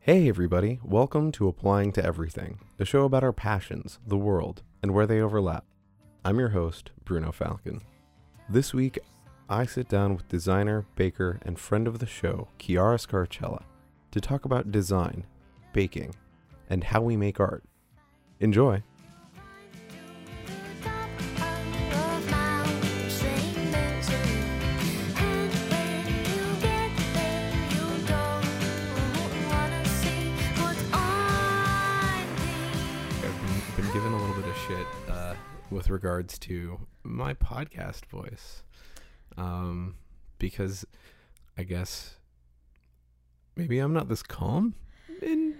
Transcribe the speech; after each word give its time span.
Hey, 0.00 0.28
everybody, 0.28 0.78
welcome 0.82 1.32
to 1.32 1.48
Applying 1.48 1.92
to 1.92 2.04
Everything, 2.04 2.60
a 2.78 2.84
show 2.84 3.04
about 3.04 3.24
our 3.24 3.32
passions, 3.32 3.98
the 4.06 4.16
world, 4.16 4.62
and 4.80 4.94
where 4.94 5.06
they 5.06 5.20
overlap. 5.20 5.64
I'm 6.24 6.38
your 6.38 6.50
host, 6.50 6.92
Bruno 7.04 7.32
Falcon. 7.32 7.82
This 8.48 8.72
week, 8.72 9.00
I 9.50 9.66
sit 9.66 9.88
down 9.88 10.14
with 10.14 10.28
designer, 10.28 10.86
baker, 10.94 11.40
and 11.42 11.58
friend 11.58 11.86
of 11.86 11.98
the 11.98 12.06
show, 12.06 12.48
Chiara 12.58 12.96
Scarcella, 12.96 13.64
to 14.12 14.20
talk 14.20 14.44
about 14.44 14.70
design, 14.70 15.26
baking, 15.72 16.14
and 16.70 16.84
how 16.84 17.02
we 17.02 17.16
make 17.16 17.40
art. 17.40 17.64
Enjoy! 18.40 18.82
With 35.70 35.90
regards 35.90 36.38
to 36.40 36.80
my 37.02 37.34
podcast 37.34 38.06
voice, 38.06 38.62
um, 39.36 39.94
because 40.38 40.84
I 41.56 41.62
guess 41.64 42.14
maybe 43.56 43.78
I'm 43.78 43.92
not 43.92 44.08
this 44.08 44.22
calm 44.22 44.74
in 45.22 45.54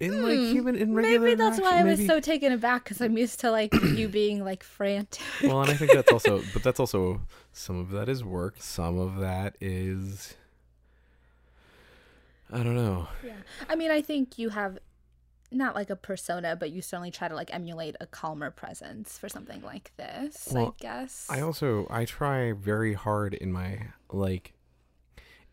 in 0.00 0.22
like 0.22 0.38
Hmm, 0.38 0.52
human 0.52 0.74
in 0.76 0.94
regular. 0.94 1.20
Maybe 1.20 1.34
that's 1.34 1.60
why 1.60 1.76
I 1.76 1.80
interaction. 1.80 2.06
was 2.06 2.06
so 2.06 2.20
taken 2.20 2.50
aback 2.52 2.84
because 2.84 3.00
I'm 3.00 3.16
used 3.18 3.40
to 3.40 3.50
like 3.50 3.74
you 3.74 4.08
being 4.22 4.42
like 4.44 4.62
frantic. 4.62 5.22
well, 5.42 5.60
and 5.62 5.70
I 5.70 5.74
think 5.74 5.92
that's 5.92 6.10
also, 6.10 6.42
but 6.54 6.62
that's 6.62 6.80
also 6.80 7.20
some 7.52 7.78
of 7.78 7.90
that 7.90 8.08
is 8.08 8.24
work. 8.24 8.56
Some 8.58 8.98
of 8.98 9.16
that 9.18 9.54
is, 9.60 10.34
I 12.50 12.58
don't 12.62 12.74
know. 12.76 13.08
yeah. 13.24 13.34
I 13.68 13.74
mean, 13.76 13.90
I 13.90 14.00
think 14.00 14.38
you 14.38 14.48
have 14.50 14.78
not 15.56 15.74
like 15.74 15.90
a 15.90 15.96
persona, 15.96 16.56
but 16.56 16.70
you 16.70 16.82
certainly 16.82 17.10
try 17.10 17.28
to 17.28 17.34
like 17.34 17.52
emulate 17.54 17.96
a 18.00 18.06
calmer 18.06 18.50
presence 18.50 19.18
for 19.18 19.28
something 19.28 19.62
like 19.62 19.92
this. 19.96 20.48
Well, 20.52 20.74
I 20.78 20.82
guess. 20.82 21.26
I 21.28 21.40
also 21.40 21.86
I 21.90 22.04
try 22.04 22.52
very 22.52 22.94
hard 22.94 23.34
in 23.34 23.52
my 23.52 23.88
like 24.12 24.52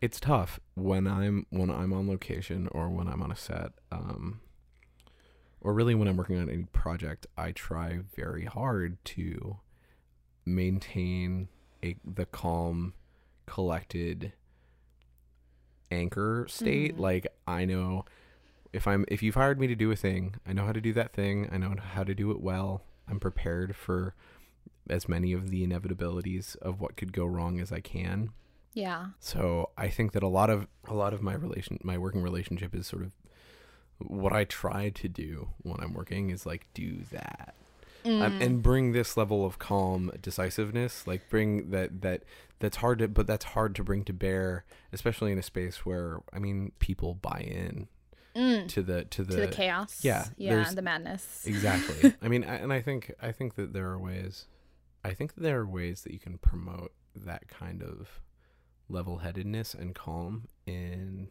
it's 0.00 0.20
tough 0.20 0.60
when 0.74 1.06
I'm 1.06 1.46
when 1.50 1.70
I'm 1.70 1.92
on 1.92 2.08
location 2.08 2.68
or 2.72 2.88
when 2.90 3.08
I'm 3.08 3.22
on 3.22 3.30
a 3.32 3.36
set 3.36 3.72
um 3.90 4.40
or 5.60 5.72
really 5.72 5.94
when 5.94 6.08
I'm 6.08 6.16
working 6.16 6.36
on 6.38 6.50
any 6.50 6.64
project 6.64 7.26
I 7.38 7.52
try 7.52 8.00
very 8.14 8.44
hard 8.44 9.02
to 9.06 9.58
maintain 10.44 11.48
a 11.82 11.96
the 12.04 12.26
calm 12.26 12.92
collected 13.46 14.32
anchor 15.90 16.46
state 16.48 16.96
Mhm. 16.96 17.00
like 17.00 17.26
I 17.46 17.64
know 17.64 18.04
if 18.74 18.86
I'm 18.86 19.04
if 19.08 19.22
you've 19.22 19.34
hired 19.36 19.58
me 19.60 19.66
to 19.68 19.74
do 19.74 19.90
a 19.90 19.96
thing 19.96 20.34
I 20.46 20.52
know 20.52 20.66
how 20.66 20.72
to 20.72 20.80
do 20.80 20.92
that 20.94 21.12
thing 21.12 21.48
I 21.52 21.56
know 21.58 21.74
how 21.94 22.04
to 22.04 22.14
do 22.14 22.30
it 22.30 22.40
well 22.40 22.82
I'm 23.08 23.20
prepared 23.20 23.74
for 23.76 24.14
as 24.90 25.08
many 25.08 25.32
of 25.32 25.50
the 25.50 25.66
inevitabilities 25.66 26.56
of 26.56 26.80
what 26.80 26.96
could 26.96 27.12
go 27.12 27.24
wrong 27.24 27.58
as 27.60 27.72
I 27.72 27.80
can. 27.80 28.30
yeah. 28.74 29.06
So 29.20 29.70
I 29.78 29.88
think 29.88 30.12
that 30.12 30.22
a 30.22 30.28
lot 30.28 30.50
of 30.50 30.66
a 30.86 30.94
lot 30.94 31.14
of 31.14 31.22
my 31.22 31.34
relation 31.34 31.78
my 31.82 31.96
working 31.98 32.22
relationship 32.22 32.74
is 32.74 32.86
sort 32.86 33.02
of 33.02 33.12
what 33.98 34.32
I 34.32 34.44
try 34.44 34.90
to 34.90 35.08
do 35.08 35.50
when 35.62 35.80
I'm 35.80 35.94
working 35.94 36.30
is 36.30 36.44
like 36.46 36.66
do 36.74 36.98
that. 37.12 37.54
Um, 38.06 38.10
Mm. 38.20 38.42
and 38.44 38.62
bring 38.62 38.92
this 38.92 39.16
level 39.16 39.46
of 39.46 39.58
calm 39.58 40.12
decisiveness 40.20 41.06
like 41.06 41.22
bring 41.30 41.70
that 41.70 42.02
that 42.02 42.22
that's 42.58 42.76
hard 42.76 42.98
to 42.98 43.08
but 43.08 43.26
that's 43.26 43.46
hard 43.46 43.74
to 43.76 43.82
bring 43.82 44.04
to 44.04 44.12
bear 44.12 44.66
especially 44.92 45.32
in 45.32 45.38
a 45.38 45.42
space 45.42 45.86
where 45.86 46.18
i 46.30 46.38
mean 46.38 46.72
people 46.80 47.14
buy 47.14 47.38
in 47.40 47.88
Mm. 48.36 48.68
to 48.68 48.82
the 48.82 49.04
to 49.04 49.22
the, 49.22 49.34
to 49.34 49.40
the 49.42 49.48
chaos. 49.48 50.04
yeah, 50.04 50.24
Yeah. 50.36 50.64
The 50.74 50.82
madness. 50.82 51.42
exactly 51.46 52.14
i 52.20 52.26
mean 52.28 52.42
I, 52.44 52.56
and 52.56 52.72
i 52.72 52.80
think 52.80 53.12
i 53.22 53.30
think 53.32 53.54
that 53.54 53.72
there 53.72 53.86
are 53.90 53.98
ways 53.98 54.46
i 55.04 55.12
think 55.14 55.34
that 55.34 55.42
there 55.42 55.60
are 55.60 55.66
ways 55.66 56.02
that 56.02 56.12
you 56.12 56.18
can 56.18 56.38
promote 56.38 56.92
that 57.14 57.46
kind 57.48 57.82
of 57.82 58.20
level-headedness 58.88 59.74
and 59.74 59.94
calm 59.94 60.48
in 60.66 61.28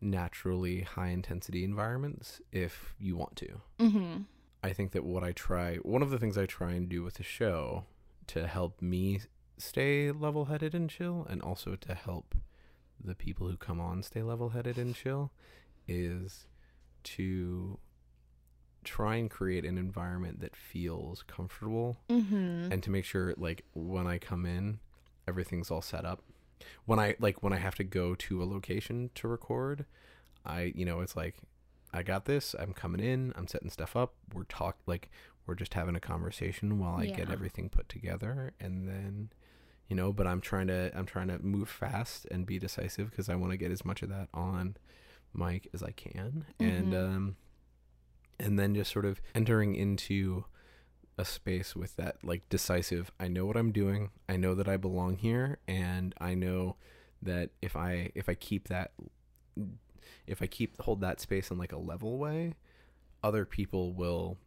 naturally 0.00 0.80
high 0.82 1.08
intensity 1.08 1.62
environments 1.64 2.40
if 2.52 2.94
you 2.98 3.16
want 3.16 3.36
to 3.36 3.60
Mm-hmm. 3.78 4.22
i 4.64 4.72
think 4.72 4.92
that 4.92 5.04
what 5.04 5.22
i 5.22 5.32
try 5.32 5.76
one 5.76 6.02
of 6.02 6.10
the 6.10 6.18
things 6.18 6.36
i 6.38 6.46
try 6.46 6.72
and 6.72 6.88
do 6.88 7.02
with 7.02 7.14
the 7.14 7.22
show 7.22 7.84
to 8.28 8.46
help 8.46 8.80
me 8.80 9.20
stay 9.58 10.10
level-headed 10.10 10.74
and 10.74 10.88
chill 10.88 11.26
and 11.28 11.42
also 11.42 11.76
to 11.76 11.94
help 11.94 12.34
the 13.02 13.14
people 13.14 13.48
who 13.48 13.56
come 13.56 13.80
on 13.80 14.02
stay 14.02 14.22
level-headed 14.22 14.76
and 14.78 14.94
chill 14.94 15.32
is 15.90 16.46
to 17.02 17.78
try 18.82 19.16
and 19.16 19.30
create 19.30 19.64
an 19.66 19.76
environment 19.76 20.40
that 20.40 20.56
feels 20.56 21.22
comfortable 21.24 21.98
Mm-hmm. 22.08 22.72
and 22.72 22.82
to 22.82 22.90
make 22.90 23.04
sure 23.04 23.34
like 23.36 23.64
when 23.74 24.06
I 24.06 24.16
come 24.18 24.46
in 24.46 24.78
everything's 25.28 25.70
all 25.70 25.82
set 25.82 26.04
up. 26.04 26.22
When 26.86 26.98
I 26.98 27.14
like 27.20 27.42
when 27.42 27.52
I 27.52 27.58
have 27.58 27.74
to 27.76 27.84
go 27.84 28.14
to 28.14 28.42
a 28.42 28.44
location 28.44 29.10
to 29.16 29.28
record, 29.28 29.84
I 30.46 30.72
you 30.74 30.84
know 30.84 31.00
it's 31.00 31.14
like 31.16 31.36
I 31.92 32.02
got 32.02 32.24
this, 32.24 32.54
I'm 32.58 32.72
coming 32.72 33.00
in, 33.00 33.32
I'm 33.36 33.48
setting 33.48 33.70
stuff 33.70 33.96
up, 33.96 34.14
we're 34.32 34.44
talk 34.44 34.76
like 34.86 35.10
we're 35.46 35.54
just 35.56 35.74
having 35.74 35.96
a 35.96 36.00
conversation 36.00 36.78
while 36.78 36.96
I 36.96 37.06
get 37.06 37.30
everything 37.30 37.68
put 37.68 37.88
together 37.88 38.52
and 38.60 38.86
then 38.88 39.30
you 39.88 39.96
know, 39.96 40.12
but 40.12 40.26
I'm 40.26 40.40
trying 40.40 40.68
to 40.68 40.90
I'm 40.96 41.06
trying 41.06 41.28
to 41.28 41.38
move 41.40 41.68
fast 41.68 42.26
and 42.30 42.46
be 42.46 42.58
decisive 42.58 43.10
because 43.10 43.28
I 43.28 43.34
want 43.34 43.52
to 43.52 43.56
get 43.58 43.70
as 43.72 43.84
much 43.84 44.02
of 44.02 44.08
that 44.10 44.28
on 44.32 44.76
mic 45.34 45.68
as 45.72 45.82
I 45.82 45.90
can 45.92 46.44
and 46.58 46.92
Mhm. 46.92 47.08
um 47.08 47.36
and 48.38 48.58
then 48.58 48.74
just 48.74 48.90
sort 48.92 49.04
of 49.04 49.20
entering 49.34 49.74
into 49.74 50.44
a 51.18 51.24
space 51.24 51.76
with 51.76 51.96
that 51.96 52.16
like 52.24 52.48
decisive 52.48 53.12
i 53.20 53.28
know 53.28 53.44
what 53.44 53.56
i'm 53.56 53.72
doing 53.72 54.08
i 54.28 54.36
know 54.36 54.54
that 54.54 54.66
i 54.68 54.78
belong 54.78 55.16
here 55.18 55.58
and 55.68 56.14
i 56.18 56.32
know 56.34 56.76
that 57.20 57.50
if 57.60 57.76
i 57.76 58.10
if 58.14 58.26
i 58.28 58.34
keep 58.34 58.68
that 58.68 58.92
if 60.26 60.40
i 60.40 60.46
keep 60.46 60.80
hold 60.80 61.02
that 61.02 61.20
space 61.20 61.50
in 61.50 61.58
like 61.58 61.72
a 61.72 61.78
level 61.78 62.16
way 62.18 62.54
other 63.22 63.44
people 63.44 63.92
will 63.92 64.38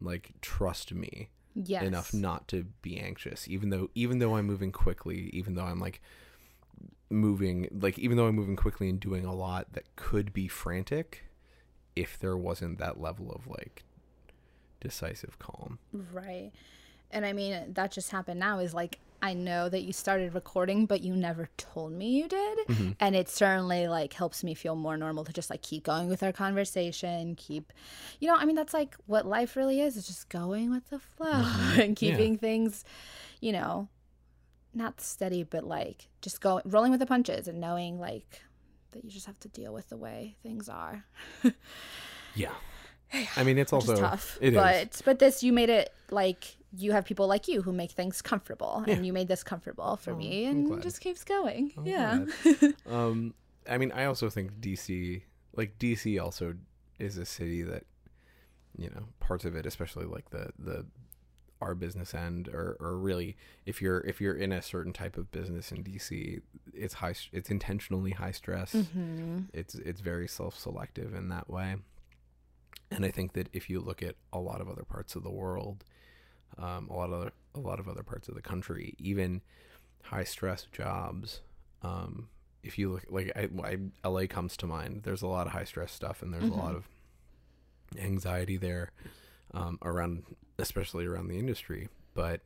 like 0.00 0.32
trust 0.40 0.92
me 0.92 1.30
Yes. 1.54 1.82
enough 1.84 2.14
not 2.14 2.46
to 2.48 2.64
be 2.82 2.98
anxious 2.98 3.46
even 3.48 3.70
though 3.70 3.90
even 3.94 4.18
though 4.18 4.34
i'm 4.36 4.46
moving 4.46 4.72
quickly 4.72 5.30
even 5.32 5.54
though 5.54 5.64
i'm 5.64 5.80
like 5.80 6.00
moving 7.10 7.68
like 7.72 7.98
even 7.98 8.16
though 8.16 8.26
i'm 8.26 8.36
moving 8.36 8.54
quickly 8.56 8.88
and 8.88 9.00
doing 9.00 9.24
a 9.24 9.34
lot 9.34 9.72
that 9.72 9.84
could 9.96 10.32
be 10.32 10.46
frantic 10.46 11.24
if 11.96 12.18
there 12.18 12.36
wasn't 12.36 12.78
that 12.78 13.00
level 13.00 13.30
of 13.32 13.46
like 13.48 13.82
decisive 14.80 15.38
calm 15.38 15.78
Right. 15.92 16.52
And 17.12 17.26
I 17.26 17.32
mean, 17.32 17.72
that 17.74 17.90
just 17.90 18.12
happened 18.12 18.38
now 18.38 18.60
is 18.60 18.72
like, 18.72 19.00
I 19.20 19.34
know 19.34 19.68
that 19.68 19.80
you 19.82 19.92
started 19.92 20.32
recording, 20.32 20.86
but 20.86 21.00
you 21.00 21.16
never 21.16 21.48
told 21.56 21.90
me 21.90 22.10
you 22.10 22.28
did. 22.28 22.58
Mm-hmm. 22.68 22.90
And 23.00 23.16
it 23.16 23.28
certainly 23.28 23.88
like 23.88 24.12
helps 24.12 24.44
me 24.44 24.54
feel 24.54 24.76
more 24.76 24.96
normal 24.96 25.24
to 25.24 25.32
just 25.32 25.50
like 25.50 25.60
keep 25.60 25.82
going 25.82 26.08
with 26.08 26.22
our 26.22 26.30
conversation, 26.32 27.34
keep, 27.34 27.72
you 28.20 28.28
know, 28.28 28.36
I 28.36 28.44
mean, 28.44 28.54
that's 28.54 28.72
like 28.72 28.94
what 29.06 29.26
life 29.26 29.56
really 29.56 29.80
is. 29.80 29.96
It's 29.96 30.06
just 30.06 30.28
going 30.28 30.70
with 30.70 30.88
the 30.88 31.00
flow 31.00 31.32
Mhm. 31.32 31.78
and 31.84 31.96
keeping 31.96 32.38
things, 32.38 32.84
you 33.40 33.50
know, 33.50 33.88
not 34.74 35.00
steady, 35.00 35.42
but 35.42 35.64
like 35.64 36.08
just 36.22 36.40
going, 36.40 36.62
rolling 36.64 36.90
with 36.90 37.00
the 37.00 37.06
punches 37.06 37.48
and 37.48 37.60
knowing 37.60 37.98
like 37.98 38.42
that 38.92 39.04
you 39.04 39.10
just 39.10 39.26
have 39.26 39.38
to 39.40 39.48
deal 39.48 39.72
with 39.72 39.88
the 39.88 39.96
way 39.96 40.36
things 40.42 40.68
are. 40.68 41.04
yeah 42.34 42.50
i 43.36 43.42
mean 43.42 43.58
it's 43.58 43.72
also 43.72 43.96
tough. 43.96 44.38
it 44.40 44.52
is. 44.52 44.54
but 44.54 45.02
but 45.04 45.18
this 45.18 45.42
you 45.42 45.52
made 45.52 45.68
it 45.68 45.92
like 46.12 46.56
you 46.76 46.92
have 46.92 47.04
people 47.04 47.26
like 47.26 47.48
you 47.48 47.60
who 47.60 47.72
make 47.72 47.90
things 47.90 48.22
comfortable 48.22 48.84
Yeah. 48.86 48.94
and 48.94 49.04
you 49.06 49.12
made 49.12 49.26
this 49.26 49.42
comfortable 49.42 49.96
for 49.96 50.12
Oh, 50.12 50.16
me 50.16 50.44
and 50.44 50.70
it 50.72 50.80
just 50.82 51.00
keeps 51.00 51.24
going. 51.24 51.72
I'm 51.76 51.86
yeah. 51.86 52.24
um 52.88 53.34
i 53.68 53.78
mean 53.78 53.90
i 53.92 54.04
also 54.04 54.30
think 54.30 54.60
dc 54.60 55.22
like 55.56 55.76
dc 55.80 56.22
also 56.22 56.54
is 57.00 57.18
a 57.18 57.26
city 57.26 57.62
that 57.62 57.82
you 58.78 58.88
know 58.90 59.02
parts 59.18 59.44
of 59.44 59.56
it 59.56 59.66
especially 59.66 60.06
like 60.06 60.30
the 60.30 60.50
the 60.58 60.86
our 61.60 61.74
business 61.74 62.14
end 62.14 62.48
or 62.48 62.76
or 62.80 62.96
really 62.96 63.36
if 63.66 63.82
you're 63.82 64.00
if 64.00 64.20
you're 64.20 64.34
in 64.34 64.50
a 64.52 64.62
certain 64.62 64.92
type 64.92 65.16
of 65.18 65.30
business 65.30 65.70
in 65.72 65.84
dc 65.84 66.40
it's 66.72 66.94
high 66.94 67.14
it's 67.32 67.50
intentionally 67.50 68.12
high 68.12 68.30
stress. 68.32 68.72
Hmm 68.72 69.40
it's 69.52 69.74
it's 69.74 70.00
very 70.00 70.26
self-selective 70.28 71.14
in 71.14 71.28
that 71.28 71.48
way. 71.50 71.76
And 72.90 73.04
i 73.04 73.10
think 73.10 73.32
that 73.34 73.48
if 73.52 73.68
you 73.70 73.80
look 73.80 74.02
at 74.02 74.16
a 74.32 74.38
lot 74.38 74.60
of 74.60 74.68
other 74.68 74.84
parts 74.84 75.14
of 75.16 75.22
the 75.22 75.30
world 75.30 75.84
um, 76.58 76.88
a 76.88 76.94
lot 76.96 77.10
of 77.10 77.20
other, 77.20 77.32
a 77.54 77.60
lot 77.60 77.78
of 77.78 77.88
other 77.88 78.02
parts 78.02 78.28
of 78.28 78.34
the 78.34 78.42
country 78.42 78.94
even 78.98 79.40
high 80.04 80.24
stress 80.24 80.66
jobs 80.72 81.40
um, 81.82 82.28
if 82.62 82.78
you 82.78 82.92
look 82.92 83.04
like 83.10 83.32
I, 83.36 83.48
I, 84.04 84.08
la 84.08 84.26
comes 84.26 84.56
to 84.58 84.66
mind. 84.66 85.02
There's 85.04 85.22
a 85.22 85.26
lot 85.26 85.46
of 85.46 85.52
high 85.54 85.64
stress 85.64 85.92
stuff 85.92 86.20
and 86.22 86.32
there's 86.34 86.44
a 86.50 86.52
lot 86.54 86.72
Mhm. 86.74 86.76
of 86.76 86.88
anxiety 87.98 88.56
there 88.56 88.90
um, 89.54 89.78
around 89.82 90.24
especially 90.58 91.06
around 91.06 91.28
the 91.28 91.38
industry 91.38 91.88
but 92.14 92.40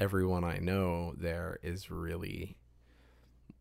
everyone 0.00 0.44
i 0.44 0.58
know 0.58 1.14
there 1.16 1.58
is 1.62 1.90
really 1.90 2.56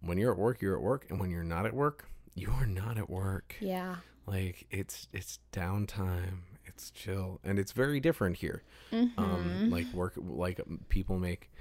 when 0.01 0.18
you're 0.18 0.31
at 0.31 0.38
work 0.38 0.62
you're 0.62 0.75
at 0.75 0.81
work 0.81 1.06
and 1.10 1.19
when 1.19 1.30
you're 1.30 1.44
not 1.44 1.66
at 1.66 1.74
work 1.74 2.06
you 2.36 2.51
are 2.51 2.66
not 2.66 2.98
at 2.98 3.10
work. 3.10 3.56
Yeah. 3.60 3.98
Like 4.25 4.66
it's 4.72 5.07
it's 5.12 5.40
downtime. 5.51 6.40
It's 6.66 6.90
chill, 6.90 7.40
and 7.44 7.60
it's 7.60 7.72
very 7.72 8.00
different 8.00 8.38
here. 8.38 8.63
Mm-hmm. 8.92 9.19
Um, 9.19 9.69
like 9.69 9.86
work, 9.94 10.13
like 10.18 10.60
um, 10.60 10.80
people 10.89 11.19
make. 11.19 11.51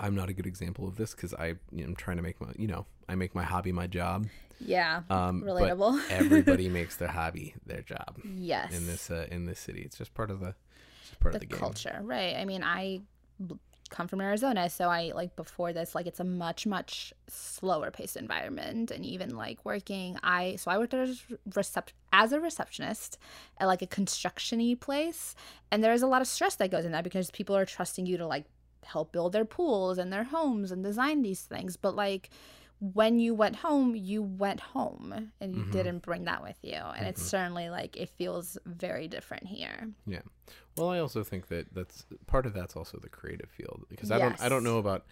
I'm 0.00 0.14
not 0.14 0.30
a 0.30 0.32
good 0.32 0.46
example 0.46 0.88
of 0.88 0.96
this 0.96 1.14
because 1.14 1.34
I 1.34 1.48
you 1.70 1.82
know, 1.82 1.88
I'm 1.88 1.96
trying 1.96 2.16
to 2.16 2.22
make 2.22 2.40
my 2.40 2.48
you 2.56 2.66
know 2.66 2.86
I 3.08 3.14
make 3.14 3.34
my 3.34 3.44
hobby 3.44 3.70
my 3.70 3.86
job. 3.86 4.26
yeah. 4.58 5.02
Um, 5.10 5.42
Relatable. 5.42 6.00
everybody 6.10 6.68
makes 6.68 6.96
their 6.96 7.08
hobby 7.08 7.54
their 7.66 7.82
job 7.82 8.18
yes. 8.24 8.76
in 8.76 8.86
this 8.86 9.10
uh, 9.10 9.26
in 9.30 9.46
this 9.46 9.60
city. 9.60 9.82
It's 9.82 9.98
just 9.98 10.14
part 10.14 10.30
of 10.30 10.40
the 10.40 10.54
part 11.20 11.32
the, 11.32 11.36
of 11.36 11.40
the 11.40 11.46
game. 11.46 11.58
culture, 11.58 12.00
right? 12.02 12.36
I 12.36 12.44
mean, 12.46 12.64
I 12.64 13.02
come 13.90 14.08
from 14.08 14.20
Arizona, 14.20 14.70
so 14.70 14.88
I 14.88 15.12
like 15.14 15.36
before 15.36 15.72
this, 15.72 15.94
like 15.94 16.06
it's 16.06 16.20
a 16.20 16.24
much 16.24 16.66
much 16.66 17.12
slower 17.28 17.90
paced 17.90 18.16
environment, 18.16 18.90
and 18.90 19.04
even 19.04 19.36
like 19.36 19.64
working, 19.64 20.16
I 20.22 20.56
so 20.56 20.70
I 20.70 20.78
worked 20.78 20.94
as 20.94 21.22
recept 21.50 21.88
as 22.12 22.32
a 22.32 22.40
receptionist 22.40 23.18
at 23.58 23.66
like 23.66 23.82
a 23.82 23.86
constructiony 23.86 24.78
place, 24.80 25.34
and 25.70 25.84
there's 25.84 26.02
a 26.02 26.06
lot 26.06 26.22
of 26.22 26.28
stress 26.28 26.54
that 26.56 26.70
goes 26.70 26.86
in 26.86 26.92
that 26.92 27.04
because 27.04 27.30
people 27.30 27.54
are 27.54 27.66
trusting 27.66 28.06
you 28.06 28.16
to 28.16 28.26
like 28.26 28.46
help 28.92 29.12
build 29.12 29.32
their 29.32 29.44
pools 29.44 29.98
and 29.98 30.12
their 30.12 30.24
homes 30.24 30.70
and 30.70 30.82
design 30.84 31.22
these 31.22 31.42
things, 31.42 31.76
but 31.76 31.94
like 31.94 32.30
when 32.80 33.18
you 33.18 33.34
went 33.34 33.56
home, 33.56 33.94
you 33.94 34.22
went 34.22 34.60
home 34.60 35.32
and 35.40 35.54
you 35.54 35.62
Mhm. 35.64 35.70
didn't 35.72 35.98
bring 35.98 36.24
that 36.24 36.42
with 36.42 36.56
you. 36.62 36.72
And 36.96 37.06
it's 37.06 37.22
Mhm. 37.22 37.26
certainly 37.26 37.68
like 37.68 37.96
it 37.96 38.08
feels 38.08 38.56
very 38.64 39.06
different 39.06 39.46
here. 39.46 39.90
Yeah. 40.06 40.22
Well, 40.76 40.88
I 40.88 40.98
also 40.98 41.22
think 41.22 41.48
that 41.48 41.74
that's 41.74 42.06
part 42.26 42.46
of 42.46 42.54
that's 42.54 42.76
also 42.76 42.98
the 42.98 43.08
creative 43.10 43.50
field 43.50 43.84
because 43.90 44.10
I 44.10 44.18
don't 44.18 44.40
I 44.40 44.48
don't 44.48 44.64
know 44.64 44.78
about 44.78 45.04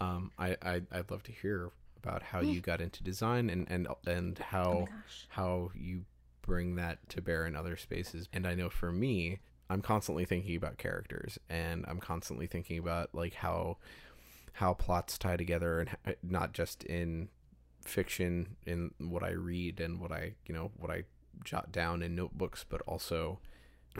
um 0.00 0.30
I, 0.38 0.56
I 0.62 0.82
I'd 0.92 1.10
love 1.10 1.24
to 1.24 1.32
hear 1.32 1.70
about 1.96 2.22
how 2.22 2.40
you 2.40 2.60
got 2.60 2.80
into 2.80 3.02
design 3.02 3.50
and 3.50 3.68
and 3.68 3.88
and 4.06 4.38
how 4.38 4.70
Oh 4.70 4.88
how 5.30 5.70
you 5.74 6.04
bring 6.42 6.76
that 6.76 7.06
to 7.10 7.20
bear 7.20 7.46
in 7.46 7.56
other 7.56 7.76
spaces. 7.76 8.28
And 8.32 8.46
I 8.46 8.54
know 8.54 8.70
for 8.70 8.92
me, 8.92 9.40
I'm 9.70 9.82
constantly 9.82 10.24
thinking 10.24 10.56
about 10.56 10.78
characters 10.78 11.38
and 11.48 11.84
I'm 11.88 11.98
constantly 12.00 12.46
thinking 12.46 12.78
about 12.78 13.14
like 13.14 13.34
how 13.34 13.78
how 14.54 14.74
plots 14.74 15.18
tie 15.18 15.36
together 15.36 15.80
and 15.80 15.90
h- 16.06 16.16
not 16.22 16.52
just 16.52 16.82
in 16.84 17.28
fiction 17.84 18.56
in 18.66 18.90
what 18.98 19.22
I 19.22 19.30
read 19.30 19.80
and 19.80 20.00
what 20.00 20.10
I, 20.10 20.34
you 20.46 20.54
know, 20.54 20.72
what 20.76 20.90
I 20.90 21.04
jot 21.44 21.70
down 21.70 22.02
in 22.02 22.14
notebooks, 22.14 22.64
but 22.68 22.82
also 22.82 23.38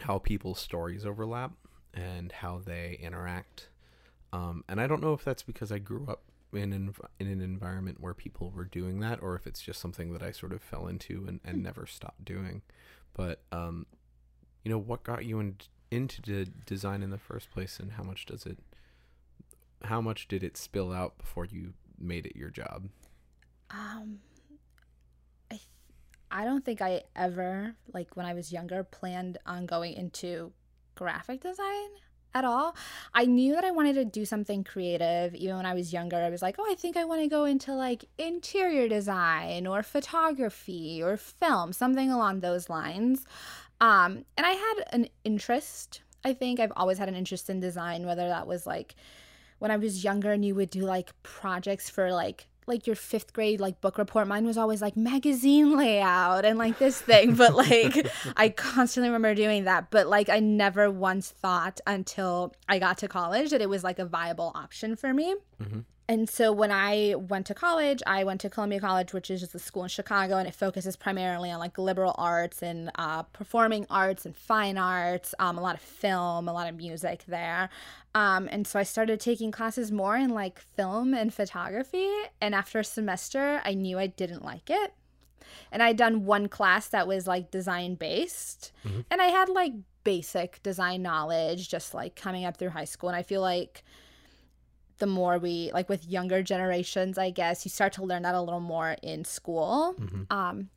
how 0.03 0.19
people's 0.19 0.59
stories 0.59 1.07
overlap 1.07 1.53
and 1.95 2.33
how 2.33 2.61
they 2.65 2.99
interact. 3.01 3.69
Um, 4.33 4.65
and 4.69 4.81
I 4.81 4.87
don't 4.87 5.03
know 5.03 5.15
if 5.15 5.25
that's 5.25 5.43
because 5.43 5.71
I 5.71 5.79
grew 5.79 6.07
up 6.09 6.23
in 6.53 6.73
an, 6.73 6.95
in 7.21 7.29
an 7.29 7.41
environment 7.41 8.01
where 8.01 8.15
people 8.15 8.51
were 8.51 8.65
doing 8.65 9.01
that 9.01 9.23
or 9.23 9.35
if 9.37 9.47
it's 9.47 9.63
just 9.63 9.81
something 9.81 10.13
that 10.13 10.23
I 10.23 10.33
sort 10.33 10.53
of 10.53 10.63
fell 10.63 10.87
into 10.87 11.25
and, 11.29 11.41
and 11.45 11.63
never 11.63 11.87
stopped 11.87 12.25
doing. 12.25 12.63
But, 13.15 13.43
um, 13.53 13.87
you 14.69 14.75
know, 14.75 14.79
what 14.79 15.03
got 15.03 15.25
you 15.25 15.41
in, 15.41 15.57
into 15.91 16.21
the 16.21 16.47
design 16.67 17.03
in 17.03 17.09
the 17.09 17.17
first 17.17 17.51
place 17.51 17.81
and 17.81 17.93
how 17.93 18.03
much 18.03 18.27
does 18.27 18.45
it, 18.45 18.59
how 19.85 20.03
much 20.03 20.29
did 20.29 20.45
it 20.45 20.59
spill 20.59 20.93
out 20.93 21.17
before 21.17 21.47
you 21.47 21.73
made 21.99 22.27
it 22.27 22.37
your 22.37 22.51
job? 22.51 22.91
Um, 23.71 24.19
I, 25.51 25.55
th- 25.55 25.69
I 26.31 26.45
don't 26.45 26.67
think 26.67 26.83
I 26.83 27.05
ever 27.17 27.77
like 27.95 28.15
when 28.15 28.27
I 28.27 28.35
was 28.35 28.53
younger 28.53 28.85
planned 28.85 29.39
on 29.47 29.65
going 29.65 29.95
into 29.95 30.53
graphic 30.97 31.41
design 31.41 31.89
at 32.35 32.45
all. 32.45 32.77
I 33.15 33.25
knew 33.25 33.55
that 33.55 33.65
I 33.65 33.71
wanted 33.71 33.95
to 33.95 34.05
do 34.05 34.27
something 34.27 34.65
creative 34.65 35.35
even 35.35 35.57
when 35.57 35.65
I 35.65 35.73
was 35.73 35.95
younger. 35.95 36.17
I 36.19 36.29
was 36.29 36.43
like, 36.43 36.57
"Oh, 36.59 36.71
I 36.71 36.75
think 36.75 36.99
I 36.99 37.05
want 37.05 37.23
to 37.23 37.29
go 37.29 37.47
into 37.47 37.73
like 37.73 38.05
interior 38.19 38.87
design 38.87 39.67
or 39.67 39.83
photography 39.83 41.03
or 41.03 41.17
film, 41.17 41.73
something 41.73 42.11
along 42.11 42.41
those 42.41 42.69
lines." 42.69 43.25
Um, 43.81 44.25
and 44.37 44.47
I 44.47 44.53
had 44.53 44.75
an 44.93 45.09
interest. 45.25 46.03
I 46.25 46.33
think 46.33 46.59
I've 46.61 46.73
always 46.77 46.99
had 46.99 47.09
an 47.09 47.15
interest 47.15 47.49
in 47.49 47.61
design, 47.61 48.07
whether 48.07 48.29
that 48.29 48.47
was 48.47 48.67
like 48.67 48.95
when 49.59 49.71
I 49.71 49.77
was 49.77 50.05
younger 50.05 50.33
and 50.33 50.45
you 50.45 50.55
would 50.55 50.71
do 50.71 50.81
like 50.83 51.11
projects 51.23 51.89
for 51.91 52.13
like 52.13 52.49
like 52.67 52.87
your 52.87 52.97
fifth 52.97 53.33
grade 53.33 53.61
like 53.61 53.81
book 53.81 53.97
report. 53.97 54.29
Mine 54.29 54.45
was 54.45 54.59
always 54.59 54.83
like 54.83 54.95
magazine 54.97 55.75
layout 55.77 56.45
and 56.45 56.59
like 56.59 56.79
this 56.79 57.01
thing, 57.01 57.35
but 57.35 57.55
like 57.55 58.07
I 58.37 58.51
constantly 58.51 59.09
remember 59.09 59.35
doing 59.35 59.65
that. 59.65 59.91
But 59.91 60.07
like 60.07 60.29
I 60.29 60.39
never 60.41 60.91
once 60.91 61.31
thought 61.31 61.81
until 61.87 62.53
I 62.69 62.79
got 62.79 62.99
to 62.99 63.09
college 63.09 63.51
that 63.51 63.63
it 63.63 63.69
was 63.71 63.85
like 63.85 63.99
a 63.99 64.05
viable 64.05 64.53
option 64.55 64.97
for 64.97 65.15
me. 65.15 65.35
Mhm. 65.63 65.85
And 66.11 66.29
so 66.29 66.53
when 66.53 66.73
I 66.73 67.15
went 67.17 67.47
to 67.49 67.55
college, 67.55 68.03
I 68.07 68.25
went 68.25 68.41
to 68.41 68.49
Columbia 68.49 68.81
College, 68.81 69.13
which 69.13 69.31
is 69.31 69.41
just 69.41 69.55
a 69.55 69.59
school 69.59 69.83
in 69.83 69.91
Chicago, 69.91 70.39
and 70.39 70.49
it 70.49 70.55
focuses 70.55 70.97
primarily 70.97 71.51
on 71.51 71.59
like 71.59 71.77
liberal 71.77 72.15
arts 72.17 72.63
and 72.63 72.91
uh, 72.95 73.25
performing 73.25 73.87
arts 73.91 74.25
and 74.25 74.35
fine 74.35 74.79
arts, 74.79 75.35
um, 75.39 75.59
a 75.59 75.61
lot 75.61 75.75
of 75.75 75.83
film, 75.83 76.49
a 76.49 76.53
lot 76.53 76.67
of 76.67 76.77
music 76.77 77.25
there. 77.29 77.69
Um, 78.15 78.49
and 78.51 78.67
so 78.67 78.79
I 78.79 78.85
started 78.85 79.21
taking 79.21 79.53
classes 79.53 79.93
more 79.93 80.17
in 80.17 80.31
like 80.31 80.59
film 80.59 81.13
and 81.13 81.33
photography. 81.33 82.11
And 82.41 82.55
after 82.55 82.79
a 82.79 82.85
semester, 82.85 83.61
I 83.65 83.75
knew 83.75 83.99
I 83.99 84.07
didn't 84.07 84.43
like 84.43 84.71
it. 84.71 84.95
And 85.71 85.83
I'd 85.83 85.99
done 85.99 86.25
one 86.25 86.49
class 86.49 86.89
that 86.89 87.07
was 87.07 87.27
like 87.27 87.51
design 87.51 87.97
based. 87.97 88.73
Mhm. 88.87 89.05
And 89.11 89.21
I 89.21 89.27
had 89.27 89.51
like 89.51 89.75
basic 90.05 90.63
design 90.63 91.03
knowledge 91.03 91.69
just 91.69 91.93
like 91.93 92.17
coming 92.17 92.47
up 92.47 92.57
through 92.57 92.71
high 92.71 92.87
school. 92.87 93.11
And 93.11 93.17
I 93.17 93.23
feel 93.23 93.43
like 93.43 93.85
the 94.99 95.07
more 95.07 95.39
we 95.39 95.71
like 95.73 95.89
with 95.89 96.07
younger 96.07 96.43
generations, 96.43 97.19
I 97.19 97.31
guess, 97.31 97.65
you 97.65 97.71
start 97.71 97.93
to 97.95 98.05
learn 98.05 98.23
that 98.23 98.35
a 98.35 98.41
little 98.41 98.61
more 98.61 98.97
in 99.03 99.25
school. 99.25 99.95
Mm-hmm. 99.99 100.23
Um, 100.31 100.71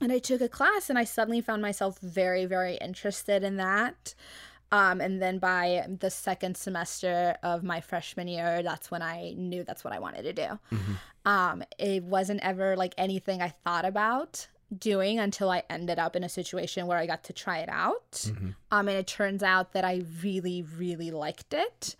and 0.00 0.12
I 0.12 0.18
took 0.18 0.40
a 0.40 0.48
class 0.48 0.90
and 0.90 0.98
I 0.98 1.04
suddenly 1.04 1.40
found 1.40 1.62
myself 1.62 1.98
very, 2.00 2.44
very 2.44 2.76
interested 2.76 3.44
in 3.44 3.56
that. 3.56 4.14
Um, 4.72 5.00
and 5.00 5.20
then 5.20 5.38
by 5.38 5.86
the 6.00 6.10
second 6.10 6.56
semester 6.56 7.36
of 7.42 7.62
my 7.62 7.80
freshman 7.80 8.26
year, 8.26 8.62
that's 8.62 8.90
when 8.90 9.02
I 9.02 9.34
knew 9.36 9.64
that's 9.64 9.84
what 9.84 9.92
I 9.92 9.98
wanted 9.98 10.22
to 10.22 10.32
do. 10.32 10.58
Mhm. 10.70 10.96
Um, 11.24 11.62
it 11.78 12.02
wasn't 12.02 12.40
ever 12.42 12.74
like 12.74 12.94
anything 12.96 13.42
I 13.42 13.50
thought 13.64 13.84
about 13.84 14.48
doing 14.76 15.18
until 15.18 15.50
I 15.50 15.62
ended 15.68 15.98
up 15.98 16.16
in 16.16 16.24
a 16.24 16.28
situation 16.28 16.86
where 16.86 16.96
I 16.96 17.06
got 17.06 17.24
to 17.24 17.34
try 17.34 17.58
it 17.58 17.68
out. 17.68 18.12
Mm-hmm. 18.12 18.50
Um, 18.70 18.88
and 18.88 18.96
it 18.96 19.06
turns 19.06 19.42
out 19.42 19.72
that 19.72 19.84
I 19.84 20.02
really, 20.22 20.62
really 20.62 21.10
liked 21.10 21.52
it. 21.52 21.94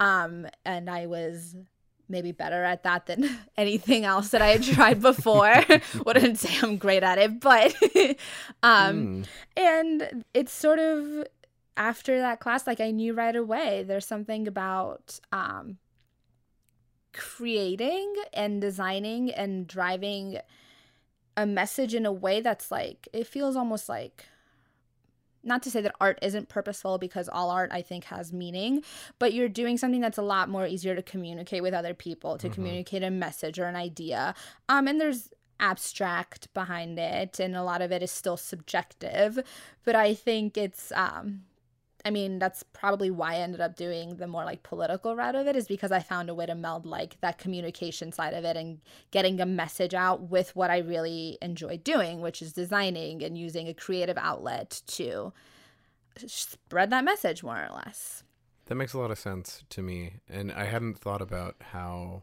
Um, 0.00 0.46
and 0.64 0.90
I 0.90 1.06
was 1.06 1.54
maybe 2.08 2.32
better 2.32 2.64
at 2.64 2.82
that 2.82 3.06
than 3.06 3.30
anything 3.56 4.04
else 4.04 4.30
that 4.30 4.42
I 4.42 4.48
had 4.48 4.62
tried 4.64 5.00
before. 5.00 5.54
Wouldn't 6.06 6.38
say 6.38 6.58
I'm 6.66 6.76
great 6.76 7.04
at 7.04 7.18
it, 7.18 7.38
but 7.38 7.72
um, 8.64 9.24
Mm. 9.24 9.26
and 9.56 10.24
it's 10.34 10.52
sort 10.52 10.78
of 10.80 11.24
after 11.76 12.18
that 12.18 12.40
class, 12.40 12.66
like 12.66 12.80
I 12.80 12.90
knew 12.90 13.14
right 13.14 13.36
away. 13.36 13.84
There's 13.86 14.06
something 14.06 14.48
about 14.48 15.20
um, 15.32 15.78
creating 17.12 18.14
and 18.32 18.60
designing 18.60 19.30
and 19.30 19.66
driving 19.66 20.38
a 21.36 21.46
message 21.46 21.94
in 21.94 22.06
a 22.06 22.12
way 22.12 22.40
that's 22.40 22.70
like 22.70 23.08
it 23.12 23.26
feels 23.26 23.56
almost 23.56 23.88
like 23.88 24.26
not 25.42 25.62
to 25.62 25.70
say 25.70 25.80
that 25.80 25.94
art 26.00 26.18
isn't 26.22 26.48
purposeful 26.48 26.98
because 26.98 27.28
all 27.28 27.50
art 27.50 27.70
I 27.72 27.82
think 27.82 28.04
has 28.04 28.32
meaning, 28.32 28.82
but 29.18 29.32
you're 29.32 29.48
doing 29.48 29.78
something 29.78 30.00
that's 30.00 30.18
a 30.18 30.22
lot 30.22 30.48
more 30.48 30.66
easier 30.66 30.94
to 30.94 31.02
communicate 31.02 31.62
with 31.62 31.74
other 31.74 31.94
people, 31.94 32.36
to 32.38 32.48
Mhm. 32.48 32.52
communicate 32.52 33.02
a 33.02 33.10
message 33.10 33.58
or 33.58 33.64
an 33.66 33.76
idea. 33.76 34.34
Um, 34.68 34.86
and 34.88 35.00
there's 35.00 35.30
abstract 35.58 36.52
behind 36.54 36.98
it, 36.98 37.38
and 37.38 37.54
a 37.54 37.62
lot 37.62 37.82
of 37.82 37.92
it 37.92 38.02
is 38.02 38.10
still 38.10 38.36
subjective. 38.36 39.38
But 39.84 39.94
I 39.94 40.14
think 40.14 40.56
it's 40.56 40.90
um 40.92 41.44
I 42.04 42.10
mean, 42.10 42.38
that's 42.38 42.62
probably 42.62 43.10
why 43.10 43.34
I 43.34 43.38
ended 43.38 43.60
up 43.60 43.76
doing 43.76 44.16
the 44.16 44.26
more 44.26 44.44
like 44.44 44.62
political 44.62 45.14
route 45.14 45.34
of 45.34 45.46
it, 45.46 45.56
is 45.56 45.66
because 45.68 45.92
I 45.92 46.00
found 46.00 46.30
a 46.30 46.34
way 46.34 46.46
to 46.46 46.54
meld 46.54 46.86
like 46.86 47.20
that 47.20 47.38
communication 47.38 48.10
side 48.12 48.34
of 48.34 48.44
it 48.44 48.56
and 48.56 48.80
getting 49.10 49.40
a 49.40 49.46
message 49.46 49.92
out 49.94 50.22
with 50.30 50.54
what 50.56 50.70
I 50.70 50.78
really 50.78 51.36
enjoy 51.42 51.76
doing, 51.78 52.20
which 52.20 52.40
is 52.40 52.52
designing 52.52 53.22
and 53.22 53.36
using 53.36 53.68
a 53.68 53.74
creative 53.74 54.16
outlet 54.16 54.82
to 54.86 55.32
spread 56.26 56.90
that 56.90 57.04
message 57.04 57.42
more 57.42 57.56
or 57.62 57.74
less. 57.74 58.24
That 58.66 58.76
makes 58.76 58.92
a 58.94 58.98
lot 58.98 59.10
of 59.10 59.18
sense 59.18 59.64
to 59.70 59.82
me, 59.82 60.20
and 60.28 60.52
I 60.52 60.64
hadn't 60.64 60.98
thought 60.98 61.20
about 61.22 61.56
how 61.60 62.22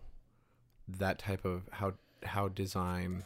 that 0.88 1.20
type 1.20 1.44
of 1.46 1.68
how 1.74 1.94
how 2.24 2.48
design, 2.48 3.26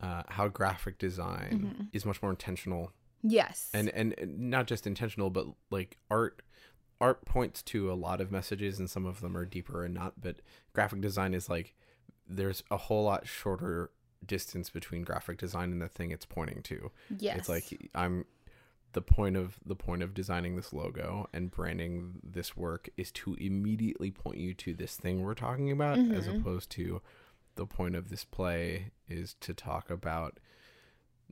uh, 0.00 0.24
how 0.28 0.48
graphic 0.48 0.98
design 0.98 1.74
Mhm. 1.78 1.88
is 1.92 2.04
much 2.04 2.20
more 2.20 2.30
intentional, 2.30 2.92
Yes. 3.22 3.70
and 3.72 3.88
and 3.90 4.14
not 4.38 4.66
just 4.66 4.86
intentional, 4.86 5.30
but 5.30 5.46
like 5.70 5.98
art. 6.10 6.42
Art 7.00 7.24
points 7.24 7.64
to 7.64 7.90
a 7.90 7.94
lot 7.94 8.20
of 8.20 8.30
messages, 8.30 8.78
and 8.78 8.88
some 8.88 9.06
of 9.06 9.20
them 9.22 9.36
are 9.36 9.44
deeper 9.44 9.84
and 9.84 9.92
not. 9.92 10.20
But 10.20 10.36
graphic 10.72 11.00
design 11.00 11.34
is 11.34 11.48
like 11.48 11.74
there's 12.28 12.62
a 12.70 12.76
whole 12.76 13.02
lot 13.06 13.26
shorter 13.26 13.90
distance 14.24 14.70
between 14.70 15.02
graphic 15.02 15.36
design 15.36 15.72
and 15.72 15.82
the 15.82 15.88
thing 15.88 16.12
it's 16.12 16.24
pointing 16.24 16.62
to. 16.62 16.92
yes. 17.18 17.38
It's 17.38 17.48
like 17.48 17.90
I'm 17.92 18.24
the 18.92 19.02
point 19.02 19.36
of 19.36 19.58
the 19.66 19.74
point 19.74 20.04
of 20.04 20.14
designing 20.14 20.54
this 20.54 20.72
logo 20.72 21.28
and 21.32 21.50
branding 21.50 22.20
this 22.22 22.56
work 22.56 22.88
is 22.96 23.10
to 23.12 23.34
immediately 23.34 24.12
point 24.12 24.38
you 24.38 24.54
to 24.54 24.72
this 24.72 24.94
thing 24.94 25.22
we're 25.22 25.34
talking 25.34 25.72
about 25.72 25.98
as 25.98 26.28
Mhm. 26.28 26.38
opposed 26.40 26.70
to 26.72 27.02
the 27.56 27.66
point 27.66 27.96
of 27.96 28.10
this 28.10 28.22
play 28.24 28.92
is 29.08 29.34
to 29.40 29.52
talk 29.54 29.90
about 29.90 30.38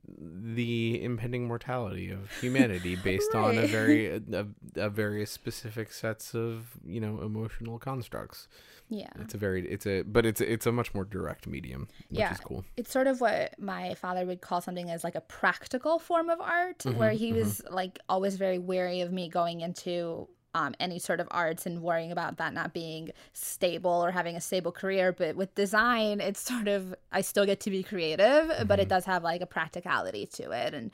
the 0.09 1.02
impending 1.02 1.47
mortality 1.47 2.11
of 2.11 2.30
humanity 2.40 2.97
based 3.04 3.35
on 3.35 3.59
a 3.59 3.66
very 3.66 4.07
a, 4.33 4.47
a 4.76 4.88
various 4.90 5.30
specific 5.30 5.92
sets 5.92 6.35
of 6.35 6.71
you 6.85 7.00
know 7.00 7.21
emotional 7.21 7.78
constructs 7.78 8.49
Yeah. 8.88 9.09
it's 9.21 9.35
a 9.35 9.38
very 9.38 9.69
it's 9.69 9.87
a 9.87 10.02
but 10.02 10.25
it's 10.26 10.40
it's 10.40 10.66
a 10.66 10.73
much 10.73 10.95
more 10.95 11.04
direct 11.04 11.47
medium 11.47 11.88
which 12.09 12.19
Yeah. 12.19 12.33
is 12.33 12.40
cool 12.40 12.64
It's 12.76 12.90
sort 12.90 13.07
of 13.07 13.21
what 13.21 13.59
my 13.59 13.95
father 13.95 14.25
would 14.26 14.40
call 14.40 14.61
something 14.61 14.90
as 14.90 15.04
like 15.04 15.14
a 15.14 15.21
practical 15.21 15.99
form 15.99 16.28
of 16.30 16.40
art, 16.40 16.85
where 16.85 17.12
Mhm, 17.12 17.16
he 17.16 17.33
was 17.33 17.62
like 17.71 17.99
always 18.09 18.37
very 18.37 18.59
wary 18.59 19.00
of 19.02 19.12
me 19.12 19.28
going 19.28 19.61
into 19.61 20.28
um, 20.54 20.75
any 20.80 20.99
sort 20.99 21.21
of 21.21 21.28
arts 21.30 21.66
and 21.66 21.80
worrying 21.80 22.11
about 22.11 22.38
that 22.38 22.52
not 22.52 22.73
being 22.73 23.11
stable 23.33 24.04
or 24.04 24.11
having 24.11 24.37
a 24.37 24.40
stable 24.40 24.73
career. 24.73 25.12
But 25.12 25.37
with 25.37 25.54
design, 25.54 26.21
it's 26.21 26.40
sort 26.40 26.69
of, 26.69 26.95
I 27.12 27.21
still 27.21 27.47
get 27.47 27.61
to 27.61 27.71
be 27.71 27.83
creative, 27.83 28.66
but 28.66 28.80
it 28.80 28.88
does 28.88 29.04
have 29.04 29.23
like 29.23 29.40
a 29.40 29.47
practicality 29.47 30.26
to 30.35 30.50
it. 30.50 30.75
And 30.75 30.90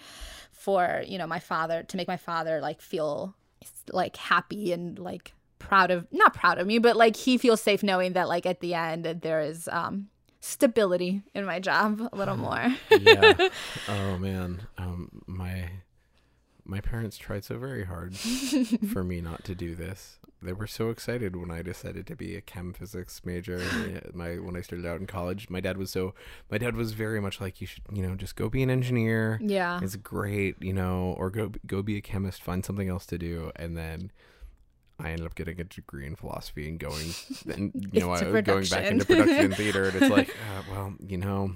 for, 0.52 1.02
you 1.06 1.18
know, 1.18 1.26
my 1.26 1.38
father, 1.38 1.82
to 1.84 1.96
make 1.96 2.08
my 2.08 2.16
father 2.18 2.60
like 2.60 2.80
feel 2.80 3.34
like 3.92 4.16
happy 4.16 4.72
and 4.72 4.98
like 4.98 5.32
proud 5.58 5.90
of, 5.90 6.06
not 6.12 6.34
proud 6.34 6.58
of 6.58 6.66
me, 6.66 6.78
but 6.78 6.96
like 6.96 7.16
he 7.16 7.38
feels 7.38 7.60
safe 7.60 7.82
knowing 7.82 8.12
that 8.12 8.28
like 8.28 8.44
at 8.46 8.60
the 8.60 8.74
end 8.74 9.04
there 9.22 9.40
is, 9.40 9.68
um, 9.72 10.08
stability 10.40 11.22
in 11.34 11.44
my 11.44 11.58
job 11.58 12.08
a 12.12 12.16
little 12.16 12.36
more. 12.36 12.72
yeah 13.00 13.48
oh 13.88 14.16
man 14.18 14.62
um 14.78 15.10
my 15.26 15.68
my 16.66 16.80
parents 16.80 17.16
tried 17.16 17.44
so 17.44 17.56
very 17.58 17.84
hard 17.84 18.16
for 18.92 19.04
me 19.04 19.20
not 19.20 19.44
to 19.44 19.54
do 19.54 19.74
this. 19.74 20.18
They 20.42 20.52
were 20.52 20.66
so 20.66 20.90
excited 20.90 21.34
when 21.34 21.50
i 21.50 21.62
decided 21.62 22.06
to 22.08 22.14
be 22.16 22.36
a 22.36 22.40
chem 22.40 22.72
physics 22.74 23.22
major. 23.24 23.62
My 24.14 24.34
when 24.34 24.54
i 24.56 24.60
started 24.60 24.86
out 24.86 25.00
in 25.00 25.06
college 25.06 25.48
my 25.48 25.60
dad 25.60 25.78
was 25.78 25.90
so 25.90 26.14
my 26.50 26.58
dad 26.58 26.76
was 26.76 26.92
very 26.92 27.20
much 27.20 27.40
like 27.40 27.60
you 27.60 27.66
should 27.66 27.82
you 27.92 28.02
know 28.06 28.14
just 28.14 28.36
go 28.36 28.48
be 28.50 28.62
an 28.62 28.70
engineer. 28.70 29.38
Yeah. 29.42 29.80
it's 29.82 29.96
great 29.96 30.56
you 30.60 30.72
know 30.74 31.14
or 31.18 31.30
go 31.30 31.52
go 31.66 31.82
be 31.82 31.96
a 31.96 32.00
chemist 32.02 32.42
find 32.42 32.64
something 32.64 32.88
else 32.88 33.06
to 33.06 33.18
do. 33.18 33.50
And 33.56 33.76
then 33.76 34.10
I 34.98 35.10
ended 35.10 35.26
up 35.26 35.34
getting 35.34 35.60
a 35.60 35.64
degree 35.64 36.06
in 36.06 36.16
philosophy 36.16 36.68
and 36.68 36.78
going, 36.78 37.08
and 37.52 37.70
you 37.92 38.00
know, 38.00 38.12
I- 38.12 38.40
going 38.40 38.64
back 38.66 38.90
into 38.90 39.04
production 39.04 39.52
theater, 39.52 39.84
and 39.88 39.96
it's 40.02 40.10
like, 40.10 40.30
uh, 40.30 40.62
well, 40.70 40.94
you 41.06 41.18
know, 41.18 41.52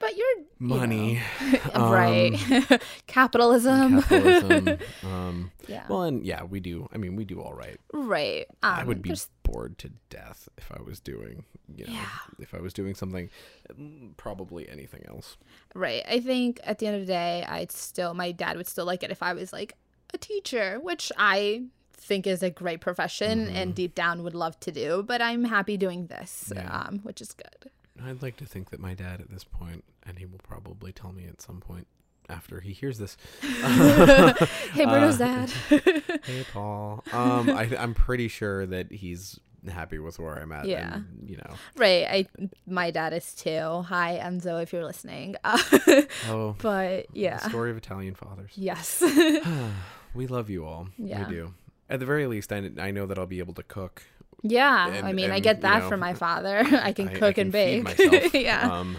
But 0.00 0.16
you're 0.16 0.26
money, 0.60 1.20
know, 1.40 1.58
right. 1.90 2.80
Capitalism. 3.08 4.02
capitalism. 4.02 4.78
um, 5.04 5.50
yeah. 5.66 5.84
well, 5.88 6.02
and 6.02 6.24
yeah, 6.24 6.44
we 6.44 6.60
do. 6.60 6.88
I 6.92 6.98
mean, 6.98 7.16
we 7.16 7.24
do 7.24 7.40
all 7.40 7.52
right. 7.54 7.78
right. 7.92 8.46
Um, 8.62 8.74
I 8.74 8.84
would 8.84 9.02
be 9.02 9.08
there's- 9.10 9.28
bored 9.42 9.78
to 9.78 9.90
death 10.10 10.48
if 10.58 10.70
I 10.70 10.82
was 10.82 11.00
doing, 11.00 11.44
you 11.74 11.86
know, 11.86 11.92
Yeah. 11.94 12.06
if 12.38 12.52
I 12.54 12.60
was 12.60 12.72
doing 12.74 12.94
something, 12.94 13.30
mm, 13.72 14.14
probably 14.18 14.68
anything 14.68 15.04
else. 15.08 15.36
Right. 15.74 16.02
I 16.08 16.20
think 16.20 16.60
at 16.64 16.78
the 16.78 16.86
end 16.86 16.96
of 16.96 17.02
the 17.02 17.06
day, 17.12 17.44
I'd 17.48 17.72
still, 17.72 18.12
my 18.14 18.30
dad 18.30 18.56
would 18.58 18.66
still 18.68 18.84
like 18.84 19.02
it 19.02 19.10
if 19.10 19.22
I 19.22 19.32
was 19.32 19.52
like 19.52 19.72
a 20.12 20.18
teacher, 20.18 20.78
which 20.80 21.10
I 21.16 21.62
think 21.94 22.26
is 22.26 22.42
a 22.42 22.50
great 22.50 22.80
profession 22.82 23.48
and 23.48 23.74
deep 23.74 23.94
down 23.94 24.22
would 24.22 24.34
love 24.34 24.60
to 24.60 24.70
do. 24.70 25.02
But 25.02 25.22
I'm 25.22 25.44
happy 25.44 25.76
doing 25.78 26.06
this, 26.08 26.52
Yeah. 26.54 26.70
um, 26.70 26.98
which 27.02 27.20
is 27.22 27.32
good. 27.32 27.70
I'd 28.04 28.22
like 28.22 28.36
to 28.38 28.46
think 28.46 28.70
that 28.70 28.80
my 28.80 28.94
dad 28.94 29.20
at 29.20 29.30
this 29.30 29.44
point, 29.44 29.84
and 30.06 30.18
he 30.18 30.26
will 30.26 30.40
probably 30.42 30.92
tell 30.92 31.12
me 31.12 31.26
at 31.26 31.40
some 31.40 31.60
point 31.60 31.86
after 32.28 32.60
he 32.60 32.72
hears 32.72 32.98
this. 32.98 33.16
hey, 33.40 34.84
Bruno's 34.84 35.20
Uh, 35.20 35.46
dad. 35.46 35.50
hey, 36.24 36.44
Paul. 36.52 37.04
Um, 37.12 37.50
I, 37.50 37.70
I'm 37.78 37.94
pretty 37.94 38.28
sure 38.28 38.66
that 38.66 38.92
he's 38.92 39.40
happy 39.68 39.98
with 39.98 40.18
where 40.18 40.34
I'm 40.38 40.52
at. 40.52 40.66
Yeah. 40.66 40.94
and, 40.96 41.28
you 41.28 41.36
know. 41.36 41.54
right. 41.76 42.06
I, 42.06 42.26
my 42.66 42.90
dad 42.90 43.12
is 43.12 43.34
too. 43.34 43.82
Hi, 43.82 44.20
Enzo, 44.22 44.62
if 44.62 44.72
you're 44.72 44.84
listening. 44.84 45.36
Oh, 45.44 46.54
but 46.60 47.06
yeah. 47.14 47.38
the 47.38 47.48
story 47.48 47.70
of 47.70 47.76
Italian 47.76 48.14
fathers. 48.14 48.52
Yes. 48.54 49.02
we 50.14 50.26
love 50.26 50.50
you 50.50 50.64
all. 50.66 50.88
Yeah. 50.98 51.26
We 51.28 51.34
do. 51.34 51.54
At 51.90 52.00
the 52.00 52.06
very 52.06 52.26
least, 52.26 52.52
I, 52.52 52.70
I 52.78 52.90
know 52.90 53.06
that 53.06 53.18
I'll 53.18 53.26
be 53.26 53.38
able 53.38 53.54
to 53.54 53.62
cook. 53.62 54.02
Yeah, 54.42 54.88
And- 54.88 55.06
I 55.06 55.12
mean, 55.12 55.30
I 55.30 55.36
and, 55.36 55.42
get 55.44 55.56
you 55.56 55.62
that 55.62 55.82
know, 55.82 55.88
from 55.88 56.00
my 56.00 56.14
father. 56.24 56.58
I 56.82 56.92
can 56.92 57.08
I- 57.08 57.12
I 57.12 57.14
cook 57.14 57.34
can 57.36 57.46
and 57.46 57.52
bake. 57.52 58.32
yeah, 58.34 58.78
Um, 58.80 58.96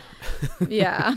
yeah. 0.67 1.15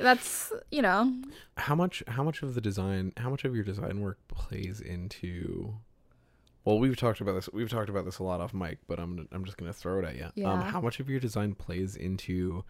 That's 0.00 0.52
you 0.70 0.82
know, 0.82 1.12
how 1.56 1.74
much? 1.74 2.02
How 2.08 2.22
much 2.22 2.42
of 2.42 2.54
the 2.54 2.60
design? 2.60 3.12
How 3.16 3.30
much 3.30 3.44
of 3.44 3.54
your 3.54 3.64
design 3.64 4.00
work 4.00 4.18
plays 4.28 4.80
into? 4.80 5.74
Well, 6.64 6.78
we've 6.78 6.96
talked 6.96 7.20
about 7.20 7.32
this. 7.34 7.48
We've 7.52 7.68
talked 7.68 7.90
about 7.90 8.04
this 8.06 8.18
a 8.18 8.22
lot 8.22 8.40
off 8.40 8.54
mic, 8.54 8.78
but 8.86 8.98
I'm 8.98 9.28
I'm 9.32 9.44
just 9.44 9.56
gonna 9.56 9.72
throw 9.72 9.98
it 10.00 10.04
at 10.04 10.16
you. 10.16 10.24
Um, 10.46 10.60
Yeah. 10.60 10.62
how 10.70 10.80
much 10.80 11.00
of 11.00 11.08
your 11.10 11.20
design 11.20 11.54
plays 11.54 11.94
into 11.96 12.64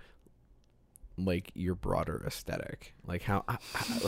like 1.17 1.51
your 1.55 1.75
broader 1.75 2.23
aesthetic? 2.27 2.95
Like 3.07 3.23
how 3.23 3.45
how, 3.49 3.59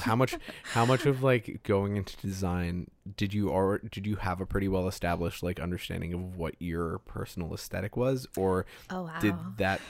how 0.01 0.17
much 0.17 0.37
how 0.65 0.85
much 0.85 1.07
of 1.07 1.23
like 1.23 1.61
going 1.63 1.97
into 1.97 2.17
design 2.19 2.89
did 3.17 3.33
you 3.33 3.49
or 3.49 3.79
did 3.79 4.07
you 4.07 4.17
have 4.17 4.41
a 4.41 4.47
pretty 4.47 4.69
well 4.69 4.89
established 4.89 5.43
like 5.43 5.61
understanding 5.61 6.13
of 6.13 6.37
what 6.37 6.55
your 6.59 6.99
personal 7.01 7.55
aesthetic 7.55 7.97
was, 7.97 8.27
or 8.37 8.67
oh 8.91 9.05
wow. 9.05 9.19
did 9.21 9.35
that 9.59 9.81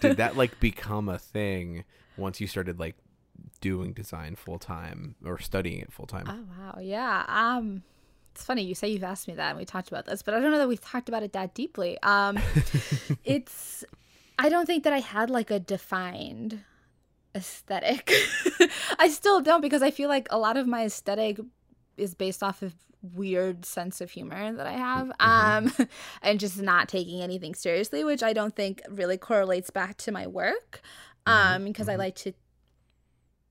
did 0.00 0.16
that 0.16 0.36
like 0.36 0.58
become 0.60 1.08
a 1.08 1.18
thing 1.18 1.84
once 2.16 2.40
you 2.40 2.46
started 2.46 2.78
like 2.78 2.96
doing 3.60 3.92
design 3.92 4.36
full 4.36 4.58
time 4.58 5.16
or 5.24 5.38
studying 5.38 5.80
it 5.80 5.92
full 5.92 6.06
time? 6.06 6.26
oh 6.28 6.62
wow, 6.62 6.78
yeah. 6.80 7.24
Um, 7.28 7.82
it's 8.32 8.44
funny 8.44 8.62
you 8.62 8.74
say 8.74 8.88
you've 8.88 9.04
asked 9.04 9.28
me 9.28 9.34
that 9.34 9.50
and 9.50 9.58
we 9.58 9.64
talked 9.64 9.88
about 9.88 10.06
this, 10.06 10.22
but 10.22 10.34
I 10.34 10.40
don't 10.40 10.50
know 10.50 10.58
that 10.58 10.68
we've 10.68 10.80
talked 10.80 11.08
about 11.08 11.22
it 11.22 11.32
that 11.32 11.54
deeply. 11.54 11.98
Um, 12.02 12.38
it's 13.24 13.84
I 14.40 14.48
don't 14.48 14.64
think 14.64 14.84
that 14.84 14.94
I 14.94 15.00
had 15.00 15.28
like 15.28 15.50
a 15.50 15.60
defined 15.60 16.60
aesthetic. 17.34 18.10
I 18.98 19.08
still 19.08 19.42
don't 19.42 19.60
because 19.60 19.82
I 19.82 19.90
feel 19.90 20.08
like 20.08 20.28
a 20.30 20.38
lot 20.38 20.56
of 20.56 20.66
my 20.66 20.84
aesthetic 20.84 21.38
is 21.98 22.14
based 22.14 22.42
off 22.42 22.62
of 22.62 22.74
weird 23.02 23.66
sense 23.66 24.00
of 24.00 24.10
humor 24.10 24.50
that 24.54 24.66
I 24.66 24.72
have. 24.72 25.12
Um 25.20 25.72
and 26.22 26.40
just 26.40 26.60
not 26.60 26.88
taking 26.88 27.20
anything 27.20 27.54
seriously, 27.54 28.02
which 28.02 28.22
I 28.22 28.32
don't 28.32 28.56
think 28.56 28.80
really 28.88 29.18
correlates 29.18 29.68
back 29.68 29.98
to 29.98 30.12
my 30.12 30.26
work. 30.26 30.80
Um 31.26 31.64
because 31.64 31.90
I 31.90 31.96
like 31.96 32.14
to 32.16 32.32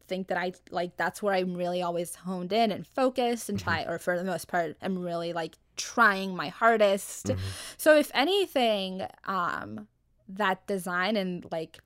think 0.08 0.28
that 0.30 0.40
I 0.40 0.54
like 0.72 0.98
that's 0.98 1.22
where 1.22 1.36
I'm 1.36 1.54
really 1.54 1.84
always 1.84 2.16
honed 2.16 2.52
in 2.52 2.72
and 2.72 2.86
focused 2.86 3.48
and 3.48 3.60
try 3.60 3.84
or 3.88 4.00
for 4.00 4.18
the 4.18 4.24
most 4.24 4.48
part 4.48 4.76
I'm 4.82 4.98
really 4.98 5.34
like 5.34 5.56
trying 5.78 6.36
my 6.36 6.48
hardest. 6.50 7.28
Mm-hmm. 7.28 7.42
So 7.78 7.96
if 7.96 8.10
anything, 8.16 9.04
um 9.26 9.88
that 10.30 10.66
design 10.68 11.16
and 11.16 11.46
like 11.52 11.80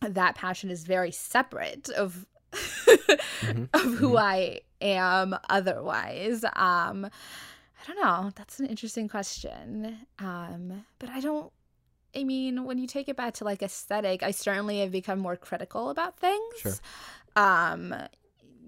that 0.00 0.34
passion 0.34 0.70
is 0.70 0.84
very 0.84 1.10
separate 1.10 1.88
of 1.90 2.26
of 3.74 3.94
who 3.94 4.16
I 4.16 4.60
am 4.80 5.36
otherwise. 5.48 6.44
Um 6.44 7.06
I 7.06 7.86
don't 7.86 8.02
know. 8.02 8.30
That's 8.34 8.58
an 8.58 8.66
interesting 8.66 9.08
question. 9.08 9.98
Um 10.18 10.84
but 10.98 11.10
I 11.10 11.20
don't 11.20 11.52
I 12.14 12.24
mean, 12.24 12.64
when 12.64 12.78
you 12.78 12.86
take 12.86 13.10
it 13.10 13.16
back 13.16 13.34
to 13.34 13.44
like 13.44 13.62
aesthetic, 13.62 14.22
I 14.22 14.30
certainly 14.30 14.80
have 14.80 14.90
become 14.90 15.18
more 15.18 15.36
critical 15.36 15.90
about 15.90 16.18
things. 16.18 16.54
Sure. 16.58 16.74
Um 17.36 17.94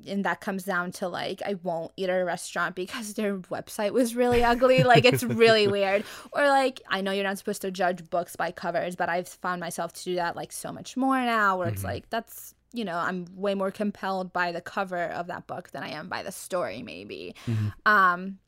and 0.09 0.25
that 0.25 0.41
comes 0.41 0.65
down 0.65 0.93
to 0.93 1.09
like 1.09 1.43
I 1.45 1.55
won't 1.63 1.93
eat 1.97 2.09
at 2.09 2.21
a 2.21 2.25
restaurant 2.25 2.75
because 2.75 3.15
their 3.15 3.39
website 3.39 3.93
was 3.93 4.15
really 4.17 4.43
ugly. 4.43 4.83
like 4.83 5.05
it's 5.05 5.23
really 5.23 5.69
weird. 5.77 6.05
Or 6.33 6.47
like 6.49 6.81
I 6.89 7.01
know 7.01 7.13
you're 7.13 7.25
not 7.25 7.39
supposed 7.39 7.63
to 7.63 7.71
judge 7.71 8.09
books 8.11 8.37
by 8.37 8.51
covers, 8.51 8.97
but 8.97 9.09
I've 9.09 9.29
found 9.29 9.61
myself 9.61 9.93
to 9.95 10.05
do 10.05 10.15
that 10.17 10.37
like 10.37 10.53
so 10.53 10.73
much 10.73 10.97
more 10.97 11.19
now 11.21 11.59
where 11.59 11.69
it's 11.69 11.85
like 11.85 12.09
that's 12.11 12.55
you 12.73 12.85
know, 12.85 12.97
I'm 12.97 13.25
way 13.35 13.55
more 13.55 13.71
compelled 13.71 14.33
by 14.33 14.53
the 14.53 14.61
cover 14.61 15.05
of 15.05 15.29
that 15.29 15.47
book 15.47 15.71
than 15.71 15.83
I 15.83 15.89
am 15.91 16.09
by 16.09 16.23
the 16.23 16.33
story 16.33 16.83
maybe. 16.83 17.35
Um 17.87 18.39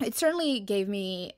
it 0.00 0.14
certainly 0.14 0.60
gave 0.60 0.88
me 0.88 1.32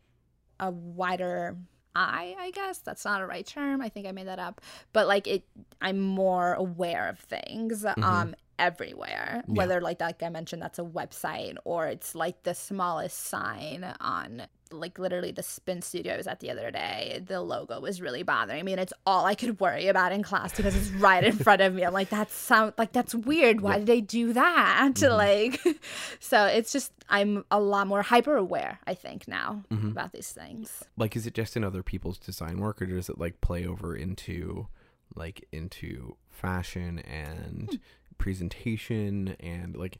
a 0.60 0.70
wider 0.70 1.56
eye, 1.94 2.34
I 2.38 2.50
guess. 2.50 2.78
That's 2.78 3.04
not 3.04 3.20
a 3.22 3.26
right 3.26 3.46
term. 3.46 3.80
I 3.80 3.88
think 3.88 4.06
I 4.06 4.12
made 4.12 4.26
that 4.26 4.38
up. 4.38 4.60
But 4.92 5.06
like 5.06 5.26
it 5.26 5.44
I'm 5.80 6.00
more 6.00 6.54
aware 6.54 7.08
of 7.08 7.18
things 7.18 7.84
um 7.84 8.34
everywhere. 8.58 9.42
Yeah. 9.46 9.54
Whether 9.54 9.80
like 9.80 10.00
like 10.00 10.22
I 10.22 10.28
mentioned 10.28 10.62
that's 10.62 10.78
a 10.78 10.84
website 10.84 11.56
or 11.64 11.86
it's 11.86 12.14
like 12.14 12.42
the 12.42 12.54
smallest 12.54 13.18
sign 13.18 13.84
on 14.00 14.46
like 14.70 14.98
literally 14.98 15.32
the 15.32 15.42
spin 15.42 15.80
studio 15.80 16.14
I 16.14 16.16
was 16.16 16.26
at 16.26 16.40
the 16.40 16.50
other 16.50 16.70
day, 16.70 17.22
the 17.24 17.40
logo 17.40 17.80
was 17.80 18.00
really 18.02 18.22
bothering 18.22 18.64
me 18.64 18.72
and 18.72 18.80
it's 18.80 18.92
all 19.06 19.24
I 19.24 19.34
could 19.34 19.60
worry 19.60 19.88
about 19.88 20.12
in 20.12 20.22
class 20.22 20.54
because 20.54 20.76
it's 20.76 20.90
right 20.90 21.24
in 21.24 21.32
front 21.32 21.62
of 21.62 21.74
me. 21.74 21.84
I'm 21.84 21.92
like, 21.92 22.10
that 22.10 22.30
sound 22.30 22.74
like 22.76 22.92
that's 22.92 23.14
weird. 23.14 23.60
Why 23.60 23.78
did 23.78 23.86
they 23.86 24.00
do 24.00 24.32
that? 24.34 24.90
Mm-hmm. 24.94 25.12
Like 25.12 25.60
so 26.20 26.44
it's 26.44 26.72
just 26.72 26.92
I'm 27.08 27.44
a 27.50 27.60
lot 27.60 27.86
more 27.86 28.02
hyper 28.02 28.36
aware, 28.36 28.78
I 28.86 28.94
think, 28.94 29.26
now 29.26 29.62
mm-hmm. 29.70 29.88
about 29.88 30.12
these 30.12 30.32
things. 30.32 30.84
like 30.96 31.16
is 31.16 31.26
it 31.26 31.34
just 31.34 31.56
in 31.56 31.64
other 31.64 31.82
people's 31.82 32.18
design 32.18 32.58
work 32.58 32.82
or 32.82 32.86
does 32.86 33.08
it 33.08 33.18
like 33.18 33.40
play 33.40 33.66
over 33.66 33.96
into 33.96 34.66
like 35.14 35.46
into 35.52 36.16
fashion 36.28 36.98
and 37.00 37.70
hmm. 37.70 37.76
Presentation 38.18 39.36
and 39.40 39.76
like 39.76 39.98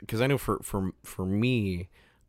because 0.00 0.20
I, 0.20 0.26
know 0.26 0.38
for 0.38 0.58
for 0.62 0.92
for 1.02 1.24
me 1.26 1.88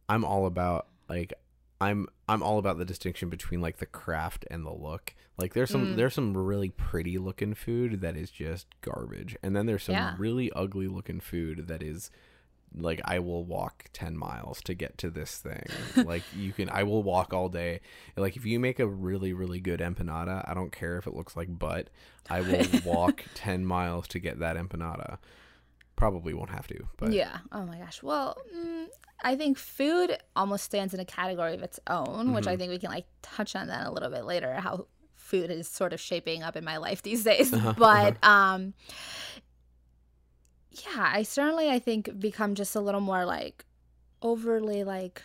i'm 0.10 0.24
all 0.26 0.46
about 0.46 0.88
like 1.10 1.34
I'm 1.80 2.06
I'm 2.30 2.44
all 2.44 2.60
about 2.60 2.78
the 2.78 2.86
distinction 2.86 3.30
between 3.30 3.60
like 3.60 3.78
the 3.78 3.88
craft 3.88 4.46
and 4.52 4.64
the 4.64 4.72
look. 4.72 5.16
Like 5.40 5.56
there's 5.56 5.72
some 5.72 5.88
Mm. 5.88 5.96
there's 5.96 6.14
some 6.14 6.38
really 6.38 6.70
pretty 6.70 7.18
looking 7.18 7.56
food 7.56 8.02
that 8.02 8.16
is 8.16 8.30
just 8.30 8.68
garbage, 8.82 9.36
and 9.42 9.56
then 9.56 9.66
there's 9.66 9.82
some 9.86 9.96
Yeah. 9.96 10.14
really 10.20 10.52
ugly 10.52 10.88
looking 10.88 11.20
food 11.20 11.68
that 11.70 11.82
is 11.82 12.12
like 12.76 13.02
I 13.06 13.20
will 13.20 13.44
walk 13.44 13.86
10 13.94 14.18
miles 14.18 14.62
to 14.64 14.74
get 14.74 14.98
to 15.00 15.10
this 15.10 15.38
thing. 15.38 15.66
like 16.06 16.24
you 16.36 16.54
can 16.54 16.70
I 16.70 16.84
will 16.84 17.04
walk 17.04 17.34
all 17.34 17.50
day. 17.50 17.82
Like 18.16 18.36
if 18.38 18.46
you 18.46 18.60
make 18.60 18.80
a 18.80 18.88
really 18.88 19.34
really 19.34 19.60
good 19.60 19.80
empanada, 19.80 20.48
I 20.50 20.54
don't 20.54 20.72
care 20.72 20.98
if 20.98 21.08
it 21.08 21.14
looks 21.14 21.36
like 21.36 21.58
butt. 21.58 21.90
I 22.30 22.42
will 22.42 22.66
walk 22.86 23.26
10 23.36 23.66
miles 23.66 24.08
to 24.10 24.20
get 24.20 24.40
that 24.40 24.56
empanada. 24.56 25.18
Probably 25.96 26.34
won't 26.34 26.50
have 26.50 26.68
to, 26.68 26.88
but 26.98 27.12
yeah. 27.12 27.40
Oh 27.52 27.66
my 27.66 27.78
gosh. 27.78 28.02
Well, 28.02 28.38
mm, 28.56 28.86
I 29.22 29.36
think 29.36 29.58
food 29.58 30.18
almost 30.36 30.64
stands 30.64 30.94
in 30.94 31.00
a 31.00 31.06
category 31.06 31.54
of 31.54 31.62
its 31.62 31.80
own, 31.88 32.34
which 32.34 32.46
Mm-hmm. 32.46 32.54
I 32.54 32.58
think 32.58 32.72
we 32.72 32.80
can 32.80 32.90
like 32.90 33.06
touch 33.22 33.56
on 33.56 33.68
that 33.68 33.86
a 33.86 33.92
little 33.92 34.10
bit 34.10 34.26
later. 34.26 34.54
How 34.56 34.88
food 35.16 35.52
is 35.52 35.68
sort 35.68 35.94
of 35.94 36.00
shaping 36.00 36.42
up 36.44 36.56
in 36.56 36.64
my 36.64 36.78
life 36.78 37.04
these 37.04 37.24
days. 37.24 37.54
Uh-huh, 37.62 37.74
but 37.78 38.24
um, 38.24 38.74
yeah, 40.72 41.12
I 41.14 41.24
certainly 41.24 41.70
I 41.70 41.80
think 41.80 42.20
become 42.20 42.56
just 42.56 42.76
a 42.76 42.80
little 42.80 43.02
more 43.02 43.26
like 43.26 43.66
overly 44.22 44.84
like 44.84 45.22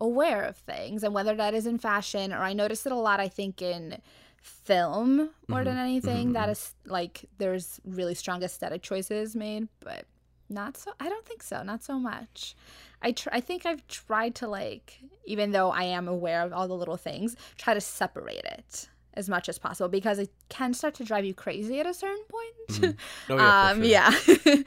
aware 0.00 0.42
of 0.42 0.56
things 0.56 1.02
and 1.02 1.14
whether 1.14 1.34
that 1.34 1.54
is 1.54 1.66
in 1.66 1.78
fashion 1.78 2.32
or 2.32 2.38
I 2.38 2.52
notice 2.52 2.86
it 2.86 2.92
a 2.92 2.96
lot 2.96 3.20
I 3.20 3.28
think 3.28 3.62
in 3.62 4.00
film 4.42 5.30
more 5.48 5.64
than 5.64 5.74
mm-hmm. 5.74 5.82
anything. 5.82 6.32
That 6.32 6.44
mm-hmm. 6.44 6.52
is 6.52 6.74
like 6.86 7.26
there's 7.38 7.80
really 7.84 8.14
strong 8.14 8.42
aesthetic 8.42 8.82
choices 8.82 9.34
made 9.34 9.68
but 9.80 10.04
not 10.48 10.76
so 10.76 10.92
I 11.00 11.08
don't 11.08 11.26
think 11.26 11.42
so 11.42 11.62
not 11.62 11.82
so 11.82 11.98
much. 11.98 12.54
I 13.02 13.12
tr- 13.12 13.30
I 13.32 13.40
think 13.40 13.64
I've 13.64 13.86
tried 13.88 14.34
to 14.36 14.48
like 14.48 14.98
even 15.24 15.52
though 15.52 15.70
I 15.70 15.84
am 15.84 16.08
aware 16.08 16.42
of 16.42 16.52
all 16.52 16.68
the 16.68 16.74
little 16.74 16.96
things 16.98 17.36
try 17.56 17.72
to 17.72 17.80
separate 17.80 18.44
it 18.44 18.88
as 19.14 19.28
much 19.28 19.48
as 19.48 19.58
possible 19.58 19.88
because 19.88 20.18
it 20.18 20.30
can 20.48 20.72
start 20.74 20.94
to 20.94 21.04
drive 21.04 21.24
you 21.24 21.34
crazy 21.34 21.80
at 21.80 21.86
a 21.86 21.94
certain 21.94 22.24
point. 22.28 22.96
Oh, 23.28 23.36
yeah, 23.36 23.70
um 23.70 23.78
sure. 23.78 23.84
yeah 23.86 24.10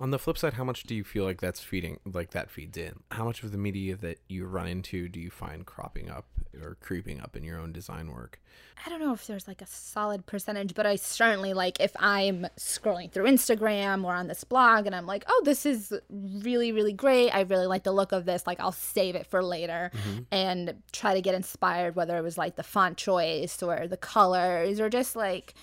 On 0.00 0.10
the 0.10 0.18
flip 0.18 0.38
side, 0.38 0.54
how 0.54 0.64
much 0.64 0.84
do 0.84 0.94
you 0.94 1.02
feel 1.02 1.24
like 1.24 1.40
that's 1.40 1.60
feeding, 1.60 1.98
like 2.04 2.30
that 2.30 2.50
feeds 2.50 2.78
in? 2.78 3.00
How 3.10 3.24
much 3.24 3.42
of 3.42 3.50
the 3.50 3.58
media 3.58 3.96
that 3.96 4.18
you 4.28 4.46
run 4.46 4.68
into 4.68 5.08
do 5.08 5.18
you 5.18 5.30
find 5.30 5.66
cropping 5.66 6.08
up 6.08 6.26
or 6.62 6.76
creeping 6.80 7.20
up 7.20 7.36
in 7.36 7.42
your 7.42 7.58
own 7.58 7.72
design 7.72 8.12
work? 8.12 8.40
I 8.86 8.90
don't 8.90 9.00
know 9.00 9.12
if 9.12 9.26
there's 9.26 9.48
like 9.48 9.60
a 9.60 9.66
solid 9.66 10.24
percentage, 10.24 10.74
but 10.74 10.86
I 10.86 10.94
certainly 10.94 11.52
like 11.52 11.80
if 11.80 11.92
I'm 11.98 12.46
scrolling 12.56 13.10
through 13.10 13.24
Instagram 13.24 14.04
or 14.04 14.14
on 14.14 14.28
this 14.28 14.44
blog 14.44 14.86
and 14.86 14.94
I'm 14.94 15.06
like, 15.06 15.24
oh, 15.26 15.42
this 15.44 15.66
is 15.66 15.92
really, 16.08 16.70
really 16.70 16.92
great. 16.92 17.30
I 17.30 17.40
really 17.40 17.66
like 17.66 17.82
the 17.82 17.92
look 17.92 18.12
of 18.12 18.24
this. 18.24 18.46
Like, 18.46 18.60
I'll 18.60 18.70
save 18.70 19.16
it 19.16 19.26
for 19.26 19.42
later 19.42 19.90
and 20.30 20.74
try 20.92 21.14
to 21.14 21.20
get 21.20 21.34
inspired, 21.34 21.96
whether 21.96 22.16
it 22.16 22.22
was 22.22 22.38
like 22.38 22.54
the 22.54 22.62
font 22.62 22.98
choice 22.98 23.62
or 23.64 23.88
the 23.88 23.96
colors 23.96 24.78
or 24.78 24.88
just 24.88 25.16
like 25.16 25.54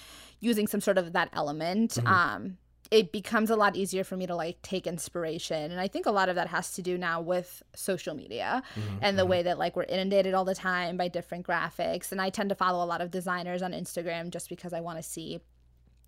using 0.42 0.68
some 0.68 0.82
sort 0.82 0.98
of 0.98 1.14
that 1.14 1.30
element. 1.32 1.98
Um, 2.06 2.58
it 2.92 3.12
becomes 3.12 3.50
a 3.50 3.56
lot 3.56 3.76
easier 3.76 4.04
for 4.04 4.16
me 4.16 4.28
to 4.28 4.36
like 4.36 4.62
take 4.62 4.88
inspiration 4.88 5.72
and 5.72 5.80
i 5.80 5.88
think 5.88 6.06
a 6.06 6.12
lot 6.12 6.30
of 6.30 6.36
that 6.36 6.48
has 6.48 6.74
to 6.74 6.82
do 6.82 6.98
now 6.98 7.22
with 7.22 7.64
social 7.76 8.16
media 8.16 8.62
mm-hmm. 8.76 8.98
and 9.02 9.18
the 9.18 9.24
mm-hmm. 9.24 9.32
way 9.32 9.44
that 9.44 9.58
like 9.58 9.76
we're 9.76 9.84
inundated 9.84 10.34
all 10.34 10.46
the 10.46 10.56
time 10.56 10.98
by 10.98 11.08
different 11.08 11.46
graphics 11.46 12.12
and 12.12 12.22
i 12.22 12.30
tend 12.30 12.50
to 12.50 12.56
follow 12.56 12.84
a 12.84 12.88
lot 12.88 13.02
of 13.02 13.12
designers 13.12 13.62
on 13.62 13.72
instagram 13.72 14.30
just 14.30 14.50
because 14.50 14.74
i 14.74 14.82
want 14.82 14.98
to 14.98 15.04
see 15.04 15.40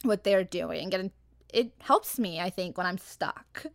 what 0.03 0.23
they're 0.23 0.43
doing 0.43 0.93
and 0.93 1.11
it 1.53 1.71
helps 1.79 2.19
me 2.19 2.39
i 2.39 2.49
think 2.49 2.77
when 2.77 2.85
i'm 2.85 2.97
stuck 2.97 3.65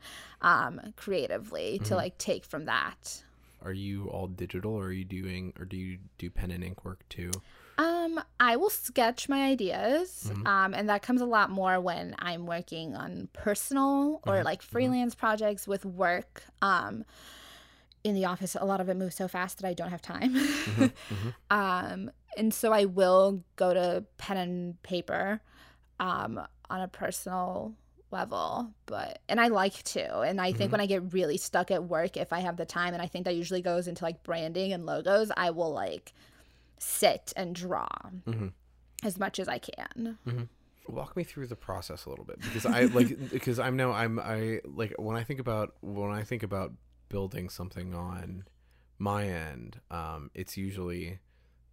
um 0.40 0.80
creatively 0.96 1.78
to 1.78 1.84
mm-hmm. 1.84 1.94
like 1.94 2.18
take 2.18 2.44
from 2.44 2.66
that. 2.66 3.22
Are 3.64 3.72
you 3.72 4.08
all 4.08 4.26
digital, 4.26 4.74
or 4.74 4.86
are 4.86 4.92
you 4.92 5.04
doing, 5.04 5.52
or 5.58 5.64
do 5.64 5.76
you 5.76 5.98
do 6.18 6.30
pen 6.30 6.50
and 6.50 6.64
ink 6.64 6.84
work 6.84 7.08
too? 7.08 7.30
Um, 7.78 8.20
I 8.38 8.56
will 8.56 8.70
sketch 8.70 9.28
my 9.28 9.44
ideas, 9.44 10.30
um, 10.46 10.74
and 10.74 10.88
that 10.88 11.02
comes 11.02 11.20
a 11.20 11.26
lot 11.26 11.50
more 11.50 11.80
when 11.80 12.14
I'm 12.18 12.46
working 12.46 12.94
on 12.94 13.28
personal 13.32 14.20
or 14.26 14.42
like 14.44 14.62
freelance 14.62 15.14
projects 15.14 15.66
with 15.66 15.84
work. 15.84 16.44
Um, 16.60 17.04
in 18.04 18.14
the 18.14 18.24
office, 18.24 18.56
a 18.60 18.64
lot 18.64 18.80
of 18.80 18.88
it 18.88 18.96
moves 18.96 19.14
so 19.14 19.28
fast 19.28 19.60
that 19.60 19.68
I 19.68 19.74
don't 19.74 19.90
have 19.90 20.02
time. 20.02 20.36
um, 21.50 22.10
and 22.36 22.52
so 22.52 22.72
I 22.72 22.84
will 22.84 23.44
go 23.56 23.72
to 23.72 24.04
pen 24.18 24.36
and 24.36 24.82
paper, 24.82 25.40
um, 26.00 26.40
on 26.68 26.80
a 26.80 26.88
personal 26.88 27.74
level 28.10 28.70
but 28.86 29.20
and 29.28 29.40
i 29.40 29.48
like 29.48 29.82
to 29.84 30.20
and 30.20 30.40
i 30.40 30.52
think 30.52 30.70
when 30.70 30.80
i 30.82 30.86
get 30.86 31.12
really 31.12 31.38
stuck 31.38 31.70
at 31.70 31.84
work 31.84 32.16
if 32.16 32.32
i 32.32 32.40
have 32.40 32.56
the 32.58 32.64
time 32.66 32.92
and 32.92 33.02
i 33.02 33.06
think 33.06 33.24
that 33.24 33.34
usually 33.34 33.62
goes 33.62 33.88
into 33.88 34.04
like 34.04 34.22
branding 34.22 34.72
and 34.72 34.84
logos 34.84 35.32
i 35.36 35.50
will 35.50 35.72
like 35.72 36.12
sit 36.82 37.32
and 37.36 37.54
draw 37.54 37.88
mm-hmm. 38.26 38.48
as 39.02 39.18
much 39.18 39.38
as 39.38 39.48
I 39.48 39.58
can. 39.58 40.18
Mm-hmm. 40.26 40.42
Walk 40.88 41.16
me 41.16 41.22
through 41.22 41.46
the 41.46 41.56
process 41.56 42.06
a 42.06 42.10
little 42.10 42.24
bit 42.24 42.40
because 42.40 42.66
I 42.66 42.82
like 42.86 43.30
because 43.30 43.58
I'm 43.58 43.76
now 43.76 43.92
I'm 43.92 44.18
I 44.18 44.60
like 44.64 44.94
when 44.98 45.16
I 45.16 45.22
think 45.22 45.38
about 45.38 45.74
when 45.80 46.10
I 46.10 46.24
think 46.24 46.42
about 46.42 46.72
building 47.08 47.48
something 47.48 47.94
on 47.94 48.44
my 48.98 49.26
end, 49.26 49.80
um, 49.90 50.30
it's 50.34 50.56
usually 50.56 51.20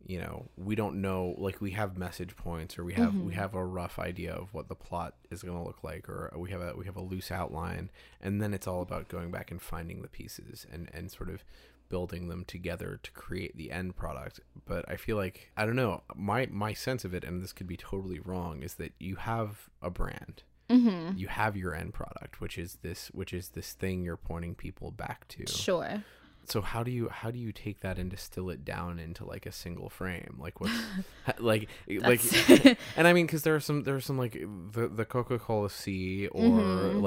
you 0.06 0.18
know 0.18 0.48
we 0.56 0.76
don't 0.76 1.02
know 1.02 1.36
like 1.38 1.60
we 1.60 1.72
have 1.72 1.98
message 1.98 2.36
points 2.36 2.80
or 2.80 2.86
we 2.86 2.94
have 2.94 3.14
we 3.14 3.20
mm-hmm. 3.20 3.32
have 3.32 3.54
a 3.54 3.66
rough 3.66 4.00
idea 4.00 4.32
of 4.32 4.54
what 4.54 4.70
the 4.70 4.76
plot 4.76 5.16
is 5.30 5.44
going 5.44 5.58
to 5.58 5.64
look 5.64 5.84
like 5.84 6.08
or 6.08 6.32
we 6.38 6.52
have 6.52 6.62
a 6.62 6.74
we 6.76 6.86
have 6.86 6.96
a 6.96 7.02
loose 7.02 7.32
outline 7.32 7.90
and 8.22 8.42
then 8.42 8.54
it's 8.54 8.66
all 8.66 8.82
about 8.82 9.10
going 9.10 9.30
back 9.30 9.52
and 9.52 9.62
finding 9.62 10.02
the 10.02 10.08
pieces 10.08 10.66
and 10.72 10.90
and 10.94 11.12
sort 11.12 11.30
of 11.30 11.44
building 11.90 12.28
them 12.28 12.46
together 12.46 13.00
to 13.04 13.12
create 13.12 13.58
the 13.58 13.72
end 13.72 13.96
product. 13.96 14.40
But 14.66 14.86
i 14.88 14.96
feel 14.96 15.18
like 15.18 15.52
i 15.58 15.66
don't 15.66 15.76
know 15.76 16.04
my 16.16 16.48
my 16.52 16.74
sense 16.74 17.04
of 17.06 17.14
it 17.14 17.24
and 17.24 17.42
this 17.42 17.54
could 17.54 17.68
be 17.68 17.78
totally 17.78 18.20
wrong 18.20 18.62
is 18.64 18.76
that 18.76 18.94
you 19.00 19.16
have 19.18 19.70
a 19.82 19.90
brand. 19.90 20.44
Mm-hmm. 20.70 21.18
you 21.18 21.28
have 21.30 21.58
your 21.58 21.74
end 21.74 21.96
product 21.96 22.40
which 22.40 22.60
is 22.60 22.78
this 22.84 23.08
which 23.08 23.34
is 23.34 23.50
this 23.50 23.74
thing 23.74 24.04
you're 24.04 24.18
pointing 24.18 24.54
people 24.54 24.92
back 24.92 25.28
to. 25.30 25.48
Sure. 25.48 26.04
so 26.46 26.62
how 26.62 26.84
do 26.84 26.92
you 26.92 27.10
how 27.10 27.32
do 27.32 27.40
you 27.40 27.52
take 27.52 27.80
that 27.80 27.98
and 27.98 28.12
distill 28.12 28.52
it 28.52 28.64
down 28.64 29.00
into 29.00 29.26
like 29.26 29.48
a 29.48 29.52
single 29.52 29.90
frame? 29.90 30.38
Like 30.40 30.62
what 30.62 30.70
like 31.40 31.70
like 31.88 32.22
and 32.96 33.08
i 33.08 33.14
mean 33.14 33.26
because 33.26 33.42
there 33.42 33.56
are 33.56 33.60
some 33.60 33.82
there 33.84 33.96
are 33.96 34.00
some 34.02 34.20
like 34.20 34.34
the 34.74 34.88
the 34.88 35.06
coca-cola 35.06 35.72
c 35.72 36.28
or 36.28 36.50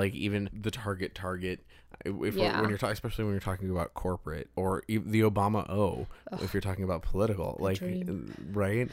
like 0.02 0.12
even 0.14 0.50
the 0.52 0.72
target 0.72 1.14
target 1.14 1.64
if 2.04 2.34
Yeah. 2.34 2.60
when 2.60 2.68
you're 2.70 2.78
talking 2.78 2.92
especially 2.92 3.24
when 3.24 3.32
you're 3.34 3.40
talking 3.40 3.70
about 3.70 3.94
corporate 3.94 4.48
or 4.56 4.82
the 4.88 5.20
obama 5.22 5.68
o 5.70 6.06
if 6.40 6.52
you're 6.54 6.60
talking 6.60 6.84
about 6.84 7.02
political 7.02 7.56
like 7.60 7.78
dream. 7.78 8.34
right 8.52 8.90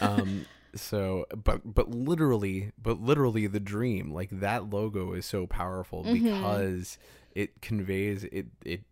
um 0.00 0.44
so 0.74 1.26
but 1.44 1.60
but 1.74 1.90
literally 1.90 2.72
but 2.82 3.00
literally 3.00 3.46
the 3.46 3.60
dream 3.60 4.12
like 4.12 4.28
that 4.30 4.68
logo 4.70 5.12
is 5.14 5.24
so 5.24 5.46
powerful 5.46 6.02
because 6.04 6.98
it 7.34 7.60
conveys 7.62 8.24
it 8.24 8.46
it 8.64 8.82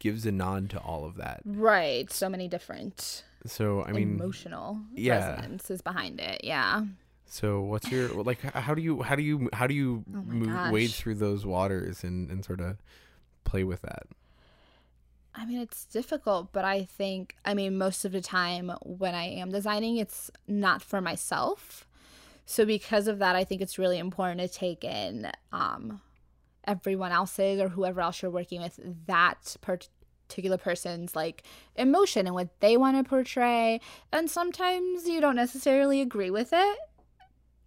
gives 0.00 0.26
a 0.26 0.32
nod 0.32 0.68
to 0.68 0.78
all 0.78 1.04
of 1.06 1.16
that 1.16 1.40
Right. 1.44 2.10
So 2.12 2.28
many 2.28 2.46
different 2.48 3.24
so 3.46 3.82
i 3.84 3.92
mean 3.92 4.14
emotional 4.14 4.78
yeah. 4.94 5.30
resonances 5.30 5.80
behind 5.82 6.18
it. 6.20 6.42
Yeah. 6.44 6.84
So 7.26 7.60
what's 7.62 7.90
your 7.90 8.08
like 8.22 8.40
how 8.42 8.74
do 8.74 8.82
you 8.82 9.02
how 9.02 9.16
do 9.16 9.22
you 9.22 9.48
how 9.52 9.66
do 9.66 9.74
you 9.74 10.04
Oh 10.14 10.22
move, 10.22 10.72
wade 10.72 10.90
through 10.90 11.16
those 11.16 11.44
waters 11.44 12.04
and 12.04 12.30
and 12.30 12.44
sort 12.44 12.60
of 12.60 12.78
play 13.44 13.64
with 13.64 13.82
that 13.82 14.06
I 15.34 15.46
mean, 15.46 15.58
it's 15.58 15.84
difficult, 15.86 16.52
but 16.52 16.64
I 16.64 16.84
think, 16.84 17.34
I 17.44 17.54
mean, 17.54 17.76
most 17.76 18.04
of 18.04 18.12
the 18.12 18.20
time 18.20 18.70
when 18.82 19.14
I 19.14 19.24
am 19.24 19.50
designing, 19.50 19.96
it's 19.96 20.30
not 20.46 20.80
for 20.80 21.00
myself. 21.00 21.88
So, 22.46 22.64
because 22.64 23.08
of 23.08 23.18
that, 23.18 23.34
I 23.34 23.42
think 23.42 23.60
it's 23.60 23.78
really 23.78 23.98
important 23.98 24.40
to 24.40 24.48
take 24.48 24.84
in 24.84 25.32
um, 25.52 26.00
everyone 26.66 27.10
else's 27.10 27.60
or 27.60 27.68
whoever 27.68 28.00
else 28.00 28.22
you're 28.22 28.30
working 28.30 28.60
with, 28.60 28.78
that 29.06 29.56
particular 29.60 30.58
person's 30.58 31.16
like 31.16 31.42
emotion 31.74 32.26
and 32.26 32.34
what 32.34 32.60
they 32.60 32.76
want 32.76 32.96
to 32.96 33.08
portray. 33.08 33.80
And 34.12 34.30
sometimes 34.30 35.08
you 35.08 35.20
don't 35.20 35.36
necessarily 35.36 36.00
agree 36.00 36.30
with 36.30 36.50
it, 36.52 36.78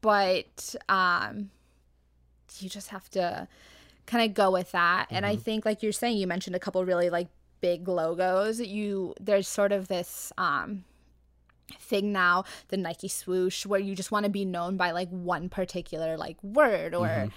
but 0.01 0.75
um, 0.89 1.49
you 2.59 2.69
just 2.69 2.89
have 2.89 3.09
to 3.11 3.47
kind 4.05 4.29
of 4.29 4.35
go 4.35 4.51
with 4.51 4.71
that. 4.71 5.07
And 5.11 5.25
I 5.25 5.35
think, 5.35 5.65
like 5.65 5.83
you're 5.83 5.91
saying, 5.91 6.17
you 6.17 6.27
mentioned 6.27 6.55
a 6.55 6.59
couple 6.59 6.83
really 6.85 7.09
like 7.09 7.27
big 7.61 7.87
logos. 7.87 8.59
You 8.59 9.13
there's 9.19 9.47
sort 9.47 9.71
of 9.71 9.87
this 9.87 10.31
um 10.37 10.83
thing 11.79 12.13
now, 12.13 12.45
the 12.69 12.77
Nike 12.77 13.09
swoosh, 13.09 13.65
where 13.65 13.79
you 13.79 13.95
just 13.95 14.11
want 14.11 14.23
to 14.23 14.29
be 14.29 14.45
known 14.45 14.77
by 14.77 14.91
like 14.91 15.09
one 15.09 15.49
particular 15.49 16.17
like 16.17 16.41
word 16.43 16.93
or 16.95 17.29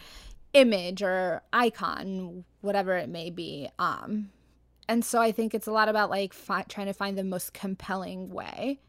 image 0.53 1.03
or 1.03 1.43
icon, 1.53 2.45
whatever 2.61 2.97
it 2.97 3.09
may 3.09 3.31
be. 3.31 3.69
Um, 3.79 4.31
and 4.89 5.05
so 5.05 5.21
I 5.21 5.33
think 5.33 5.55
it's 5.55 5.67
a 5.67 5.73
lot 5.73 5.89
about 5.89 6.11
like 6.11 6.33
fi- 6.33 6.65
trying 6.69 6.87
to 6.87 6.93
find 6.93 7.17
the 7.17 7.25
most 7.25 7.53
compelling 7.53 8.31
way, 8.31 8.81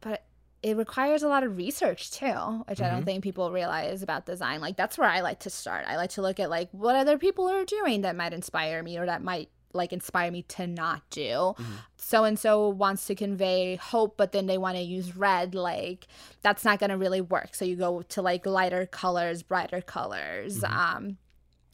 but 0.00 0.24
it 0.62 0.76
requires 0.76 1.22
a 1.22 1.28
lot 1.28 1.42
of 1.42 1.56
research 1.56 2.10
too, 2.10 2.64
which 2.68 2.80
I 2.80 2.88
don't 2.88 2.98
mm-hmm. 2.98 3.04
think 3.04 3.24
people 3.24 3.50
realize 3.50 4.02
about 4.02 4.26
design. 4.26 4.60
Like 4.60 4.76
that's 4.76 4.98
where 4.98 5.08
I 5.08 5.20
like 5.20 5.40
to 5.40 5.50
start. 5.50 5.84
I 5.88 5.96
like 5.96 6.10
to 6.10 6.22
look 6.22 6.38
at 6.38 6.50
like 6.50 6.68
what 6.72 6.96
other 6.96 7.16
people 7.16 7.48
are 7.48 7.64
doing 7.64 8.02
that 8.02 8.16
might 8.16 8.32
inspire 8.32 8.82
me 8.82 8.98
or 8.98 9.06
that 9.06 9.22
might 9.22 9.48
like 9.72 9.92
inspire 9.92 10.30
me 10.30 10.42
to 10.42 10.66
not 10.66 11.02
do. 11.10 11.54
So 11.96 12.24
and 12.24 12.38
so 12.38 12.68
wants 12.68 13.06
to 13.06 13.14
convey 13.14 13.76
hope, 13.76 14.16
but 14.16 14.32
then 14.32 14.46
they 14.46 14.58
want 14.58 14.76
to 14.76 14.82
use 14.82 15.16
red. 15.16 15.54
Like 15.54 16.06
that's 16.42 16.64
not 16.64 16.78
going 16.78 16.90
to 16.90 16.98
really 16.98 17.20
work. 17.20 17.54
So 17.54 17.64
you 17.64 17.76
go 17.76 18.02
to 18.02 18.22
like 18.22 18.44
lighter 18.44 18.84
colors, 18.86 19.42
brighter 19.42 19.80
colors. 19.80 20.60
Mm-hmm. 20.60 20.96
Um, 20.96 21.16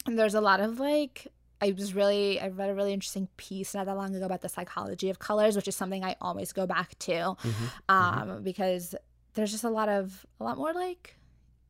and 0.05 0.17
there's 0.17 0.35
a 0.35 0.41
lot 0.41 0.61
of 0.61 0.79
like 0.79 1.27
I 1.61 1.71
was 1.71 1.93
really 1.95 2.39
I 2.39 2.49
read 2.49 2.69
a 2.69 2.73
really 2.75 2.93
interesting 2.93 3.27
piece 3.37 3.73
not 3.73 3.85
that 3.87 3.95
long 3.95 4.15
ago 4.15 4.25
about 4.25 4.41
the 4.41 4.49
psychology 4.49 5.09
of 5.09 5.19
colors, 5.19 5.55
which 5.55 5.67
is 5.67 5.75
something 5.75 6.03
I 6.03 6.15
always 6.21 6.53
go 6.53 6.67
back 6.67 6.97
to, 6.99 7.35
um, 7.89 8.43
because 8.43 8.93
there's 9.33 9.51
just 9.51 9.63
a 9.63 9.69
lot 9.69 9.89
of 9.89 10.25
a 10.39 10.43
lot 10.43 10.57
more 10.57 10.73
like 10.73 11.15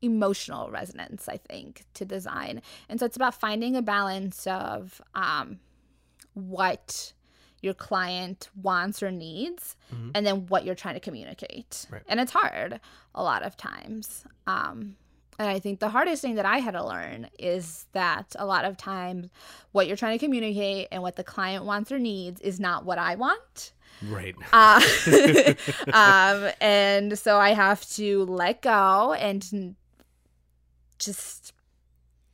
emotional 0.02 0.70
resonance 0.70 1.28
I 1.28 1.38
think 1.38 1.86
to 1.96 2.06
design, 2.06 2.62
and 2.90 3.00
so 3.00 3.06
it's 3.06 3.16
about 3.16 3.34
finding 3.34 3.76
a 3.76 3.82
balance 3.82 4.46
of 4.48 5.02
um, 5.16 5.60
what 6.34 7.14
your 7.62 7.74
client 7.74 8.50
wants 8.62 9.02
or 9.02 9.10
needs 9.12 9.76
and 10.14 10.26
then 10.26 10.46
what 10.46 10.64
you're 10.64 10.76
trying 10.76 10.94
to 10.94 11.00
communicate. 11.00 11.88
Right. 11.90 12.04
and 12.08 12.20
it's 12.20 12.32
hard 12.32 12.80
a 13.16 13.24
lot 13.24 13.42
of 13.42 13.58
times 13.58 14.26
um, 14.46 14.96
and 15.40 15.48
i 15.48 15.60
think 15.60 15.80
the 15.80 15.90
hardest 15.90 16.22
thing 16.22 16.36
that 16.36 16.46
i 16.46 16.58
had 16.60 16.72
to 16.72 16.84
learn 16.86 17.28
is 17.38 17.86
that 17.94 18.36
a 18.40 18.46
lot 18.46 18.66
of 18.66 18.76
times 18.78 19.30
what 19.72 19.88
you're 19.88 19.98
trying 19.98 20.18
to 20.18 20.26
communicate 20.26 20.88
and 20.92 21.02
what 21.04 21.16
the 21.16 21.24
client 21.24 21.64
wants 21.66 21.92
or 21.92 22.00
needs 22.00 22.40
is 22.42 22.60
not 22.60 22.86
what 22.86 22.98
i 22.98 23.16
want 23.16 23.74
Right. 24.04 24.36
uh, 24.54 24.80
um, 25.92 26.52
and 26.62 27.18
so 27.18 27.40
I 27.40 27.50
have 27.56 27.84
to 27.96 28.26
let 28.26 28.62
go 28.62 29.14
and 29.14 29.76
just 31.00 31.54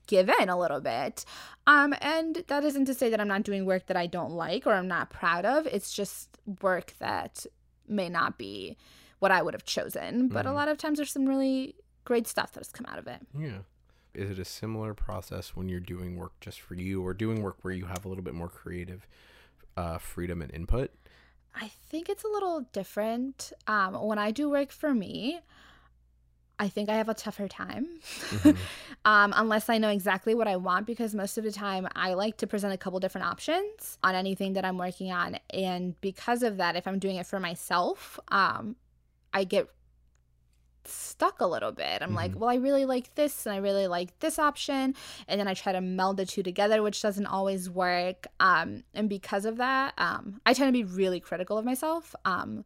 give 0.08 0.30
in 0.42 0.50
a 0.50 0.58
little 0.60 0.82
bit. 0.82 1.24
Um, 1.66 1.96
and 2.02 2.44
that 2.48 2.66
isn't 2.66 2.84
to 2.86 2.94
say 2.94 3.10
that 3.10 3.22
I'm 3.22 3.30
not 3.30 3.44
doing 3.44 3.66
work 3.66 3.88
that 3.88 3.96
I 3.96 4.08
don't 4.08 4.32
like 4.32 4.68
or 4.68 4.74
I'm 4.74 4.90
not 4.90 5.10
proud 5.10 5.46
of. 5.46 5.66
It's 5.68 5.94
just 5.94 6.38
work 6.62 6.94
that 7.00 7.46
may 7.88 8.10
not 8.10 8.38
be 8.38 8.76
what 9.20 9.32
I 9.32 9.42
would 9.42 9.54
have 9.54 9.64
chosen. 9.64 10.28
But 10.28 10.46
a 10.46 10.50
Mhm. 10.50 10.56
lot 10.56 10.68
of 10.68 10.78
times 10.78 10.98
there's 10.98 11.12
some 11.12 11.26
really 11.26 11.76
great 12.04 12.28
stuff 12.28 12.52
that 12.54 12.60
has 12.60 12.72
come 12.72 12.86
out 12.88 13.00
of 13.00 13.08
it. 13.08 13.22
Yeah. 13.38 13.60
Is 14.14 14.30
it 14.30 14.40
a 14.40 14.46
similar 14.46 14.94
process 14.94 15.56
when 15.56 15.70
you're 15.70 15.80
doing 15.80 16.18
work 16.18 16.34
just 16.40 16.62
for 16.62 16.76
you 16.76 17.06
or 17.06 17.14
doing 17.14 17.42
work 17.42 17.58
where 17.62 17.74
you 17.74 17.86
have 17.86 18.06
a 18.06 18.08
little 18.08 18.24
bit 18.24 18.36
more 18.36 18.50
creative 18.50 19.08
uh, 19.76 19.98
freedom 19.98 20.42
and 20.42 20.54
input? 20.54 20.92
I 21.56 21.68
think 21.90 22.10
it's 22.10 22.24
a 22.24 22.28
little 22.28 22.62
different. 22.74 23.54
Um, 23.68 23.94
when 23.96 24.20
I 24.20 24.32
do 24.32 24.50
work 24.50 24.72
for 24.72 24.94
me, 24.94 25.40
I 26.60 26.70
think 26.70 26.90
I 26.90 26.96
have 26.96 27.10
a 27.10 27.14
tougher 27.14 27.48
time. 27.48 27.88
Mhm. 28.30 28.58
um, 29.06 29.34
unless 29.36 29.70
I 29.70 29.78
know 29.80 29.90
exactly 29.90 30.36
what 30.36 30.48
I 30.48 30.56
want, 30.56 30.86
because 30.86 31.16
most 31.16 31.38
of 31.38 31.44
the 31.44 31.52
time 31.52 31.88
I 31.96 32.14
like 32.14 32.38
to 32.38 32.48
present 32.48 32.74
a 32.74 32.78
couple 32.78 33.00
different 33.00 33.28
options 33.28 33.98
on 34.04 34.16
anything 34.16 34.54
that 34.54 34.66
I'm 34.66 34.78
working 34.78 35.12
on. 35.12 35.40
And 35.50 36.00
because 36.02 36.44
of 36.44 36.58
that, 36.58 36.76
if 36.76 36.88
I'm 36.88 37.00
doing 37.00 37.16
it 37.16 37.26
for 37.26 37.40
myself, 37.40 38.20
um, 38.30 38.76
I 39.34 39.44
get 39.44 39.68
stuck 40.88 41.42
a 41.42 41.46
little 41.48 41.72
bit. 41.72 42.02
I'm 42.02 42.14
like, 42.14 42.32
Mhm. 42.34 42.36
well, 42.36 42.50
I 42.50 42.56
really 42.56 42.86
like 42.86 43.14
this 43.16 43.46
and 43.46 43.54
I 43.54 43.60
really 43.60 43.88
like 43.88 44.20
this 44.20 44.38
option. 44.40 44.96
And 45.28 45.40
then 45.40 45.48
I 45.48 45.54
try 45.54 45.72
to 45.72 45.82
meld 45.82 46.18
the 46.18 46.26
two 46.26 46.44
together, 46.44 46.82
which 46.84 47.02
doesn't 47.02 47.26
always 47.26 47.70
work. 47.70 48.28
Um, 48.40 48.84
and 48.94 49.08
because 49.10 49.46
of 49.46 49.58
that, 49.58 49.94
um, 49.98 50.42
I 50.46 50.54
tend 50.54 50.68
to 50.68 50.74
be 50.74 50.84
really 50.84 51.20
critical 51.20 51.58
of 51.58 51.66
myself. 51.66 52.16
Um, 52.26 52.66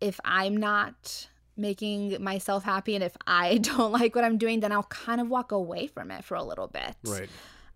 if 0.00 0.20
I'm 0.24 0.56
not 0.56 1.28
making 1.56 2.22
myself 2.22 2.62
happy 2.62 2.94
and 2.94 3.02
if 3.02 3.16
I 3.26 3.58
don't 3.58 3.90
like 3.92 4.14
what 4.14 4.24
I'm 4.24 4.38
doing, 4.38 4.60
then 4.60 4.70
I'll 4.70 4.84
kind 4.84 5.20
of 5.20 5.28
walk 5.28 5.50
away 5.50 5.88
from 5.88 6.10
it 6.10 6.24
for 6.24 6.36
a 6.36 6.42
little 6.44 6.68
bit. 6.68 6.94
Right. 7.04 7.28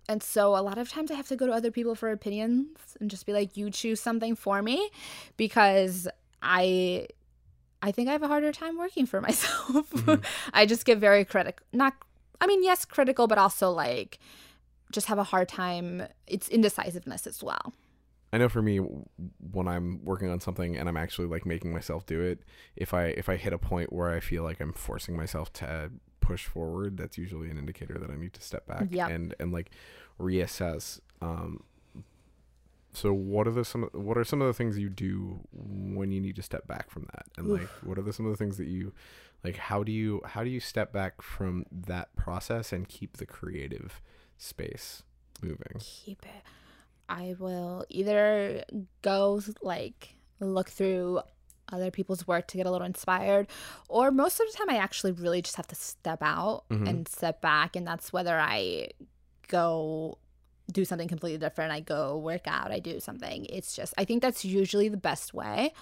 And 0.09 0.22
so 0.22 0.57
a 0.57 0.62
lot 0.62 0.78
of 0.78 0.88
times 0.88 1.11
I 1.11 1.14
have 1.14 1.28
to 1.28 1.37
go 1.37 1.46
to 1.46 1.52
other 1.52 1.70
people 1.70 1.94
for 1.94 2.11
opinions 2.11 2.68
and 3.00 3.09
just 3.11 3.24
be 3.26 3.33
like, 3.33 3.57
you 3.57 3.70
choose 3.70 4.00
something 4.00 4.35
for 4.37 4.61
me 4.62 4.90
because 5.37 6.09
I 6.42 7.07
I 7.83 7.90
think 7.92 8.09
I 8.09 8.12
have 8.12 8.23
a 8.23 8.29
harder 8.29 8.53
time 8.53 8.79
working 8.79 9.07
for 9.07 9.21
myself. 9.29 9.90
Mhm. 9.90 10.25
I 10.55 10.66
just 10.66 10.85
get 10.85 10.99
very 10.99 11.25
critical. 11.25 11.66
Not 11.73 11.95
I 12.40 12.47
mean, 12.47 12.64
yes, 12.64 12.85
critical, 12.85 13.27
but 13.29 13.38
also 13.38 13.71
like 13.71 14.18
just 14.92 15.07
have 15.07 15.18
a 15.18 15.25
hard 15.25 15.49
time. 15.49 16.03
It's 16.27 16.49
indecisiveness 16.49 17.27
as 17.27 17.42
well. 17.42 17.73
I 18.33 18.38
know 18.38 18.49
for 18.49 18.62
me 18.62 18.79
when 18.79 19.68
I'm 19.68 20.03
working 20.05 20.31
on 20.31 20.40
something 20.40 20.77
and 20.77 20.88
I'm 20.88 20.97
actually 20.97 21.29
like 21.29 21.45
making 21.45 21.73
myself 21.73 22.07
do 22.07 22.21
it, 22.21 22.40
if 22.77 22.95
I 22.95 23.07
if 23.09 23.29
I 23.29 23.37
hit 23.37 23.53
a 23.53 23.59
point 23.59 23.92
where 23.92 24.11
I 24.11 24.21
feel 24.21 24.42
like 24.42 24.61
I'm 24.61 24.73
forcing 24.73 25.16
myself 25.16 25.53
to 25.55 25.90
push 26.21 26.47
forward, 26.47 26.97
that's 26.97 27.18
usually 27.18 27.51
an 27.51 27.59
indicator 27.59 27.99
that 27.99 28.11
I 28.11 28.16
need 28.16 28.33
to 28.35 28.40
step 28.40 28.66
back 28.66 28.87
Yep. 28.90 29.11
and 29.11 29.35
and 29.38 29.53
like 29.53 29.71
reassess. 30.18 31.01
Um, 31.21 31.62
so 32.92 33.12
what 33.12 33.46
are 33.48 33.52
the 33.52 33.64
some 33.64 33.88
what 33.92 34.18
are 34.18 34.24
some 34.24 34.40
of 34.42 34.46
the 34.46 34.52
things 34.55 34.78
you 34.78 34.88
do 34.90 35.40
when 35.52 36.12
you 36.12 36.20
need 36.20 36.37
to 36.37 36.42
step 36.42 36.66
back 36.66 36.90
from 36.90 37.05
that? 37.14 37.26
And 37.37 37.48
like 37.48 37.68
what 37.83 37.98
are 37.98 38.02
the 38.02 38.12
some 38.12 38.26
of 38.26 38.33
the 38.33 38.37
things 38.37 38.57
that 38.59 38.66
you 38.66 38.92
like 39.44 39.57
how 39.57 39.83
do 39.83 39.90
you 39.92 40.20
how 40.24 40.44
do 40.44 40.50
you 40.50 40.61
step 40.61 40.92
back 40.92 41.22
from 41.22 41.64
that 41.72 42.14
process 42.16 42.72
and 42.72 42.88
keep 42.88 43.16
the 43.16 43.26
creative 43.26 44.00
space 44.38 45.02
moving? 45.42 45.76
keep 45.81 46.22
it. 46.24 46.42
I 47.09 47.35
will 47.38 47.85
either 47.88 48.64
go 49.02 49.40
like 49.62 50.14
look 50.40 50.68
through 50.68 51.20
other 51.72 51.90
people's 51.90 52.26
work 52.26 52.46
to 52.48 52.57
get 52.59 52.66
a 52.66 52.70
little 52.70 52.87
inspired, 52.87 53.46
or 53.88 54.11
most 54.11 54.38
of 54.40 54.46
the 54.50 54.57
time 54.59 54.68
I 54.68 54.76
actually 54.76 55.12
really 55.12 55.40
just 55.40 55.57
have 55.57 55.66
to 55.68 55.74
step 55.74 56.18
out 56.20 56.64
Mhm. 56.70 56.88
and 56.88 57.09
step 57.09 57.40
back, 57.40 57.76
and 57.76 57.87
that's 57.87 58.12
whether 58.12 58.38
I 58.38 58.90
go 59.48 60.18
do 60.70 60.85
something 60.85 61.09
completely 61.09 61.38
different. 61.38 61.72
I 61.72 61.81
go 61.81 62.16
work 62.16 62.42
out. 62.46 62.70
I 62.70 62.79
do 62.79 63.01
something. 63.01 63.46
It's 63.46 63.75
just 63.75 63.94
I 63.98 64.05
think 64.05 64.22
that's 64.22 64.44
usually 64.44 64.88
the 64.88 64.96
best 64.96 65.35
way. 65.35 65.72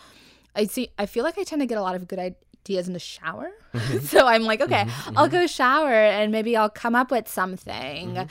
I 0.57 0.64
see. 0.66 0.90
I 0.99 1.07
feel 1.07 1.25
like 1.25 1.38
I 1.38 1.45
tend 1.45 1.61
to 1.62 1.66
get 1.66 1.79
a 1.79 1.83
lot 1.83 1.95
of 1.95 2.09
good 2.09 2.19
ideas 2.19 2.87
in 2.88 2.93
the 2.93 2.99
shower, 2.99 3.51
so 4.03 4.27
I'm 4.27 4.43
like, 4.45 4.61
okay, 4.61 4.85
Mhm, 4.85 5.12
I'll 5.16 5.29
mhm. 5.29 5.33
go 5.33 5.47
shower 5.47 5.93
and 5.93 6.33
maybe 6.33 6.57
I'll 6.57 6.71
come 6.71 6.95
up 6.95 7.11
with 7.11 7.29
something. 7.29 8.14
Mhm. 8.14 8.29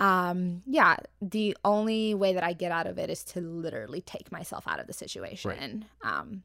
Um, 0.00 0.62
yeah, 0.66 0.96
the 1.22 1.56
only 1.64 2.14
way 2.14 2.34
that 2.34 2.42
I 2.42 2.52
get 2.52 2.72
out 2.72 2.86
of 2.86 2.98
it 2.98 3.08
is 3.08 3.22
to 3.24 3.40
literally 3.40 4.00
take 4.02 4.30
myself 4.32 4.64
out 4.66 4.80
of 4.80 4.86
the 4.88 4.92
situation. 4.92 5.86
Um, 6.02 6.42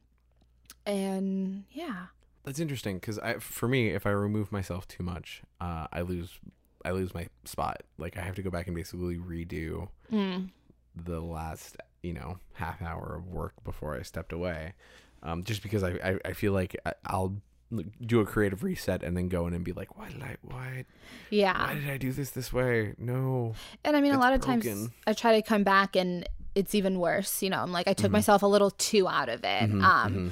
and 0.86 1.64
yeah, 1.72 2.06
That's 2.44 2.58
interesting 2.60 2.96
because 2.98 3.18
I, 3.18 3.34
for 3.38 3.68
me, 3.68 3.88
if 3.90 4.06
I 4.06 4.10
remove 4.10 4.50
myself 4.52 4.88
too 4.88 5.02
much, 5.02 5.42
uh, 5.60 5.88
I 5.92 6.00
lose, 6.00 6.38
I 6.84 6.90
lose 6.92 7.12
my 7.14 7.28
spot. 7.44 7.82
Like 7.98 8.16
I 8.16 8.22
have 8.22 8.34
to 8.36 8.42
go 8.42 8.50
back 8.50 8.66
and 8.66 8.76
basically 8.76 9.16
redo 9.16 9.88
Mm. 10.12 10.50
the 10.96 11.20
last, 11.20 11.76
you 12.02 12.12
know, 12.12 12.38
half 12.54 12.82
hour 12.82 13.14
of 13.16 13.28
work 13.28 13.52
before 13.64 13.96
I 13.96 14.02
stepped 14.02 14.32
away, 14.32 14.74
um, 15.22 15.44
just 15.44 15.62
because 15.62 15.82
I, 15.82 15.90
I, 16.02 16.18
I 16.24 16.32
feel 16.32 16.52
like 16.52 16.76
I'll 17.06 17.36
do 18.04 18.18
a 18.20 18.26
creative 18.26 18.64
reset 18.64 19.02
and 19.04 19.16
then 19.16 19.28
go 19.28 19.46
in 19.46 19.54
and 19.54 19.64
be 19.64 19.72
like, 19.72 19.96
why 19.96 20.08
did 20.08 20.22
I, 20.22 20.36
why, 20.42 20.84
yeah. 21.30 21.56
why 21.56 21.74
did 21.74 21.88
I 21.88 21.96
do 21.98 22.10
this 22.12 22.30
this 22.30 22.52
way? 22.52 22.94
No, 22.98 23.54
And 23.84 23.96
I 23.96 24.00
mean, 24.00 24.12
a 24.12 24.18
lot 24.18 24.32
of 24.32 24.40
times. 24.40 24.66
I 25.06 25.12
try 25.12 25.36
to 25.40 25.42
come 25.46 25.62
back 25.62 25.94
and 25.94 26.28
it's 26.56 26.74
even 26.74 26.98
worse. 26.98 27.42
You 27.44 27.50
know, 27.50 27.60
I'm 27.60 27.70
like, 27.70 27.86
I 27.86 27.92
took 27.92 28.08
Mhm. 28.10 28.14
myself 28.14 28.42
a 28.42 28.46
little 28.48 28.72
too 28.72 29.06
out 29.06 29.28
of 29.28 29.44
it. 29.44 29.70
Mhm, 29.70 29.82
um, 29.84 30.12
mhm. 30.14 30.30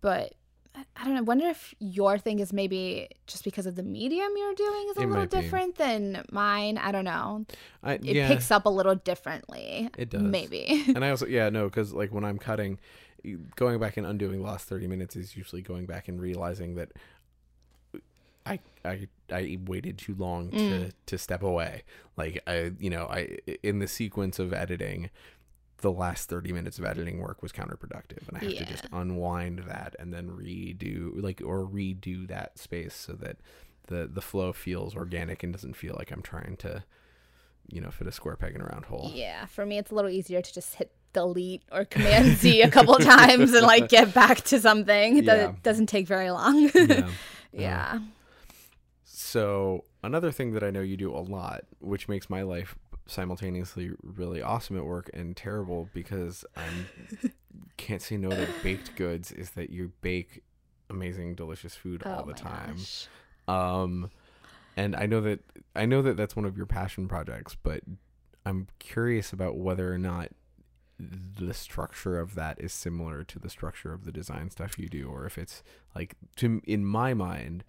but 0.00 0.34
I- 0.74 1.04
don't 1.04 1.14
know. 1.14 1.18
I 1.18 1.22
wonder 1.22 1.46
if 1.46 1.74
your 1.80 2.16
thing 2.18 2.38
is 2.38 2.52
maybe 2.52 3.08
just 3.26 3.44
because 3.44 3.66
of 3.66 3.74
the 3.76 3.82
medium 3.82 4.30
you're 4.36 4.54
doing 4.54 4.86
is 4.90 4.96
a 4.96 5.00
It 5.00 5.06
little 5.06 5.16
might 5.22 5.30
be. 5.30 5.40
different 5.40 5.76
than 5.76 6.24
mine. 6.32 6.78
I 6.78 6.92
don't 6.92 7.04
know. 7.04 7.44
I, 7.82 7.94
It 7.94 8.04
yeah, 8.04 8.28
picks 8.28 8.50
up 8.50 8.64
a 8.66 8.70
little 8.70 8.94
differently. 8.94 9.90
It 9.98 10.10
does. 10.10 10.22
Maybe. 10.22 10.84
and 10.94 11.04
I 11.04 11.10
also 11.10 11.26
yeah 11.26 11.48
no 11.50 11.64
because 11.64 11.92
like 11.92 12.12
when 12.12 12.24
I'm 12.24 12.38
cutting, 12.38 12.78
going 13.56 13.78
back 13.80 13.96
and 13.96 14.06
undoing 14.06 14.38
the 14.40 14.46
last 14.46 14.66
thirty 14.68 14.86
minutes 14.86 15.14
is 15.16 15.36
usually 15.36 15.62
going 15.62 15.86
back 15.86 16.08
and 16.08 16.20
realizing 16.20 16.74
that 16.76 16.92
I 18.46 18.58
I 18.84 19.08
I 19.30 19.58
waited 19.66 19.98
too 19.98 20.14
long 20.14 20.50
to 20.50 20.56
Mm. 20.56 20.92
to 21.06 21.18
step 21.18 21.42
away. 21.42 21.82
Like 22.16 22.42
I 22.46 22.72
you 22.78 22.90
know 22.90 23.06
I 23.06 23.38
in 23.62 23.78
the 23.78 23.86
sequence 23.88 24.38
of 24.38 24.52
editing. 24.52 25.10
The 25.82 25.92
last 25.92 26.28
30 26.28 26.52
minutes 26.52 26.78
of 26.78 26.84
editing 26.84 27.18
work 27.20 27.42
was 27.42 27.52
counterproductive, 27.52 28.26
and 28.28 28.36
I 28.38 28.40
have 28.44 28.56
to 28.56 28.64
just 28.64 28.86
unwind 28.92 29.64
that 29.68 29.94
and 29.98 30.12
then 30.14 30.30
redo, 30.30 31.10
like, 31.22 31.40
or 31.44 31.66
redo 31.66 32.26
that 32.28 32.58
space 32.58 32.94
so 32.94 33.12
that 33.14 33.36
the 33.88 34.08
the 34.12 34.22
flow 34.22 34.52
feels 34.52 34.94
organic 34.96 35.42
and 35.42 35.52
doesn't 35.52 35.74
feel 35.74 35.94
like 35.98 36.10
I'm 36.12 36.22
trying 36.22 36.56
to, 36.58 36.84
you 37.68 37.80
know, 37.80 37.90
fit 37.90 38.06
a 38.06 38.12
square 38.12 38.36
peg 38.36 38.54
in 38.54 38.60
a 38.60 38.64
round 38.64 38.84
hole. 38.86 39.10
Yeah, 39.12 39.46
for 39.46 39.66
me, 39.66 39.76
it's 39.78 39.90
a 39.90 39.94
little 39.94 40.10
easier 40.10 40.40
to 40.40 40.54
just 40.54 40.76
hit 40.76 40.92
delete 41.12 41.62
or 41.70 41.84
command 41.84 42.38
Z 42.38 42.62
a 42.62 42.70
couple 42.70 42.94
times 42.98 43.52
and 43.52 43.66
like 43.66 43.88
get 43.88 44.14
back 44.14 44.40
to 44.42 44.60
something. 44.60 45.24
that 45.24 45.36
Yeah. 45.36 45.52
doesn't- 45.62 45.86
take 45.88 46.06
very 46.06 46.30
long. 46.30 46.70
Yeah. 46.74 47.08
yeah. 47.52 47.98
So 49.04 49.84
another 50.02 50.30
thing 50.30 50.52
that 50.52 50.62
I 50.62 50.70
know 50.70 50.80
you 50.80 50.96
do 50.96 51.14
a 51.14 51.18
lot, 51.20 51.64
which 51.80 52.08
makes 52.08 52.30
my 52.30 52.42
life 52.42 52.76
simultaneously 53.06 53.92
really 54.02 54.42
awesome 54.42 54.76
at 54.76 54.84
work 54.84 55.10
and 55.12 55.36
terrible 55.36 55.88
because 55.92 56.44
I 56.56 56.62
can't 57.76 58.02
say 58.02 58.16
no 58.16 58.30
to 58.30 58.48
baked 58.62 58.94
goods, 58.96 59.32
is 59.32 59.50
that 59.50 59.70
you 59.70 59.92
bake 60.00 60.42
amazing, 60.90 61.34
delicious 61.34 61.74
food 61.74 62.02
all 62.04 62.22
oh 62.24 62.26
the 62.26 62.34
time. 62.34 62.76
gosh. 62.76 63.08
Um, 63.48 64.10
and 64.76 64.96
I 64.96 65.06
know 65.06 65.20
that 65.20 65.40
I 65.74 65.86
know 65.86 66.02
that 66.02 66.16
that's 66.16 66.36
one 66.36 66.44
of 66.44 66.56
your 66.56 66.66
passion 66.66 67.08
projects, 67.08 67.56
but 67.62 67.82
I'm 68.46 68.68
curious 68.78 69.32
about 69.32 69.56
whether 69.56 69.92
or 69.92 69.98
not 69.98 70.28
the 70.98 71.52
structure 71.52 72.18
of 72.18 72.34
that 72.36 72.60
is 72.60 72.72
similar 72.72 73.24
to 73.24 73.38
the 73.38 73.50
structure 73.50 73.92
of 73.92 74.04
the 74.04 74.12
design 74.12 74.50
stuff 74.50 74.78
you 74.78 74.88
do 74.88 75.08
or 75.08 75.26
if 75.26 75.36
it's 75.36 75.62
like 75.96 76.14
to 76.36 76.60
in 76.64 76.84
my 76.84 77.12
mind 77.12 77.64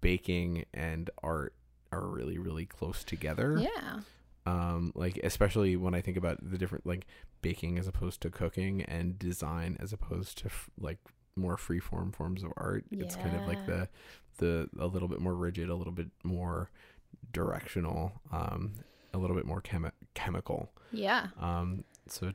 baking 0.00 0.64
and 0.72 1.10
art 1.22 1.52
are 1.92 2.06
really 2.06 2.38
really 2.38 2.64
close 2.64 3.04
together 3.04 3.58
Yeah. 3.58 4.00
Um 4.46 4.92
like 4.94 5.18
especially 5.24 5.76
when 5.76 5.94
i 5.94 6.00
think 6.00 6.16
about 6.16 6.38
the 6.42 6.56
different 6.56 6.86
like 6.86 7.06
baking 7.42 7.78
as 7.78 7.86
opposed 7.86 8.20
to 8.20 8.30
cooking 8.30 8.82
and 8.82 9.18
design 9.18 9.76
as 9.80 9.92
opposed 9.92 10.38
to 10.38 10.46
f- 10.46 10.70
like 10.80 10.98
more 11.36 11.56
free 11.56 11.80
form 11.80 12.12
forms 12.12 12.42
of 12.42 12.52
art 12.56 12.84
it's 12.90 13.16
kind 13.16 13.36
of 13.36 13.46
like 13.46 13.66
the 13.66 13.88
the 14.38 14.68
a 14.78 14.86
little 14.86 15.08
bit 15.08 15.20
more 15.20 15.34
rigid 15.34 15.68
a 15.68 15.74
little 15.74 15.92
bit 15.92 16.08
more 16.24 16.70
directional 17.32 18.12
um 18.32 18.72
a 19.12 19.18
little 19.18 19.36
bit 19.36 19.46
more 19.46 19.60
chemi- 19.60 19.92
chemical 20.14 20.70
Yeah. 20.92 21.28
um 21.40 21.84
so 22.08 22.32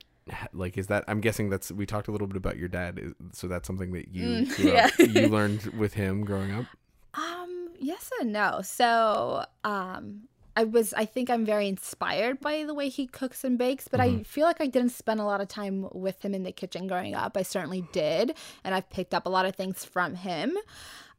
like 0.54 0.78
is 0.78 0.88
that 0.88 1.04
i'm 1.08 1.20
guessing 1.22 1.50
that's 1.50 1.72
we 1.72 1.86
talked 1.86 2.08
a 2.08 2.12
little 2.12 2.28
bit 2.28 2.38
about 2.38 2.58
your 2.58 2.68
dad 2.68 3.00
is, 3.00 3.14
so 3.34 3.48
that's 3.48 3.66
something 3.68 3.92
that 3.94 4.10
you 4.10 4.22
Mm, 4.46 4.58
yeah. 4.64 4.86
up, 4.86 5.00
you 5.00 5.28
learned 5.30 5.66
with 5.78 5.94
him 5.94 6.24
growing 6.24 6.52
up 6.54 6.66
Um, 7.14 7.70
yes 7.78 8.10
and 8.22 8.32
no. 8.32 8.62
So, 8.64 9.44
um, 9.66 10.30
I 10.56 10.66
was, 10.66 10.94
I 10.94 11.06
think 11.06 11.30
I'm 11.30 11.46
very 11.46 11.68
inspired 11.68 12.40
by 12.42 12.64
the 12.66 12.74
way 12.74 12.90
he 12.90 13.08
cooks 13.08 13.44
and 13.44 13.58
bakes, 13.58 13.88
but 13.88 14.02
I 14.02 14.10
Mhm. 14.10 14.26
feel 14.28 14.46
like 14.46 14.60
I 14.60 14.68
didn't 14.68 14.92
spend 14.92 15.20
a 15.20 15.24
lot 15.24 15.40
of 15.42 15.48
time 15.48 15.88
with 15.94 16.24
him 16.24 16.34
in 16.34 16.44
the 16.44 16.52
kitchen 16.52 16.88
growing 16.88 17.16
up. 17.16 17.38
I 17.38 17.44
certainly 17.44 17.88
did, 17.94 18.36
and 18.64 18.76
I've 18.76 18.90
picked 18.90 19.14
up 19.14 19.26
a 19.26 19.30
lot 19.30 19.46
of 19.46 19.56
things 19.56 19.86
from 19.86 20.16
him. 20.16 20.58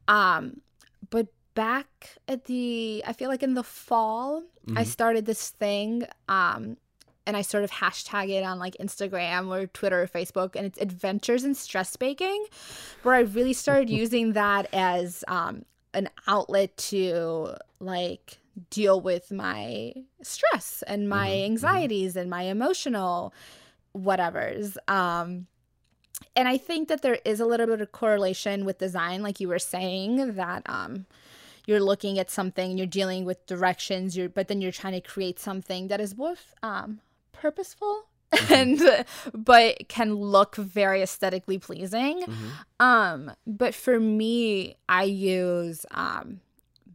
Um, 0.07 0.61
but 1.09 1.27
back 1.55 2.17
at 2.27 2.45
the, 2.45 3.03
I 3.07 3.13
feel 3.13 3.29
like 3.29 3.43
in 3.43 3.53
the 3.55 3.63
fall, 3.63 4.43
I 4.75 4.83
Mhm. 4.83 4.87
started 4.87 5.25
this 5.25 5.49
thing, 5.49 6.05
um, 6.27 6.77
and 7.25 7.37
I 7.37 7.41
sort 7.41 7.63
of 7.63 7.71
hashtag 7.71 8.29
it 8.29 8.43
on 8.43 8.59
like 8.59 8.75
Instagram 8.79 9.49
or 9.49 9.65
Twitter 9.67 10.01
or 10.03 10.07
Facebook, 10.07 10.55
and 10.55 10.65
it's 10.65 10.79
adventures 10.79 11.43
in 11.43 11.55
stress 11.55 11.95
baking, 11.95 12.45
where 13.03 13.15
I 13.15 13.21
really 13.21 13.53
started 13.53 13.89
using 14.01 14.33
that 14.33 14.67
as 14.73 15.23
um, 15.27 15.65
an 15.93 16.09
outlet 16.27 16.75
to 16.77 17.55
like 17.79 18.39
deal 18.69 18.99
with 19.01 19.31
my 19.31 19.93
stress 20.21 20.83
and 20.87 21.09
my 21.09 21.29
Mhm, 21.29 21.39
mhm. 21.41 21.45
anxieties 21.45 22.15
and 22.15 22.29
my 22.29 22.43
emotional 22.43 23.33
whatevers. 23.95 24.77
Um, 24.87 25.47
and 26.35 26.47
I 26.47 26.57
think 26.57 26.87
that 26.87 27.01
there 27.01 27.19
is 27.25 27.39
a 27.39 27.45
little 27.45 27.67
bit 27.67 27.81
of 27.81 27.91
correlation 27.91 28.65
with 28.65 28.77
design, 28.79 29.21
like 29.23 29.39
you 29.39 29.47
were 29.47 29.59
saying, 29.59 30.35
that 30.35 30.63
um, 30.67 31.05
you're 31.65 31.79
looking 31.79 32.17
at 32.19 32.29
something, 32.31 32.77
you're 32.77 32.87
dealing 32.87 33.25
with 33.25 33.45
directions, 33.45 34.15
you're 34.17 34.29
but 34.29 34.47
then 34.47 34.61
you're 34.61 34.71
trying 34.71 34.93
to 34.93 35.01
create 35.01 35.39
something 35.39 35.87
that 35.89 35.99
is 35.99 36.13
both 36.13 36.53
um, 36.63 36.99
purposeful 37.31 38.05
and 38.49 38.81
but 39.33 39.87
can 39.89 40.15
look 40.15 40.55
very 40.55 41.01
aesthetically 41.03 41.59
pleasing. 41.59 42.21
Mhm. 42.21 42.51
Um, 42.79 43.31
but 43.45 43.75
for 43.75 43.99
me, 43.99 44.75
I 44.89 45.03
use 45.03 45.85
um 45.91 46.39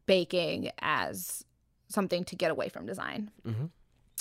baking 0.06 0.70
as 0.80 1.44
something 1.88 2.24
to 2.24 2.36
get 2.36 2.50
away 2.50 2.68
from 2.68 2.86
design. 2.86 3.30
Mhm. 3.46 3.70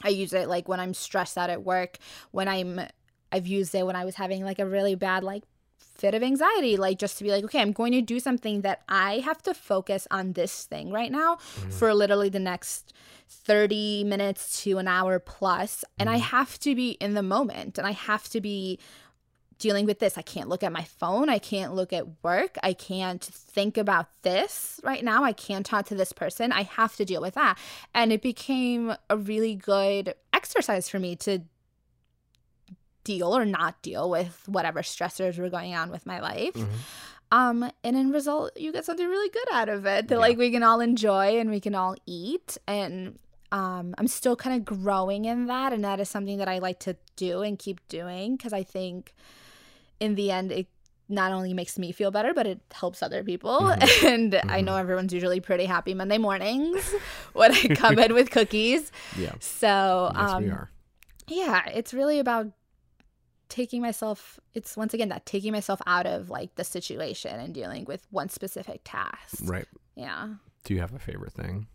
I 0.04 0.10
use 0.10 0.32
it 0.34 0.48
like 0.48 0.68
when 0.70 0.80
I'm 0.80 0.94
stressed 0.94 1.38
out 1.38 1.50
at 1.50 1.64
work, 1.64 1.98
when 2.32 2.48
I'm 2.48 2.82
I've 3.32 3.46
used 3.48 3.76
it 3.76 3.86
when 3.86 3.96
I 3.96 4.06
was 4.06 4.16
having 4.16 4.44
like 4.46 4.58
a 4.60 4.66
really 4.66 4.96
bad 4.96 5.24
like 5.24 5.44
fit 5.80 6.14
of 6.14 6.22
anxiety, 6.24 6.78
like 6.78 6.98
just 7.00 7.18
to 7.18 7.24
be 7.24 7.32
like, 7.32 7.44
okay, 7.44 7.60
I'm 7.60 7.72
going 7.74 7.92
to 7.92 8.02
do 8.02 8.20
something 8.20 8.62
that 8.62 8.82
I 8.88 9.18
have 9.20 9.42
to 9.44 9.54
focus 9.54 10.08
on 10.12 10.34
this 10.34 10.64
thing 10.66 10.92
right 10.92 11.12
now 11.12 11.36
Mhm. 11.38 11.74
for 11.74 11.94
literally 11.94 12.30
the 12.30 12.40
next 12.40 12.94
30 13.28 14.04
minutes 14.06 14.64
to 14.64 14.78
an 14.78 14.88
hour 14.88 15.20
plus, 15.20 15.84
and 16.00 16.10
I 16.10 16.18
Mhm. 16.20 16.22
have 16.22 16.60
to 16.60 16.76
be 16.76 16.92
in 17.02 17.14
the 17.16 17.24
moment 17.24 17.78
and 17.78 17.86
I 17.88 17.92
have 17.92 18.30
to 18.30 18.40
be 18.40 18.80
dealing 19.60 19.86
with 19.86 20.00
this. 20.00 20.18
I 20.18 20.22
can't 20.22 20.50
look 20.50 20.64
at 20.64 20.72
my 20.72 20.84
phone. 20.84 21.30
I 21.30 21.40
can't 21.40 21.74
look 21.74 21.92
at 21.92 22.06
work. 22.24 22.58
I 22.64 22.74
can't 22.74 23.24
think 23.24 23.78
about 23.78 24.08
this 24.22 24.80
right 24.84 25.04
now. 25.04 25.24
I 25.24 25.34
can't 25.34 25.66
talk 25.66 25.88
to 25.88 25.96
this 25.96 26.14
person. 26.14 26.52
I 26.52 26.64
have 26.64 26.96
to 26.98 27.06
deal 27.06 27.22
with 27.22 27.34
that. 27.36 27.58
And 27.94 28.12
it 28.14 28.22
became 28.22 28.96
a 29.10 29.18
really 29.18 29.56
good 29.56 30.14
exercise 30.34 30.90
for 30.90 31.00
me 31.00 31.16
to 31.18 31.40
deal 33.04 33.36
or 33.36 33.46
not 33.46 33.82
deal 33.82 34.10
with 34.10 34.44
whatever 34.48 34.82
stressors 34.82 35.38
were 35.40 35.50
going 35.50 35.74
on 35.74 35.90
with 35.90 36.06
my 36.06 36.20
life. 36.20 36.54
Mhm. 36.54 36.68
Um, 37.32 37.72
and 37.84 37.98
in 37.98 38.12
result, 38.12 38.52
you 38.58 38.72
get 38.72 38.86
something 38.86 39.08
really 39.08 39.30
good 39.30 39.48
out 39.52 39.70
of 39.70 39.86
it 39.86 40.08
that 40.08 40.16
Yeah. 40.16 40.20
like 40.20 40.38
we 40.38 40.52
can 40.52 40.64
all 40.64 40.80
enjoy 40.80 41.40
and 41.40 41.50
we 41.50 41.60
can 41.60 41.76
all 41.76 41.96
eat. 42.06 42.58
And 42.68 43.20
um, 43.52 43.96
I'm 43.98 44.08
still 44.08 44.36
kind 44.36 44.58
of 44.58 44.66
growing 44.66 45.24
in 45.24 45.46
that, 45.48 45.72
and 45.72 45.82
that 45.86 46.02
is 46.02 46.10
something 46.10 46.38
that 46.38 46.50
I 46.50 46.60
like 46.60 46.80
to 46.80 46.98
do 47.16 47.42
and 47.44 47.58
keep 47.58 47.80
doing 47.88 48.36
because 48.36 48.52
I 48.52 48.64
think 48.64 49.14
in 50.00 50.16
the 50.16 50.32
end 50.32 50.52
it 50.52 50.68
not 51.10 51.32
only 51.32 51.54
makes 51.54 51.80
me 51.80 51.94
feel 51.94 52.12
better, 52.12 52.34
but 52.34 52.46
it 52.46 52.60
helps 52.74 53.02
other 53.02 53.24
people. 53.24 53.62
Mhm. 53.62 54.04
And 54.14 54.42
I 54.50 54.60
know 54.62 54.76
everyone's 54.76 55.14
usually 55.14 55.40
pretty 55.40 55.64
happy 55.66 55.94
Monday 55.94 56.18
mornings 56.18 56.94
when 57.34 57.54
I 57.54 57.68
come 57.76 57.98
in 58.00 58.14
with 58.14 58.30
cookies. 58.30 58.92
yeah 59.18 59.34
So 59.40 60.12
yes 60.14 60.32
um, 60.32 60.44
we 60.44 60.50
are 60.50 60.70
yeah, 61.30 61.66
it's 61.68 61.94
really 61.94 62.20
about 62.20 62.48
taking 63.50 63.82
myself 63.82 64.40
it's 64.54 64.76
once 64.76 64.94
again 64.94 65.08
that 65.10 65.26
taking 65.26 65.54
myself 65.54 65.80
out 65.88 66.06
of 66.06 66.30
like 66.30 66.56
the 66.56 66.64
situation 66.66 67.40
and 67.40 67.54
dealing 67.54 67.86
with 67.86 68.06
one 68.12 68.28
specific 68.30 68.82
task. 68.84 69.38
right 69.44 69.66
Yeah. 69.96 70.28
do 70.66 70.74
you 70.74 70.82
have 70.82 70.94
a 70.94 71.00
favorite 71.00 71.34
thing 71.34 71.68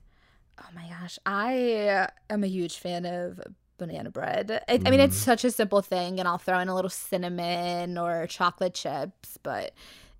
Oh 0.58 0.68
my 0.74 0.86
gosh, 0.88 1.18
I 1.24 2.08
am 2.28 2.44
a 2.44 2.46
huge 2.46 2.76
fan 2.78 3.04
of 3.06 3.40
banana 3.78 4.10
bread. 4.10 4.62
It, 4.68 4.82
I 4.86 4.90
mean, 4.90 5.00
it's 5.00 5.16
Mm. 5.18 5.24
such 5.24 5.44
a 5.44 5.50
simple 5.50 5.82
thing, 5.82 6.18
and 6.18 6.28
I'll 6.28 6.38
throw 6.38 6.58
in 6.58 6.68
a 6.68 6.74
little 6.74 6.90
cinnamon 6.90 7.98
or 7.98 8.26
chocolate 8.26 8.74
chips, 8.74 9.38
but 9.42 9.72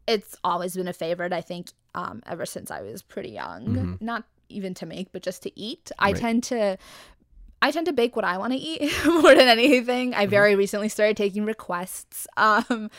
it's 0.07 0.37
always 0.43 0.75
been 0.75 0.89
a 0.89 0.93
favorite. 0.93 1.33
I 1.33 1.41
think 1.41 1.69
um, 1.95 2.23
ever 2.27 2.47
since 2.47 2.71
I 2.71 2.81
was 2.83 3.03
pretty 3.03 3.31
young, 3.31 3.67
Mhm. 3.77 4.01
not 4.01 4.25
even 4.49 4.75
to 4.75 4.87
make, 4.87 5.13
but 5.13 5.23
just 5.23 5.43
to 5.45 5.59
eat. 5.59 5.91
I 5.99 6.13
tend 6.13 6.43
to. 6.45 6.79
I 7.65 7.71
tend 7.71 7.87
to 7.87 7.93
bake 7.93 8.17
what 8.17 8.25
I 8.25 8.39
want 8.39 8.53
to 8.55 8.59
eat 8.59 8.81
more 9.07 9.35
than 9.35 9.47
anything. 9.47 10.15
I 10.15 10.27
Mhm. 10.27 10.31
very 10.31 10.55
recently 10.57 10.89
started 10.89 11.17
taking 11.17 11.45
requests. 11.45 12.27
Um, 12.37 12.91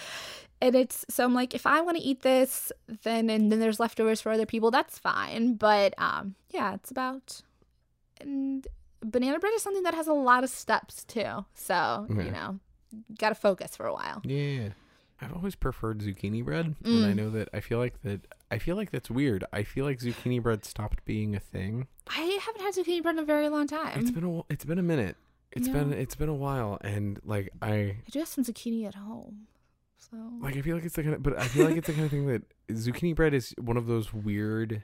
and 0.61 0.73
it's 0.75 1.05
so 1.09 1.25
I'm 1.25 1.33
like, 1.33 1.53
if 1.53 1.65
I 1.65 1.81
want 1.81 1.97
to 1.97 2.03
eat 2.03 2.21
this, 2.21 2.71
then 3.03 3.29
and 3.29 3.51
then 3.51 3.59
there's 3.59 3.79
leftovers 3.81 4.21
for 4.21 4.31
other 4.31 4.45
people, 4.45 4.71
that's 4.71 4.97
fine. 4.97 5.55
But 5.55 5.93
um, 5.97 6.35
yeah, 6.51 6.75
it's 6.75 6.89
about 6.91 7.41
and 8.21 8.65
banana 9.03 9.39
bread 9.39 9.53
is 9.55 9.61
something 9.61 9.83
that 9.83 9.93
has 9.93 10.07
a 10.07 10.13
lot 10.13 10.43
of 10.43 10.49
steps 10.49 11.03
too. 11.03 11.45
So 11.53 12.07
Yeah. 12.09 12.23
you 12.23 12.31
know, 12.31 12.59
got 13.17 13.29
to 13.29 13.35
focus 13.35 13.75
for 13.75 13.85
a 13.85 13.93
while. 13.93 14.21
Yeah. 14.23 14.69
I've 15.21 15.33
always 15.33 15.55
preferred 15.55 15.99
zucchini 15.99 16.43
bread, 16.43 16.75
and 16.83 17.05
I 17.05 17.11
Mm. 17.11 17.15
know 17.15 17.29
that 17.29 17.47
I 17.53 17.61
feel 17.61 17.77
like 17.77 18.01
that. 18.01 18.21
I 18.51 18.57
feel 18.57 18.75
like 18.75 18.91
that's 18.91 19.09
weird. 19.09 19.45
I 19.53 19.63
feel 19.63 19.85
like 19.85 19.99
zucchini 19.99 20.41
bread 20.43 20.65
stopped 20.65 21.05
being 21.05 21.33
a 21.35 21.39
thing. 21.39 21.87
I 22.07 22.39
haven't 22.45 22.61
had 22.61 22.73
zucchini 22.73 23.01
bread 23.01 23.15
in 23.15 23.19
a 23.19 23.25
very 23.25 23.47
long 23.47 23.65
time. 23.67 23.99
It's 23.99 24.11
been 24.11 24.25
a. 24.25 24.41
It's 24.49 24.65
been 24.65 24.79
a 24.79 24.83
minute. 24.83 25.15
It's 25.53 25.69
been. 25.69 25.93
It's 25.93 26.15
been 26.15 26.27
a 26.29 26.33
while, 26.33 26.77
and 26.81 27.19
like 27.23 27.53
I 27.61 27.71
I 27.73 27.97
do 28.11 28.19
have 28.19 28.27
some 28.27 28.43
zucchini 28.43 28.85
at 28.85 28.95
home, 28.95 29.47
so 29.97 30.17
like. 30.41 30.57
I 30.57 30.61
feel 30.61 30.75
like 30.75 30.83
it's 30.83 30.95
the 30.95 31.03
kind 31.03 31.15
of. 31.15 31.23
But 31.23 31.39
I 31.39 31.47
feel 31.47 31.65
like 31.67 31.77
it's 31.77 31.87
the 31.87 31.93
kind 31.93 32.05
of 32.05 32.11
thing 32.11 32.25
that 32.27 32.41
zucchini 32.71 33.15
bread 33.15 33.33
is 33.33 33.53
one 33.61 33.77
of 33.77 33.85
those 33.87 34.13
weird. 34.13 34.83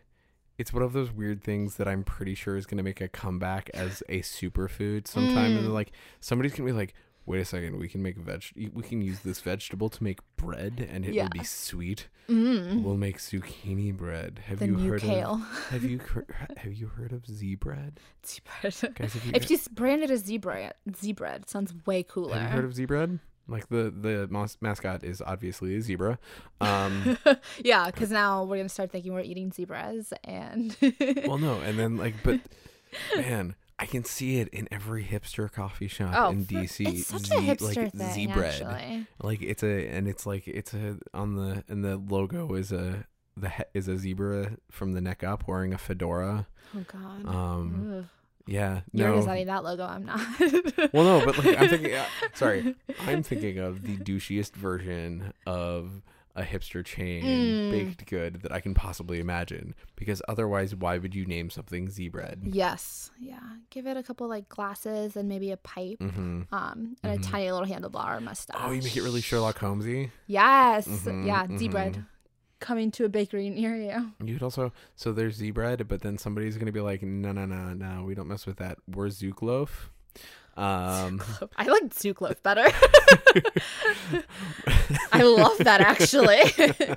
It's 0.60 0.74
one 0.74 0.84
of 0.84 0.94
those 0.94 1.10
weird 1.12 1.42
things 1.42 1.76
that 1.78 1.88
I'm 1.88 2.04
pretty 2.04 2.36
sure 2.36 2.56
is 2.58 2.66
going 2.68 2.78
to 2.78 2.84
make 2.84 3.02
a 3.02 3.08
comeback 3.08 3.70
as 3.74 4.04
a 4.10 4.20
superfood 4.20 5.08
sometime. 5.08 5.58
And 5.58 5.68
Mm. 5.70 5.74
like 5.74 5.92
somebody's 6.20 6.52
going 6.54 6.68
to 6.68 6.74
be 6.74 6.78
like, 6.78 6.94
"Wait 7.26 7.40
a 7.40 7.46
second, 7.46 7.78
we 7.80 7.88
can 7.88 8.04
make 8.04 8.18
veg. 8.18 8.44
We 8.74 8.84
can 8.84 9.02
use 9.02 9.22
this 9.22 9.40
vegetable 9.40 9.88
to 9.90 10.04
make 10.04 10.20
bread, 10.36 10.86
and 10.92 11.06
it 11.06 11.14
Yeah. 11.14 11.24
will 11.24 11.30
be 11.30 11.44
sweet." 11.46 12.10
mm, 12.28 12.84
We'll 12.84 12.98
make 12.98 13.18
zucchini 13.18 13.96
bread. 13.96 14.42
Have 14.48 14.60
the 14.60 14.68
you 14.68 14.78
heard 14.78 15.02
kale. 15.02 15.34
of 15.36 15.70
Have 15.70 15.84
you 15.84 16.00
have 16.58 16.74
you 16.74 16.88
heard 16.90 17.12
of 17.14 17.26
Z 17.26 17.56
bread? 17.56 18.00
Z 18.26 18.42
bread. 18.44 18.96
Guys, 18.96 19.14
have 19.14 19.26
you, 19.26 19.32
If 19.34 19.50
you 19.50 19.56
s- 19.58 19.68
branded 19.68 20.12
as 20.12 20.26
Z 20.26 20.38
bread, 20.40 20.74
Z 20.96 21.14
bread 21.14 21.50
sounds 21.50 21.74
way 21.88 22.04
cooler. 22.04 22.36
have 22.38 22.52
you 22.52 22.56
heard 22.58 22.66
of 22.66 22.76
Z 22.76 22.86
bread? 22.86 23.20
Like 23.50 23.68
the 23.70 23.94
the 23.96 24.28
mas- 24.30 24.58
mascot 24.62 25.04
is 25.04 25.22
obviously 25.22 25.76
a 25.76 25.82
zebra. 25.82 26.20
Um 26.62 27.18
yeah, 27.64 27.88
because 27.88 28.12
now 28.12 28.44
we're 28.44 28.58
gonna 28.58 28.70
start 28.70 28.92
thinking 28.92 29.14
we're 29.14 29.22
eating 29.22 29.52
zebras, 29.52 30.14
and 30.24 30.76
well 31.26 31.38
no, 31.38 31.60
and 31.62 31.80
then 31.80 31.98
like 31.98 32.16
but 32.24 32.40
man, 33.16 33.56
I 33.78 33.86
can 33.86 34.04
see 34.04 34.40
it 34.40 34.50
in 34.50 34.68
every 34.72 35.04
hipster 35.04 35.52
coffee 35.52 35.88
shop 35.88 36.14
oh, 36.16 36.30
in 36.32 36.46
DC. 36.46 36.88
it's 36.88 37.08
such 37.08 37.28
Z, 37.28 37.36
a 37.36 37.40
hipster 37.40 37.84
like 37.84 37.94
thing, 37.94 38.32
actually. 38.32 39.08
Like 39.22 39.42
it's 39.42 39.64
a 39.64 39.88
and 39.88 40.08
it's 40.08 40.26
like 40.26 40.48
it's 40.48 40.74
a 40.74 40.98
on 41.14 41.36
the 41.36 41.64
and 41.68 41.84
the 41.84 41.98
logo 41.98 42.54
is 42.56 42.72
a 42.72 43.06
the 43.36 43.50
he- 43.50 43.64
is 43.74 43.88
a 43.88 43.98
zebra 43.98 44.58
from 44.70 44.94
the 44.94 45.02
neck 45.02 45.24
up 45.24 45.48
wearing 45.48 45.74
a 45.74 45.78
fedora. 45.78 46.48
Oh 46.76 46.86
God. 46.88 47.26
Um 47.26 48.00
Ugh. 48.00 48.06
Yeah, 48.50 48.82
You're 48.94 49.10
no. 49.10 49.16
designing 49.18 49.48
that 49.48 49.64
logo. 49.64 49.84
I'm 49.86 50.06
not. 50.06 50.20
Well, 50.94 51.04
no, 51.04 51.26
but 51.26 51.38
like 51.38 51.60
I'm 51.62 51.70
thinking. 51.70 51.94
Uh, 51.94 52.06
sorry, 52.34 52.76
I'm 53.08 53.22
thinking 53.24 53.60
of 53.60 53.84
the 53.84 53.96
douchiest 53.98 54.54
version 54.56 55.34
of 55.46 56.02
a 56.36 56.44
hipster 56.44 56.86
chain 56.86 57.24
Mm. 57.24 57.72
baked 57.72 58.06
good 58.08 58.42
that 58.44 58.52
I 58.52 58.60
can 58.62 58.74
possibly 58.74 59.20
imagine. 59.20 59.76
Because 59.98 60.22
otherwise, 60.30 60.74
why 60.74 60.98
would 60.98 61.14
you 61.14 61.26
name 61.26 61.50
something 61.50 61.90
Z 61.90 62.10
bread? 62.10 62.42
Yes. 62.46 63.12
Yeah. 63.20 63.40
Give 63.72 63.86
it 63.88 63.98
a 63.98 64.04
couple 64.04 64.28
like 64.30 64.48
glasses 64.48 65.18
and 65.18 65.28
maybe 65.28 65.52
a 65.52 65.58
pipe. 65.58 66.00
hmm 66.02 66.44
Um, 66.52 66.96
and 67.04 67.14
a 67.14 67.18
Mhm. 67.18 67.30
tiny 67.30 67.52
little 67.52 67.68
handlebar 67.68 68.22
mustache. 68.22 68.56
Oh, 68.64 68.72
you 68.72 68.82
make 68.82 68.96
it 68.96 69.02
really 69.04 69.22
Sherlock 69.22 69.58
Holmesy. 69.60 70.12
Yes. 70.28 70.88
Mhm, 70.88 71.26
Yeah. 71.26 71.46
Z 71.58 71.68
bread. 71.68 72.06
Coming 72.60 72.92
to 72.92 73.06
a 73.06 73.10
bakery 73.10 73.50
near 73.50 73.76
you. 73.76 74.12
You 74.24 74.34
could 74.34 74.44
also 74.44 74.74
so 74.96 75.12
there's 75.14 75.36
Z 75.36 75.52
bread, 75.52 75.88
but 75.88 76.02
then 76.02 76.18
somebody's 76.18 76.58
gonna 76.58 76.72
be 76.72 76.82
like, 76.82 77.02
no, 77.02 77.32
no, 77.32 77.46
no, 77.46 77.74
no, 77.74 78.04
we 78.04 78.16
don't 78.16 78.28
mess 78.28 78.46
with 78.46 78.58
that. 78.58 78.78
We're 78.88 79.10
Zook 79.10 79.42
loaf. 79.42 79.92
Um, 80.58 81.22
I 81.56 81.68
like 81.68 81.94
Zook 81.94 82.20
loaf 82.20 82.44
better. 82.44 82.66
I 85.14 85.22
love 85.22 85.58
that 85.60 85.80
actually. 85.80 86.42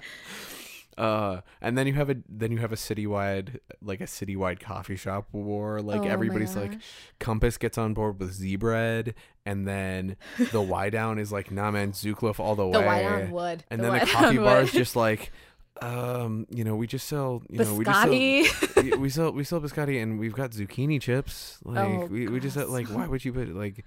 uh, 0.98 1.42
and 1.60 1.78
then 1.78 1.86
you 1.86 1.92
have 1.94 2.10
a 2.10 2.16
then 2.28 2.50
you 2.50 2.58
have 2.58 2.72
a 2.72 2.76
citywide 2.76 3.60
like 3.80 4.00
a 4.00 4.06
citywide 4.06 4.58
coffee 4.58 4.96
shop 4.96 5.28
war. 5.32 5.80
Like 5.80 6.02
Oh 6.02 6.08
everybody's 6.08 6.56
like. 6.56 6.72
Compass 7.20 7.56
gets 7.56 7.78
on 7.78 7.94
board 7.94 8.18
with 8.18 8.32
Z 8.32 8.56
bread, 8.56 9.14
and 9.46 9.66
then 9.68 10.16
the 10.36 10.60
Wydown 10.60 11.20
is 11.20 11.30
like, 11.30 11.52
nah, 11.52 11.70
man, 11.70 11.92
Zook 11.92 12.22
loaf 12.22 12.40
all 12.40 12.56
the, 12.56 12.68
the 12.68 12.80
way. 12.80 12.86
white 12.86 13.04
on 13.04 13.30
wood. 13.30 13.64
and 13.70 13.80
then 13.80 13.92
the 13.92 14.06
coffee 14.06 14.38
bar 14.38 14.56
wood. 14.56 14.64
is 14.64 14.72
just 14.72 14.96
like, 14.96 15.30
um, 15.82 16.46
you 16.50 16.64
know, 16.64 16.76
we 16.76 16.86
just 16.86 17.06
sell, 17.08 17.42
you 17.50 17.58
know, 17.64 17.74
we 17.74 17.84
just 17.84 18.00
sell, 18.02 18.10
we- 18.10 18.92
we 18.96 19.08
sell 19.16 19.32
we 19.32 19.44
sell 19.44 19.60
biscotti 19.60 20.02
and 20.02 20.18
we've 20.18 20.32
got 20.34 20.50
zucchini 20.52 21.00
chips. 21.00 21.58
Like 21.64 21.78
Oh, 21.88 22.06
we, 22.06 22.28
we 22.28 22.40
just 22.40 22.56
gross. 22.56 22.68
like 22.68 22.88
why 22.88 23.06
would 23.06 23.24
you 23.24 23.32
put 23.32 23.48
like 23.54 23.84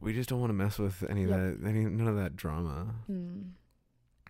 we 0.00 0.12
just 0.14 0.28
don't 0.30 0.40
want 0.40 0.50
to 0.50 0.54
mess 0.54 0.78
with 0.78 1.04
any 1.08 1.22
Yep. 1.26 1.30
of 1.30 1.60
that 1.62 1.68
any 1.68 1.84
none 1.84 2.08
of 2.08 2.16
that 2.16 2.36
drama. 2.36 2.94
Ugh. 3.10 3.44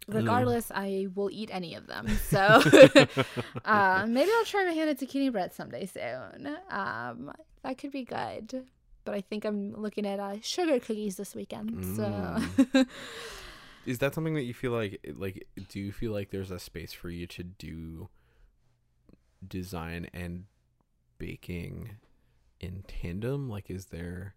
Regardless, 0.08 0.72
I 0.74 1.06
will 1.14 1.30
eat 1.30 1.50
any 1.52 1.74
of 1.76 1.86
them. 1.86 2.08
So 2.28 2.38
uh, 3.64 4.06
maybe 4.08 4.30
I'll 4.36 4.44
try 4.44 4.64
my 4.64 4.72
hand 4.72 4.90
at 4.90 4.98
zucchini 4.98 5.30
bread 5.30 5.52
someday 5.52 5.86
soon. 5.86 6.56
Um, 6.70 7.32
that 7.62 7.78
could 7.78 7.92
be 7.92 8.04
good. 8.04 8.64
But 9.04 9.14
I 9.14 9.20
think 9.20 9.44
I'm 9.44 9.74
looking 9.80 10.06
at 10.06 10.18
uh, 10.18 10.36
sugar 10.42 10.78
cookies 10.80 11.16
this 11.16 11.34
weekend. 11.34 11.96
So 11.96 12.84
Is 13.86 13.98
that 13.98 14.14
something 14.14 14.34
that 14.34 14.42
you 14.42 14.54
feel 14.54 14.72
like 14.72 15.00
like 15.16 15.46
do 15.68 15.80
you 15.80 15.92
feel 15.92 16.12
like 16.12 16.30
there's 16.30 16.50
a 16.50 16.58
space 16.58 16.92
for 16.92 17.10
you 17.10 17.26
to 17.28 17.42
do 17.42 18.08
design 19.46 20.08
and 20.12 20.44
baking 21.18 21.96
in 22.60 22.84
tandem? 22.86 23.48
Like 23.48 23.70
is 23.70 23.86
there 23.86 24.34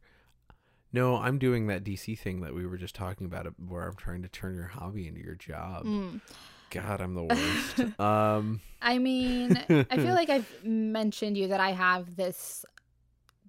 No, 0.92 1.18
I'm 1.18 1.40
doing 1.40 1.68
that 1.68 1.84
DC 1.84 2.18
thing 2.18 2.42
that 2.42 2.54
we 2.54 2.66
were 2.66 2.78
just 2.78 2.96
talking 2.96 3.26
about 3.26 3.48
where 3.68 3.88
I'm 3.88 3.96
trying 3.96 4.22
to 4.24 4.30
turn 4.30 4.56
your 4.56 4.68
hobby 4.68 5.08
into 5.08 5.22
your 5.22 5.36
job. 5.36 5.86
Mm. 5.86 6.22
God, 6.70 7.02
I'm 7.02 7.14
the 7.14 7.24
worst. 7.24 7.80
um 8.00 8.62
I 8.82 8.98
mean, 8.98 9.58
I 9.70 9.98
feel 9.98 10.14
like 10.14 10.30
I've 10.30 10.64
mentioned 10.64 11.38
you 11.38 11.50
that 11.50 11.60
I 11.60 11.72
have 11.72 12.16
this 12.16 12.66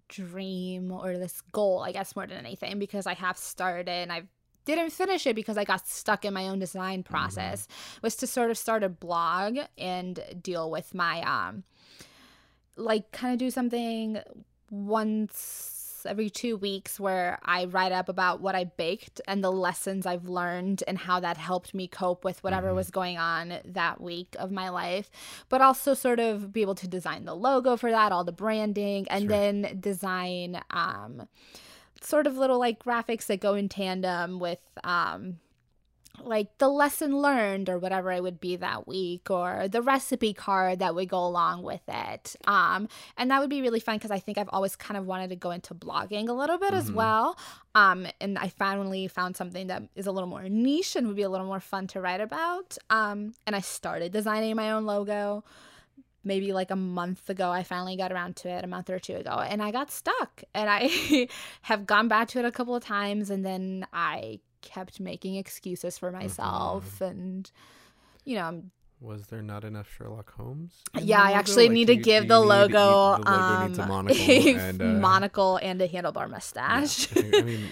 dream 0.08 0.92
or 0.92 1.18
this 1.18 1.40
goal, 1.52 1.80
I 1.80 1.92
guess, 1.92 2.14
more 2.14 2.26
than 2.26 2.38
anything, 2.38 2.78
because 2.78 3.06
I 3.06 3.14
have 3.14 3.36
started 3.36 3.88
and 3.88 4.12
I 4.12 4.22
didn't 4.64 4.90
finish 4.90 5.26
it 5.26 5.34
because 5.36 5.56
I 5.58 5.64
got 5.64 5.86
stuck 5.86 6.24
in 6.24 6.34
my 6.34 6.48
own 6.48 6.58
design 6.58 7.02
process, 7.02 7.68
was 8.02 8.16
to 8.16 8.26
sort 8.26 8.50
of 8.50 8.58
start 8.58 8.82
a 8.82 8.88
blog 8.88 9.58
and 9.78 10.20
deal 10.42 10.70
with 10.70 10.94
my, 10.94 11.20
um, 11.22 11.64
like, 12.76 13.12
kind 13.12 13.32
of 13.32 13.38
do 13.38 13.50
something 13.50 14.18
once 14.70 15.80
every 16.06 16.28
two 16.28 16.54
weeks 16.58 17.00
where 17.00 17.38
I 17.44 17.64
write 17.64 17.90
up 17.92 18.10
about 18.10 18.42
what 18.42 18.54
I 18.54 18.64
baked 18.64 19.22
and 19.26 19.42
the 19.42 19.50
lessons 19.50 20.04
I've 20.04 20.28
learned 20.28 20.84
and 20.86 20.98
how 20.98 21.18
that 21.20 21.38
helped 21.38 21.72
me 21.72 21.88
cope 21.88 22.24
with 22.24 22.44
whatever 22.44 22.72
Mhm. 22.72 22.74
was 22.74 22.90
going 22.90 23.16
on 23.16 23.60
that 23.64 24.02
week 24.02 24.36
of 24.38 24.50
my 24.50 24.68
life, 24.68 25.10
but 25.48 25.62
also 25.62 25.94
sort 25.94 26.20
of 26.20 26.52
be 26.52 26.60
able 26.60 26.74
to 26.74 26.86
design 26.88 27.24
the 27.24 27.34
logo 27.34 27.76
for 27.78 27.90
that, 27.90 28.12
all 28.12 28.22
the 28.24 28.32
branding, 28.32 29.06
and 29.08 29.22
Sure. 29.22 29.28
then 29.30 29.78
design 29.80 30.60
um, 30.70 31.26
sort 32.04 32.26
of 32.26 32.36
little 32.36 32.58
like 32.58 32.82
graphics 32.82 33.26
that 33.26 33.40
go 33.40 33.54
in 33.54 33.68
tandem 33.68 34.38
with 34.38 34.60
um, 34.84 35.38
like 36.22 36.56
the 36.58 36.68
lesson 36.68 37.20
learned 37.20 37.68
or 37.68 37.76
whatever 37.76 38.12
it 38.12 38.22
would 38.22 38.40
be 38.40 38.54
that 38.54 38.86
week 38.86 39.28
or 39.30 39.66
the 39.66 39.82
recipe 39.82 40.32
card 40.32 40.78
that 40.78 40.94
would 40.94 41.08
go 41.08 41.18
along 41.26 41.64
with 41.64 41.80
it. 41.88 42.36
Um 42.46 42.88
and 43.16 43.32
that 43.32 43.40
would 43.40 43.50
be 43.50 43.60
really 43.62 43.80
fun 43.80 43.96
because 43.96 44.12
i 44.12 44.20
think 44.20 44.38
i've 44.38 44.48
always 44.50 44.76
kind 44.76 44.96
of 44.96 45.06
wanted 45.06 45.30
to 45.30 45.36
go 45.36 45.50
into 45.50 45.74
blogging 45.74 46.28
a 46.28 46.32
little 46.32 46.56
bit 46.56 46.72
as 46.72 46.88
Mhm. 46.88 46.94
well. 46.94 47.36
Um 47.74 48.06
and 48.20 48.38
i 48.38 48.48
finally 48.48 49.08
found 49.08 49.36
something 49.36 49.66
that 49.66 49.82
is 49.96 50.06
a 50.06 50.12
little 50.12 50.28
more 50.28 50.44
niche 50.48 50.94
and 50.94 51.08
would 51.08 51.16
be 51.16 51.22
a 51.22 51.28
little 51.28 51.48
more 51.48 51.58
fun 51.60 51.88
to 51.88 52.00
write 52.00 52.20
about. 52.20 52.78
Um 52.90 53.32
and 53.44 53.56
i 53.56 53.60
started 53.60 54.12
designing 54.12 54.54
my 54.54 54.70
own 54.70 54.86
logo 54.86 55.42
maybe 56.24 56.52
like 56.52 56.70
a 56.70 56.76
month 56.76 57.28
ago 57.30 57.50
i 57.50 57.62
finally 57.62 57.96
got 57.96 58.10
around 58.12 58.34
to 58.36 58.48
it 58.48 58.64
a 58.64 58.66
month 58.66 58.88
or 58.90 58.98
two 58.98 59.14
ago 59.16 59.30
and 59.38 59.62
i 59.62 59.70
got 59.70 59.90
stuck 59.90 60.42
and 60.54 60.68
i 60.70 61.28
have 61.62 61.86
gone 61.86 62.08
back 62.08 62.28
to 62.28 62.38
it 62.38 62.44
a 62.44 62.50
couple 62.52 62.74
of 62.74 62.82
times 62.84 63.30
and 63.30 63.44
then 63.44 63.86
i 63.92 64.38
kept 64.62 64.98
making 65.00 65.36
excuses 65.36 65.98
for 65.98 66.10
myself 66.10 67.00
and 67.00 67.50
you 68.24 68.34
know 68.36 68.44
i'm 68.44 68.70
Was 69.00 69.26
there 69.26 69.42
not 69.42 69.64
enough 69.64 69.88
Sherlock 69.94 70.32
Holmes? 70.32 70.72
yeah, 70.98 71.20
I 71.20 71.32
actually 71.32 71.66
Like, 71.68 71.74
need 71.74 71.86
to 71.88 71.96
you- 71.96 72.02
give 72.02 72.26
the 72.28 72.40
logo, 72.40 73.18
you- 73.18 73.24
the 73.24 73.30
logo 73.30 73.82
um, 73.82 73.88
monocle 73.88 74.56
and 74.68 74.80
uh, 74.80 74.84
monocle 75.08 75.56
and 75.60 75.82
a 75.82 75.88
handlebar 75.88 76.30
mustache. 76.30 77.08
I 77.14 77.38
I 77.40 77.42
mean, 77.42 77.62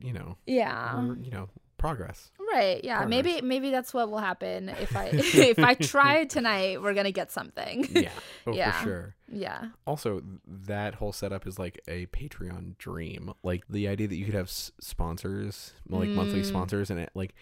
you 0.00 0.12
know, 0.14 0.38
Yeah. 0.46 1.02
you 1.20 1.30
know, 1.30 1.50
progress. 1.78 2.30
Right. 2.52 2.82
Yeah. 2.84 2.98
Progress. 2.98 3.10
Maybe 3.24 3.40
maybe 3.42 3.70
that's 3.70 3.94
what 3.94 4.10
will 4.10 4.18
happen 4.18 4.68
if 4.68 4.94
I 4.96 5.06
if 5.12 5.58
I 5.58 5.74
try 5.74 6.24
tonight. 6.24 6.82
We're 6.82 6.94
gonna 6.94 7.12
get 7.12 7.30
something. 7.32 7.86
Yeah, 7.90 8.10
oh 8.46 8.52
Yeah. 8.54 8.72
for 8.72 8.84
sure. 8.84 9.14
yeah. 9.32 9.68
Also, 9.86 10.22
that 10.46 10.96
whole 10.96 11.12
setup 11.12 11.46
is 11.46 11.58
like 11.58 11.80
a 11.88 12.06
Patreon 12.06 12.76
dream. 12.78 13.32
Like 13.42 13.64
the 13.68 13.88
idea 13.88 14.08
that 14.08 14.16
you 14.16 14.24
could 14.24 14.34
have 14.34 14.48
s- 14.48 14.72
sponsors, 14.80 15.72
like 15.88 16.08
monthly 16.10 16.42
Mm. 16.42 16.46
sponsors, 16.46 16.90
and 16.90 17.00
it, 17.00 17.10
like 17.14 17.34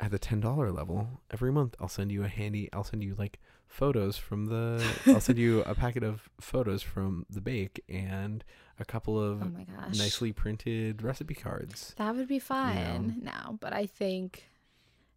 at 0.00 0.10
the 0.10 0.18
ten 0.18 0.40
dollar 0.40 0.70
level 0.70 1.20
every 1.30 1.52
month, 1.52 1.74
I'll 1.80 1.88
send 1.88 2.12
you 2.12 2.24
a 2.24 2.28
handy. 2.28 2.68
I'll 2.72 2.84
send 2.84 3.02
you 3.02 3.14
like 3.16 3.38
photos 3.68 4.16
from 4.16 4.46
the. 4.46 4.84
I'll 5.06 5.20
send 5.20 5.38
you 5.38 5.62
a 5.62 5.74
packet 5.74 6.02
of 6.02 6.28
photos 6.40 6.82
from 6.82 7.26
the 7.30 7.40
bake 7.40 7.82
and 7.88 8.44
a 8.78 8.84
couple 8.84 9.20
of 9.22 9.42
Oh 9.42 9.46
my 9.46 9.64
gosh. 9.64 9.96
nicely 9.98 10.32
printed 10.32 11.02
recipe 11.02 11.34
cards. 11.34 11.94
That 11.98 12.14
would 12.16 12.28
be 12.28 12.38
fun. 12.38 13.16
No, 13.22 13.58
but 13.60 13.72
I 13.72 13.86
think, 13.86 14.48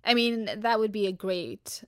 I 0.06 0.14
mean, 0.14 0.50
that 0.58 0.80
would 0.80 0.92
be 0.92 1.08
a 1.08 1.12
great, 1.12 1.84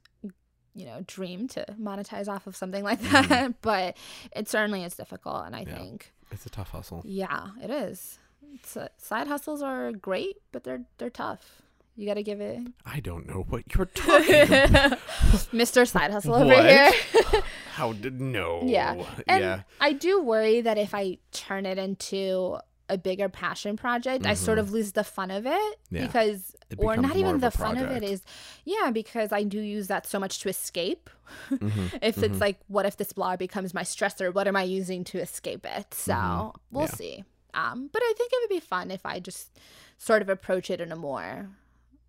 you 0.75 0.85
know, 0.85 1.03
dream 1.07 1.47
to 1.49 1.65
monetize 1.79 2.27
off 2.27 2.47
of 2.47 2.55
something 2.55 2.83
like 2.83 2.99
Mhm. 3.01 3.27
that. 3.29 3.53
But 3.61 3.97
it 4.35 4.47
certainly 4.49 4.83
is 4.83 4.95
difficult, 4.95 5.45
and 5.45 5.55
I 5.55 5.61
Yeah. 5.63 5.75
think, 5.77 6.13
It's 6.31 6.45
a 6.45 6.49
tough 6.49 6.69
hustle. 6.71 7.01
yeah, 7.05 7.51
it 7.61 7.69
is. 7.69 8.17
It's, 8.55 8.75
uh, 8.75 8.89
side 8.97 9.27
hustles 9.27 9.61
are 9.61 9.91
great, 9.93 10.37
but 10.51 10.63
they're 10.63 10.83
they're 10.97 11.09
tough. 11.09 11.60
You 11.95 12.07
got 12.07 12.13
to 12.15 12.23
give 12.23 12.39
it, 12.41 12.59
I 12.85 12.99
don't 12.99 13.27
know 13.27 13.45
what 13.49 13.63
you're 13.75 13.85
talking 13.85 14.41
about. 14.43 14.97
Mr. 15.53 15.87
Side 15.87 16.09
Hustle 16.11 16.35
over 16.35 16.45
What? 16.45 16.65
here. 16.65 16.91
How 17.73 17.93
did 17.93 18.19
no? 18.21 18.61
Yeah. 18.65 19.03
And 19.27 19.41
yeah. 19.43 19.61
I 19.79 19.93
do 19.93 20.21
worry 20.21 20.61
that 20.61 20.77
if 20.77 20.95
I 20.95 21.17
turn 21.31 21.65
it 21.65 21.77
into 21.77 22.57
a 22.89 22.97
bigger 22.97 23.29
passion 23.29 23.77
project, 23.77 24.25
I 24.25 24.33
sort 24.33 24.57
Mhm. 24.57 24.61
of 24.61 24.71
lose 24.71 24.91
the 24.93 25.03
fun 25.03 25.31
of 25.31 25.45
it 25.45 25.79
Yeah. 25.91 26.05
because 26.07 26.55
It 26.69 26.77
or 26.79 26.95
not 26.97 27.15
even 27.15 27.39
the 27.39 27.51
fun 27.51 27.77
of 27.77 27.89
it 27.91 28.03
is, 28.03 28.21
yeah 28.65 28.91
because 28.91 29.31
i 29.33 29.43
do 29.43 29.59
use 29.59 29.87
that 29.87 30.05
so 30.07 30.19
much 30.19 30.39
to 30.39 30.49
escape 30.49 31.09
Mhm, 31.49 31.99
if 32.01 32.15
mhm. 32.17 32.23
it's 32.23 32.39
like 32.41 32.59
what 32.67 32.85
if 32.85 32.95
this 32.97 33.11
blog 33.13 33.39
becomes 33.39 33.73
my 33.73 33.83
stressor 33.83 34.33
what 34.33 34.47
am 34.47 34.55
i 34.57 34.63
using 34.63 35.03
to 35.05 35.19
escape 35.19 35.65
it 35.65 35.93
so 35.93 36.13
Mhm, 36.13 36.55
we'll 36.71 36.85
yeah. 36.85 36.91
see 36.95 37.23
um 37.53 37.89
but 37.91 38.01
i 38.01 38.13
think 38.17 38.31
it 38.33 38.39
would 38.41 38.55
be 38.55 38.59
fun 38.61 38.89
if 38.91 39.05
i 39.05 39.19
just 39.19 39.57
sort 39.97 40.21
of 40.21 40.29
approach 40.29 40.69
it 40.69 40.79
in 40.81 40.91
a 40.91 40.95
more 40.95 41.49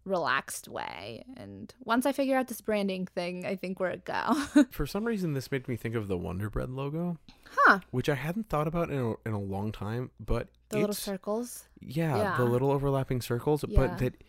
relaxed 0.04 0.66
way 0.68 1.24
and 1.36 1.74
once 1.84 2.06
i 2.06 2.12
figure 2.12 2.36
out 2.36 2.48
this 2.48 2.60
branding 2.60 3.06
thing 3.06 3.46
i 3.46 3.54
think 3.54 3.78
we're 3.78 3.90
a 3.90 3.96
go 3.96 4.34
For 4.70 4.86
some 4.86 5.04
reason, 5.04 5.32
this 5.34 5.50
made 5.50 5.68
me 5.68 5.76
think 5.76 5.94
of 5.94 6.08
the 6.08 6.16
Wonder 6.16 6.50
Bread 6.50 6.70
logo, 6.70 7.18
huh 7.50 7.80
which 7.90 8.08
I 8.08 8.14
hadn't 8.14 8.48
thought 8.48 8.66
about 8.66 8.90
in 8.90 8.98
a, 8.98 9.28
in 9.28 9.32
a 9.34 9.38
long 9.40 9.70
time. 9.72 10.10
But 10.18 10.48
the 10.70 10.78
little 10.78 10.94
circles 10.94 11.68
yeah, 11.80 12.16
Yeah. 12.16 12.36
the 12.36 12.44
little 12.44 12.70
overlapping 12.70 13.20
circles. 13.20 13.64
Yeah. 13.66 13.80
But 13.80 13.98
that 13.98 14.24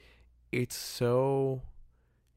it's 0.51 0.75
so 0.75 1.61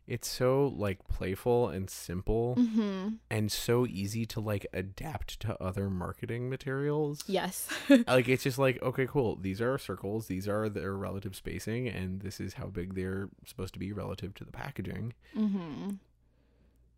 it's 0.07 0.28
so 0.28 0.72
like 0.76 1.07
playful 1.09 1.68
and 1.68 1.90
simple 1.90 2.57
mm-hmm 2.59 3.09
and 3.30 3.50
so 3.50 3.86
easy 3.86 4.24
to 4.24 4.40
like 4.40 4.66
adapt 4.72 5.40
to 5.40 5.61
other 5.62 5.88
marketing 5.88 6.48
materials. 6.48 7.24
yes 7.26 7.68
like 8.07 8.28
it's 8.28 8.42
just 8.42 8.59
like 8.59 8.80
okay 8.82 9.07
cool 9.07 9.36
these 9.36 9.61
are 9.61 9.78
circles 9.78 10.26
these 10.26 10.48
are 10.48 10.68
their 10.68 10.94
relative 10.94 11.34
spacing 11.34 11.88
and 11.88 12.20
this 12.20 12.40
is 12.40 12.54
how 12.54 12.66
big 12.66 12.94
they're 12.94 13.28
supposed 13.44 13.72
to 13.72 13.78
be 13.78 13.92
relative 13.92 14.34
to 14.34 14.44
the 14.44 14.52
packaging 14.52 15.12
mm-hmm 15.36 15.90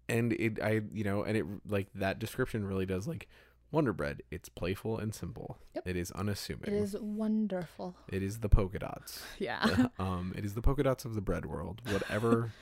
and 0.08 0.32
it 0.34 0.60
i 0.62 0.80
you 0.92 1.04
know 1.04 1.22
and 1.22 1.36
it 1.36 1.44
like 1.68 1.88
that 1.94 2.18
description 2.18 2.66
really 2.66 2.86
does 2.86 3.06
like 3.06 3.28
Wonder 3.70 3.92
Bread. 3.92 4.22
It's 4.30 4.48
playful 4.48 4.98
and 4.98 5.14
simple. 5.14 5.58
Yep. 5.74 5.86
It 5.86 5.96
is 5.96 6.10
unassuming. 6.12 6.68
It 6.68 6.72
is 6.72 6.96
wonderful. 6.98 7.94
It 8.08 8.22
is 8.22 8.40
the 8.40 8.48
polka 8.48 8.78
dots. 8.78 9.22
Yeah. 9.38 9.88
um, 9.98 10.32
it 10.36 10.44
is 10.44 10.54
the 10.54 10.62
polka 10.62 10.82
dots 10.82 11.04
of 11.04 11.14
the 11.14 11.20
bread 11.20 11.46
world. 11.46 11.82
Whatever, 11.90 12.52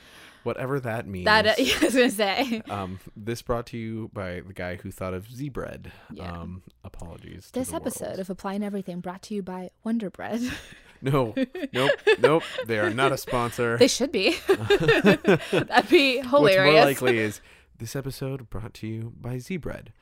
whatever 0.47 0.79
that 0.81 1.07
means. 1.07 1.25
that 1.25 1.47
uh, 1.47 1.55
I 1.59 1.85
was 1.85 1.95
gonna 1.95 2.11
say. 2.11 2.63
um, 2.71 3.01
this 3.17 3.43
brought 3.43 3.67
to 3.67 3.77
you 3.77 4.11
by 4.15 4.41
the 4.41 4.55
guy 4.55 4.77
who 4.77 4.91
thought 4.91 5.13
of 5.13 5.31
Z 5.31 5.51
bread. 5.51 5.93
Yeah. 6.13 6.33
Um, 6.33 6.63
apologies. 6.85 7.51
This 7.53 7.73
episode 7.75 8.07
world. 8.07 8.21
of 8.21 8.31
Applying 8.31 8.63
Everything 8.63 9.01
brought 9.01 9.23
to 9.23 9.35
you 9.35 9.43
by 9.43 9.71
Wonder 9.85 10.09
Bread. 10.09 10.41
no, 11.03 11.35
nope, 11.73 11.91
nope. 12.21 12.43
They 12.67 12.79
are 12.79 12.91
not 12.91 13.13
a 13.13 13.19
sponsor. 13.19 13.77
they 13.77 13.89
should 13.89 14.13
be. 14.13 14.37
That'd 14.49 15.91
be 15.91 16.19
hilarious. 16.21 16.23
What's 16.23 17.01
more 17.03 17.11
likely 17.11 17.19
is 17.19 17.41
this 17.79 17.97
episode 17.97 18.49
brought 18.49 18.73
to 18.75 18.87
you 18.87 19.13
by 19.21 19.39
Z 19.39 19.59
bread. 19.59 19.93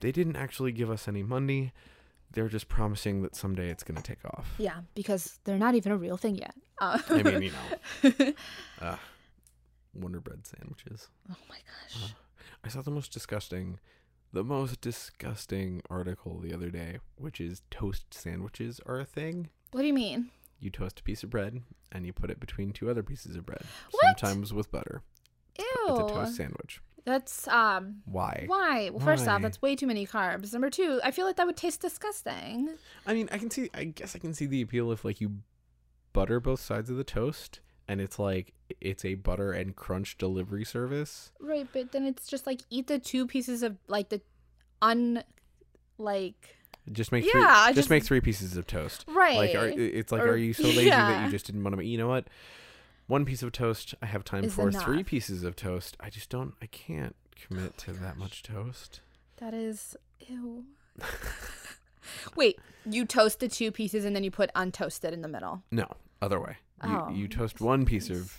They 0.00 0.12
didn't 0.12 0.36
actually 0.36 0.72
give 0.72 0.90
us 0.90 1.08
any 1.08 1.22
money. 1.22 1.72
They're 2.32 2.48
just 2.48 2.68
promising 2.68 3.22
that 3.22 3.36
someday 3.36 3.70
it's 3.70 3.84
going 3.84 3.96
to 3.96 4.02
take 4.02 4.24
off. 4.24 4.54
Yeah, 4.58 4.80
because 4.94 5.38
they're 5.44 5.56
not 5.56 5.76
even 5.76 5.92
a 5.92 5.96
real 5.96 6.16
thing 6.16 6.36
yet. 6.36 6.54
Uh, 6.80 6.98
I 7.08 7.22
mean, 7.22 7.42
you 7.42 7.52
know, 7.52 8.32
uh, 8.82 8.96
Wonder 9.94 10.20
Bread 10.20 10.46
sandwiches. 10.46 11.08
oh 11.30 11.36
my 11.48 11.56
gosh. 11.56 12.12
I 12.64 12.68
saw 12.68 12.82
the 12.82 12.90
most 12.90 13.12
disgusting, 13.12 13.78
the 14.32 14.44
most 14.44 14.80
disgusting 14.80 15.82
article 15.90 16.38
the 16.40 16.52
other 16.54 16.70
day, 16.70 16.98
which 17.16 17.40
is 17.40 17.62
toast 17.70 18.12
sandwiches 18.12 18.80
are 18.86 19.00
a 19.00 19.04
thing. 19.04 19.48
What 19.72 19.80
do 19.82 19.86
you 19.86 19.94
mean? 19.94 20.30
You 20.60 20.70
toast 20.70 21.00
a 21.00 21.02
piece 21.02 21.22
of 21.22 21.30
bread 21.30 21.60
and 21.92 22.06
you 22.06 22.12
put 22.12 22.30
it 22.30 22.40
between 22.40 22.72
two 22.72 22.90
other 22.90 23.02
pieces 23.02 23.36
of 23.36 23.44
bread, 23.46 23.62
What? 23.90 24.18
sometimes 24.18 24.52
with 24.52 24.70
butter. 24.70 25.02
Ew. 25.58 25.64
It's 25.88 25.98
a 26.12 26.14
toast 26.14 26.36
sandwich. 26.36 26.80
That's 27.04 27.46
um 27.48 28.02
Why? 28.06 28.44
why? 28.46 28.88
Well, 28.90 29.04
first 29.04 29.26
Why? 29.26 29.34
off, 29.34 29.42
that's 29.42 29.60
way 29.60 29.76
too 29.76 29.86
many 29.86 30.06
carbs. 30.06 30.52
Number 30.54 30.70
two, 30.70 31.00
I 31.04 31.10
feel 31.10 31.26
like 31.26 31.36
that 31.36 31.46
would 31.46 31.56
taste 31.56 31.82
disgusting. 31.82 32.70
I 33.06 33.12
mean, 33.12 33.28
I 33.30 33.36
can 33.36 33.50
see. 33.50 33.68
I 33.74 33.84
guess 33.84 34.16
I 34.16 34.18
can 34.18 34.32
see 34.32 34.46
the 34.46 34.62
appeal 34.62 34.90
if 34.90 35.04
like 35.04 35.20
you 35.20 35.40
butter 36.14 36.40
both 36.40 36.60
sides 36.60 36.88
of 36.88 36.96
the 36.96 37.04
toast, 37.04 37.60
and 37.88 38.00
it's 38.00 38.18
like 38.18 38.54
it's 38.80 39.04
a 39.04 39.14
butter 39.14 39.52
and 39.52 39.74
crunch 39.76 40.16
delivery 40.18 40.64
service. 40.64 41.32
Right, 41.40 41.66
but 41.72 41.92
then 41.92 42.06
it's 42.06 42.26
just 42.26 42.46
like 42.46 42.60
eat 42.70 42.86
the 42.86 42.98
two 42.98 43.26
pieces 43.26 43.62
of 43.62 43.76
like 43.88 44.08
the 44.08 44.20
un 44.82 45.22
like 45.98 46.56
Just 46.92 47.12
make 47.12 47.24
Yeah, 47.24 47.30
three, 47.32 47.40
just, 47.42 47.74
just- 47.76 47.90
make 47.90 48.04
three 48.04 48.20
pieces 48.20 48.56
of 48.56 48.66
toast. 48.66 49.04
right. 49.08 49.36
Like, 49.36 49.54
are, 49.54 49.68
it's 49.68 50.12
like, 50.12 50.22
Or- 50.22 50.30
are 50.32 50.36
you 50.36 50.52
so 50.52 50.64
lazy 50.64 50.90
that 50.90 51.24
you 51.24 51.30
just 51.30 51.46
didn't 51.46 51.62
want 51.64 51.76
to? 51.76 51.84
You 51.84 51.98
know 51.98 52.08
what? 52.08 52.26
One 53.06 53.24
piece 53.26 53.42
of 53.42 53.52
toast, 53.52 53.94
I 54.02 54.06
have 54.06 54.24
time 54.24 54.44
Is 54.44 54.54
for. 54.54 54.72
Three 54.72 55.04
pieces 55.04 55.44
of 55.44 55.56
toast, 55.56 55.96
I 56.00 56.08
just 56.10 56.30
don't. 56.30 56.54
I 56.62 56.66
can't 56.66 57.14
commit 57.36 57.72
oh 57.78 57.82
to 57.84 57.92
that 58.00 58.16
much 58.16 58.42
toast. 58.42 59.00
that 59.36 59.52
is 59.54 59.96
ew. 60.20 60.64
Wait, 62.36 62.58
you 62.84 63.04
toast 63.04 63.40
the 63.40 63.48
two 63.48 63.70
pieces 63.70 64.04
and 64.04 64.14
then 64.14 64.24
you 64.24 64.30
put 64.30 64.50
untoasted 64.54 65.12
in 65.12 65.22
the 65.22 65.28
middle. 65.28 65.62
No, 65.70 65.86
other 66.20 66.40
way. 66.40 66.56
You, 66.82 66.90
Oh, 66.90 67.08
you 67.10 67.28
toast 67.28 67.60
one 67.60 67.84
piece 67.86 68.10
of 68.10 68.38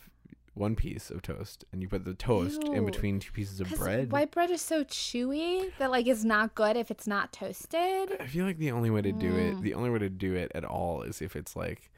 one 0.55 0.75
piece 0.75 1.11
of 1.11 1.21
toast, 1.21 1.65
and 1.71 1.81
you 1.81 1.87
put 1.87 2.05
the 2.05 2.13
toast 2.13 2.63
in 2.63 2.85
between 2.85 3.19
two 3.19 3.31
pieces 3.31 3.59
of 3.59 3.69
bread. 3.75 4.11
white 4.11 4.31
bread 4.31 4.49
is 4.49 4.61
so 4.61 4.83
chewy 4.85 5.71
that 5.77 5.91
like 5.91 6.07
it's 6.07 6.23
not 6.23 6.55
good 6.55 6.75
if 6.77 6.89
it's 6.89 7.05
not 7.05 7.31
toasted. 7.31 8.17
I 8.19 8.25
feel 8.27 8.45
like 8.45 8.57
the 8.57 8.71
only 8.71 8.89
way 8.89 9.01
to 9.01 9.11
do 9.11 9.35
it, 9.35 9.55
Mm. 9.55 9.61
the 9.61 9.73
only 9.73 9.89
way 9.89 9.99
to 9.99 10.09
do 10.09 10.33
it 10.33 10.51
at 10.55 10.65
all, 10.65 11.01
is 11.03 11.21
if 11.21 11.35
it's 11.35 11.55
like 11.55 11.91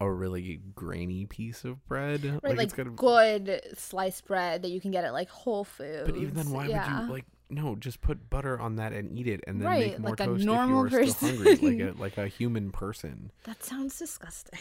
a 0.00 0.10
really 0.10 0.60
grainy 0.74 1.26
piece 1.26 1.64
of 1.64 1.86
bread. 1.86 2.24
Right, 2.42 2.56
like, 2.56 2.66
it's 2.66 2.74
gotta, 2.74 2.90
good 2.90 3.60
sliced 3.76 4.26
bread 4.26 4.62
that 4.62 4.70
you 4.70 4.80
can 4.80 4.90
get 4.90 5.04
at 5.04 5.12
like 5.12 5.28
Whole 5.28 5.64
Foods. 5.64 6.10
But 6.10 6.16
even 6.16 6.34
then, 6.34 6.50
why 6.50 6.66
yeah. 6.66 7.00
would 7.00 7.06
you 7.06 7.12
like? 7.12 7.24
No, 7.50 7.76
just 7.76 8.00
put 8.02 8.28
butter 8.28 8.60
on 8.60 8.76
that 8.76 8.92
and 8.92 9.10
eat 9.18 9.26
it, 9.26 9.40
and 9.46 9.60
then 9.60 9.66
Right, 9.68 9.90
make 9.92 10.00
more 10.00 10.10
like 10.10 10.20
a 10.20 10.24
toast 10.26 10.44
normal 10.44 10.84
if 10.86 10.92
you 10.92 10.98
are 10.98 11.06
still 11.06 11.28
hungry, 11.28 11.46
like 11.50 11.60
person. 11.60 11.88
a 11.88 11.92
like 12.00 12.18
a 12.18 12.28
human 12.28 12.70
person. 12.70 13.32
That 13.44 13.64
sounds 13.64 13.98
disgusting. 13.98 14.58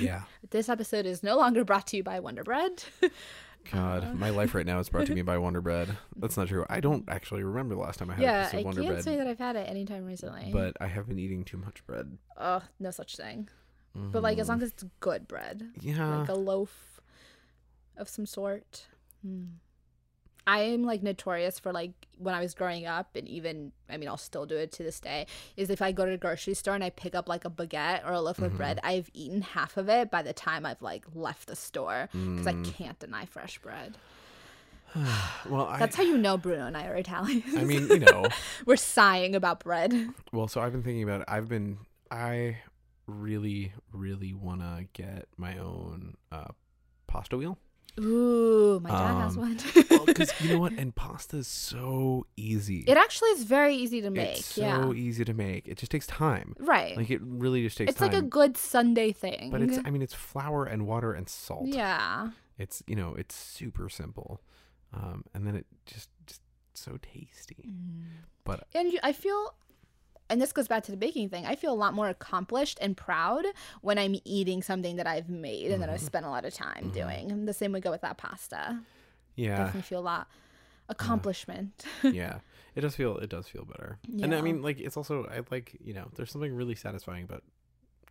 Yeah. 0.00 0.22
This 0.50 0.68
episode 0.68 1.04
is 1.06 1.22
no 1.22 1.36
longer 1.36 1.64
brought 1.64 1.86
to 1.88 1.96
you 1.98 2.02
by 2.02 2.20
Wonder 2.20 2.42
Bread. 2.42 2.84
God, 3.70 4.04
Uh. 4.04 4.14
my 4.14 4.30
life 4.30 4.54
right 4.54 4.66
now 4.66 4.78
is 4.80 4.88
brought 4.88 5.06
to 5.06 5.14
me 5.14 5.22
by 5.22 5.38
Wonder 5.38 5.60
Bread. 5.60 5.96
That's 6.16 6.36
not 6.36 6.48
true. 6.48 6.64
I 6.68 6.80
don't 6.80 7.04
actually 7.08 7.42
remember 7.44 7.74
the 7.74 7.80
last 7.80 7.98
time 7.98 8.10
I 8.10 8.14
had 8.14 8.22
a 8.22 8.24
yeah, 8.24 8.50
I 8.52 8.62
Wonder 8.62 8.80
can't 8.80 8.92
Bread, 8.94 9.04
say 9.04 9.16
that 9.16 9.26
I've 9.26 9.38
had 9.38 9.54
it 9.56 9.68
anytime 9.68 10.04
recently. 10.04 10.50
but 10.52 10.76
I 10.80 10.86
have 10.88 11.06
been 11.06 11.18
eating 11.18 11.44
too 11.44 11.58
much 11.58 11.86
bread. 11.86 12.16
oh, 12.38 12.62
no 12.80 12.90
such 12.90 13.16
thing. 13.16 13.48
But 13.94 14.22
like 14.22 14.38
as 14.38 14.48
long 14.48 14.62
as 14.62 14.70
it's 14.70 14.84
good 15.00 15.28
bread, 15.28 15.68
Yeah. 15.80 16.16
like 16.20 16.28
a 16.30 16.34
loaf 16.34 17.00
of 17.98 18.08
some 18.08 18.24
sort. 18.24 18.86
Hmm. 19.22 19.44
I 20.46 20.60
am 20.60 20.82
like 20.84 21.02
notorious 21.02 21.58
for 21.58 21.72
like 21.72 21.92
when 22.18 22.34
I 22.34 22.40
was 22.40 22.54
growing 22.54 22.86
up, 22.86 23.14
and 23.16 23.28
even 23.28 23.72
I 23.88 23.96
mean 23.96 24.08
I'll 24.08 24.16
still 24.16 24.46
do 24.46 24.56
it 24.56 24.72
to 24.72 24.82
this 24.82 24.98
day. 25.00 25.26
Is 25.56 25.70
if 25.70 25.80
I 25.82 25.92
go 25.92 26.04
to 26.04 26.10
the 26.10 26.16
grocery 26.18 26.54
store 26.54 26.74
and 26.74 26.82
I 26.84 26.90
pick 26.90 27.14
up 27.14 27.28
like 27.28 27.44
a 27.44 27.50
baguette 27.50 28.04
or 28.06 28.12
a 28.12 28.20
loaf 28.20 28.36
Mm-hmm. 28.36 28.44
of 28.46 28.56
bread, 28.56 28.80
I've 28.82 29.10
eaten 29.14 29.42
half 29.42 29.76
of 29.76 29.88
it 29.88 30.10
by 30.10 30.22
the 30.22 30.32
time 30.32 30.66
I've 30.66 30.82
like 30.82 31.04
left 31.14 31.46
the 31.46 31.56
store 31.56 32.08
because 32.12 32.46
I 32.46 32.54
Mm. 32.54 32.64
can't 32.64 32.98
deny 32.98 33.24
fresh 33.26 33.58
bread. 33.58 33.98
well, 35.48 35.66
I, 35.66 35.78
That's 35.78 35.96
how 35.96 36.02
you 36.02 36.18
know 36.18 36.36
Bruno 36.36 36.66
and 36.66 36.76
I 36.76 36.86
are 36.86 36.94
Italian. 36.96 37.42
I 37.56 37.64
mean, 37.64 37.88
you 37.88 37.98
know, 38.00 38.28
We're 38.66 38.76
sighing 38.76 39.34
about 39.34 39.60
bread. 39.60 40.08
well, 40.32 40.48
so 40.48 40.60
I've 40.60 40.72
been 40.72 40.82
thinking 40.82 41.02
about 41.02 41.22
it. 41.22 41.28
I've 41.28 41.48
been, 41.48 41.78
I 42.10 42.58
really, 43.06 43.72
really 43.92 44.34
want 44.34 44.60
to 44.60 44.86
get 44.92 45.28
my 45.36 45.56
own 45.58 46.16
uh, 46.30 46.48
pasta 47.06 47.36
wheel. 47.36 47.58
Ooh, 48.00 48.80
my 48.80 48.90
dad 48.90 49.22
has 49.22 49.36
Um, 49.36 49.40
one. 49.42 49.58
Well, 49.90 50.06
because 50.06 50.32
you 50.40 50.54
know 50.54 50.58
what? 50.60 50.72
And 50.72 50.94
pasta 50.94 51.36
is 51.36 51.46
so 51.46 52.26
easy. 52.36 52.84
it 52.86 52.96
actually 52.96 53.30
is 53.30 53.44
very 53.44 53.74
easy 53.76 54.00
to 54.00 54.10
make. 54.10 54.38
It's 54.38 54.46
so 54.46 54.62
yeah. 54.62 54.92
easy 54.92 55.24
to 55.24 55.34
make. 55.34 55.68
It 55.68 55.76
just 55.78 55.92
takes 55.92 56.06
time. 56.06 56.54
Right. 56.58 56.96
Like 56.96 57.10
it 57.10 57.20
really 57.22 57.62
just 57.62 57.76
takes 57.76 57.88
time. 57.94 58.06
it's 58.06 58.14
time. 58.14 58.22
like 58.22 58.24
a 58.24 58.26
good 58.26 58.56
Sunday 58.56 59.12
thing. 59.12 59.50
but 59.50 59.60
it's, 59.62 59.78
I 59.84 59.90
mean, 59.90 60.02
it's 60.02 60.14
flour 60.14 60.64
and 60.64 60.86
water 60.86 61.12
and 61.12 61.28
salt. 61.28 61.66
yeah. 61.66 62.30
It's, 62.58 62.82
you 62.86 62.94
know, 62.96 63.14
it's 63.16 63.34
super 63.34 63.88
simple. 63.88 64.40
Um, 64.94 65.24
and 65.34 65.46
then 65.46 65.56
it 65.56 65.66
just, 65.86 66.08
just 66.26 66.40
so 66.74 66.98
tasty. 67.02 67.70
But 68.44 68.66
And 68.74 68.92
you, 68.92 68.98
I 69.02 69.12
feel, 69.12 69.54
and 70.32 70.40
this 70.40 70.52
goes 70.52 70.66
back 70.66 70.82
to 70.84 70.90
the 70.90 70.96
baking 70.96 71.28
thing. 71.28 71.46
I 71.46 71.54
feel 71.54 71.72
a 71.72 71.80
lot 71.84 71.94
more 71.94 72.08
accomplished 72.08 72.78
and 72.80 72.96
proud 72.96 73.44
when 73.82 73.98
I'm 73.98 74.16
eating 74.24 74.62
something 74.62 74.96
that 74.96 75.06
I've 75.06 75.28
made 75.28 75.70
and 75.70 75.80
that 75.82 75.86
Mm-hmm. 75.86 75.94
I've 75.94 76.00
spent 76.00 76.26
a 76.26 76.30
lot 76.30 76.44
of 76.44 76.52
time 76.54 76.90
doing. 76.90 77.30
And 77.30 77.46
the 77.46 77.52
same 77.54 77.70
would 77.72 77.82
go 77.84 77.90
with 77.90 78.00
that 78.00 78.16
pasta. 78.16 78.80
yeah, 79.36 79.56
Definitely 79.58 79.82
feel 79.82 80.00
a 80.00 80.08
lot 80.14 80.26
accomplishment. 80.88 81.84
yeah, 82.02 82.38
it 82.74 82.80
does 82.80 82.94
feel, 82.96 83.16
it 83.18 83.30
does 83.30 83.46
feel 83.48 83.64
better. 83.64 83.98
And 84.22 84.34
I 84.34 84.40
mean, 84.40 84.62
like, 84.62 84.80
it's 84.80 84.96
also, 84.96 85.24
I 85.26 85.42
like, 85.50 85.76
you 85.82 85.94
know, 85.94 86.08
there's 86.16 86.30
something 86.30 86.54
really 86.54 86.74
satisfying 86.74 87.24
about 87.24 87.42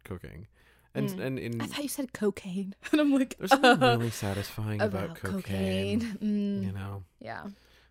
cooking. 0.04 0.48
And, 0.94 1.10
Mm. 1.10 1.20
and 1.26 1.40
in, 1.40 1.62
I 1.62 1.68
thought 1.68 1.84
you 1.84 1.88
said 1.90 2.12
cocaine, 2.12 2.76
and 2.92 3.00
I'm 3.00 3.14
like, 3.14 3.38
there's 3.38 3.52
something 3.52 3.80
really 4.00 4.10
satisfying 4.10 4.82
about, 4.82 5.06
about 5.06 5.16
cocaine. 5.16 6.02
cocaine. 6.02 6.18
Mm, 6.22 6.66
You 6.66 6.72
know, 6.74 7.04
yeah. 7.20 7.44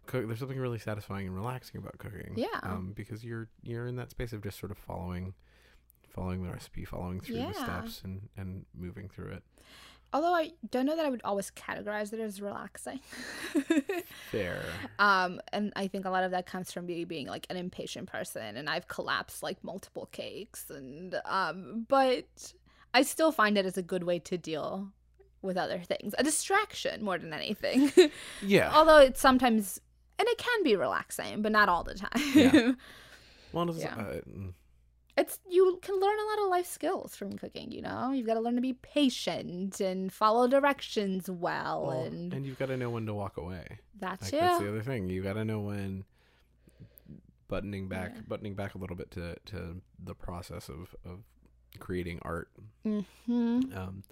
Cook, 0.07 0.27
there's 0.27 0.39
something 0.39 0.59
really 0.59 0.79
satisfying 0.79 1.27
and 1.27 1.35
relaxing 1.35 1.79
about 1.81 1.99
cooking. 1.99 2.35
Yeah. 2.37 2.47
Um, 2.63 2.93
because 2.95 3.25
you're 3.25 3.49
you're 3.63 3.87
in 3.87 3.97
that 3.97 4.11
space 4.11 4.33
of 4.33 4.43
just 4.43 4.59
sort 4.59 4.73
of 4.73 4.79
following, 4.79 5.35
following 6.09 6.43
the 6.43 6.51
recipe, 6.51 6.85
following 6.85 7.21
through 7.21 7.37
the 7.37 7.55
steps, 7.55 8.03
and 8.05 8.29
and 8.37 8.65
moving 8.75 9.09
through 9.09 9.33
it. 9.33 9.43
Although 10.13 10.35
I 10.35 10.51
don't 10.73 10.87
know 10.87 10.97
that 10.97 11.07
I 11.07 11.09
would 11.09 11.21
always 11.23 11.53
categorize 11.53 12.13
it 12.13 12.19
as 12.19 12.41
relaxing. 12.43 12.99
Fair. 14.33 14.65
um, 14.99 15.41
and 15.53 15.73
I 15.77 15.87
think 15.87 16.05
a 16.05 16.11
lot 16.11 16.25
of 16.25 16.33
that 16.33 16.47
comes 16.47 16.73
from 16.73 16.87
me 16.87 17.05
being 17.05 17.29
like 17.29 17.47
an 17.49 17.57
impatient 17.57 18.09
person, 18.11 18.57
and 18.57 18.69
I've 18.69 18.89
collapsed 18.89 19.41
like 19.43 19.63
multiple 19.63 20.09
cakes, 20.11 20.69
and 20.69 21.15
um, 21.27 21.87
but 21.89 22.53
I 22.93 23.03
still 23.03 23.31
find 23.31 23.57
it 23.57 23.67
as 23.67 23.79
a 23.79 23.83
good 23.83 24.03
way 24.03 24.19
to 24.19 24.37
deal 24.37 24.89
with 25.43 25.57
other 25.57 25.79
things, 25.79 26.15
a 26.19 26.25
distraction 26.25 27.05
more 27.05 27.19
than 27.19 27.33
anything. 27.33 27.93
Yeah. 28.43 28.71
Although 28.75 28.99
it's 28.99 29.21
sometimes, 29.21 29.81
and 30.21 30.29
it 30.29 30.39
can 30.39 30.63
be 30.63 30.77
relaxing, 30.77 31.41
but 31.43 31.51
not 31.53 31.69
all 31.69 31.83
the 31.85 31.95
time. 31.95 32.11
Yeah. 32.35 32.73
Well, 33.53 33.69
it's, 33.71 33.81
Yeah. 33.81 33.95
uh, 33.97 34.21
mm, 34.29 34.53
it's 35.17 35.41
you 35.49 35.81
can 35.83 35.97
learn 35.99 36.19
a 36.21 36.27
lot 36.31 36.39
of 36.45 36.51
life 36.51 36.67
skills 36.67 37.17
from 37.17 37.37
cooking. 37.37 37.73
You 37.73 37.83
know, 37.83 38.13
you've 38.13 38.27
got 38.29 38.35
to 38.35 38.41
learn 38.41 38.55
to 38.55 38.61
be 38.61 38.75
patient 38.75 39.81
and 39.81 40.13
follow 40.13 40.47
directions 40.47 41.29
well, 41.29 41.87
well, 41.89 42.05
and, 42.05 42.33
and 42.33 42.47
you've 42.47 42.61
got 42.61 42.67
to 42.67 42.77
know 42.77 42.91
when 42.91 43.07
to 43.07 43.15
walk 43.15 43.37
away. 43.39 43.81
that 43.99 44.23
Like, 44.23 44.31
that's 44.31 44.59
the 44.61 44.69
other 44.69 44.83
thing. 44.83 45.09
You 45.11 45.21
got 45.23 45.33
to 45.33 45.45
know 45.45 45.59
when 45.61 46.05
buttoning 47.49 47.89
back, 47.89 48.13
Yeah. 48.15 48.21
buttoning 48.29 48.55
back 48.55 48.75
a 48.75 48.79
little 48.79 48.97
bit 48.97 49.11
to 49.13 49.35
to 49.47 49.81
the 49.99 50.15
process 50.15 50.69
of 50.69 50.95
of 51.05 51.25
creating 51.81 52.21
art. 52.23 52.51
hmm 52.85 53.01
Um, 53.75 54.05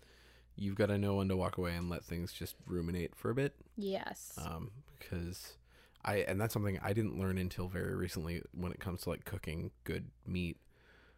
you've 0.57 0.75
got 0.75 0.87
to 0.87 0.99
know 0.99 1.17
when 1.17 1.29
to 1.29 1.37
walk 1.37 1.59
away 1.59 1.75
and 1.77 1.89
let 1.89 2.05
things 2.05 2.33
just 2.33 2.57
ruminate 2.67 3.15
for 3.15 3.31
a 3.31 3.35
bit. 3.35 3.55
Yes. 3.77 4.33
um 4.45 4.73
because 4.99 5.57
i 6.05 6.17
and 6.19 6.41
that's 6.41 6.53
something 6.53 6.79
i 6.83 6.93
didn't 6.93 7.19
learn 7.19 7.39
until 7.39 7.69
very 7.69 7.95
recently 7.95 8.43
when 8.53 8.73
it 8.73 8.81
comes 8.81 9.03
to 9.03 9.11
like 9.11 9.25
cooking 9.25 9.71
good 9.85 10.07
meat 10.27 10.57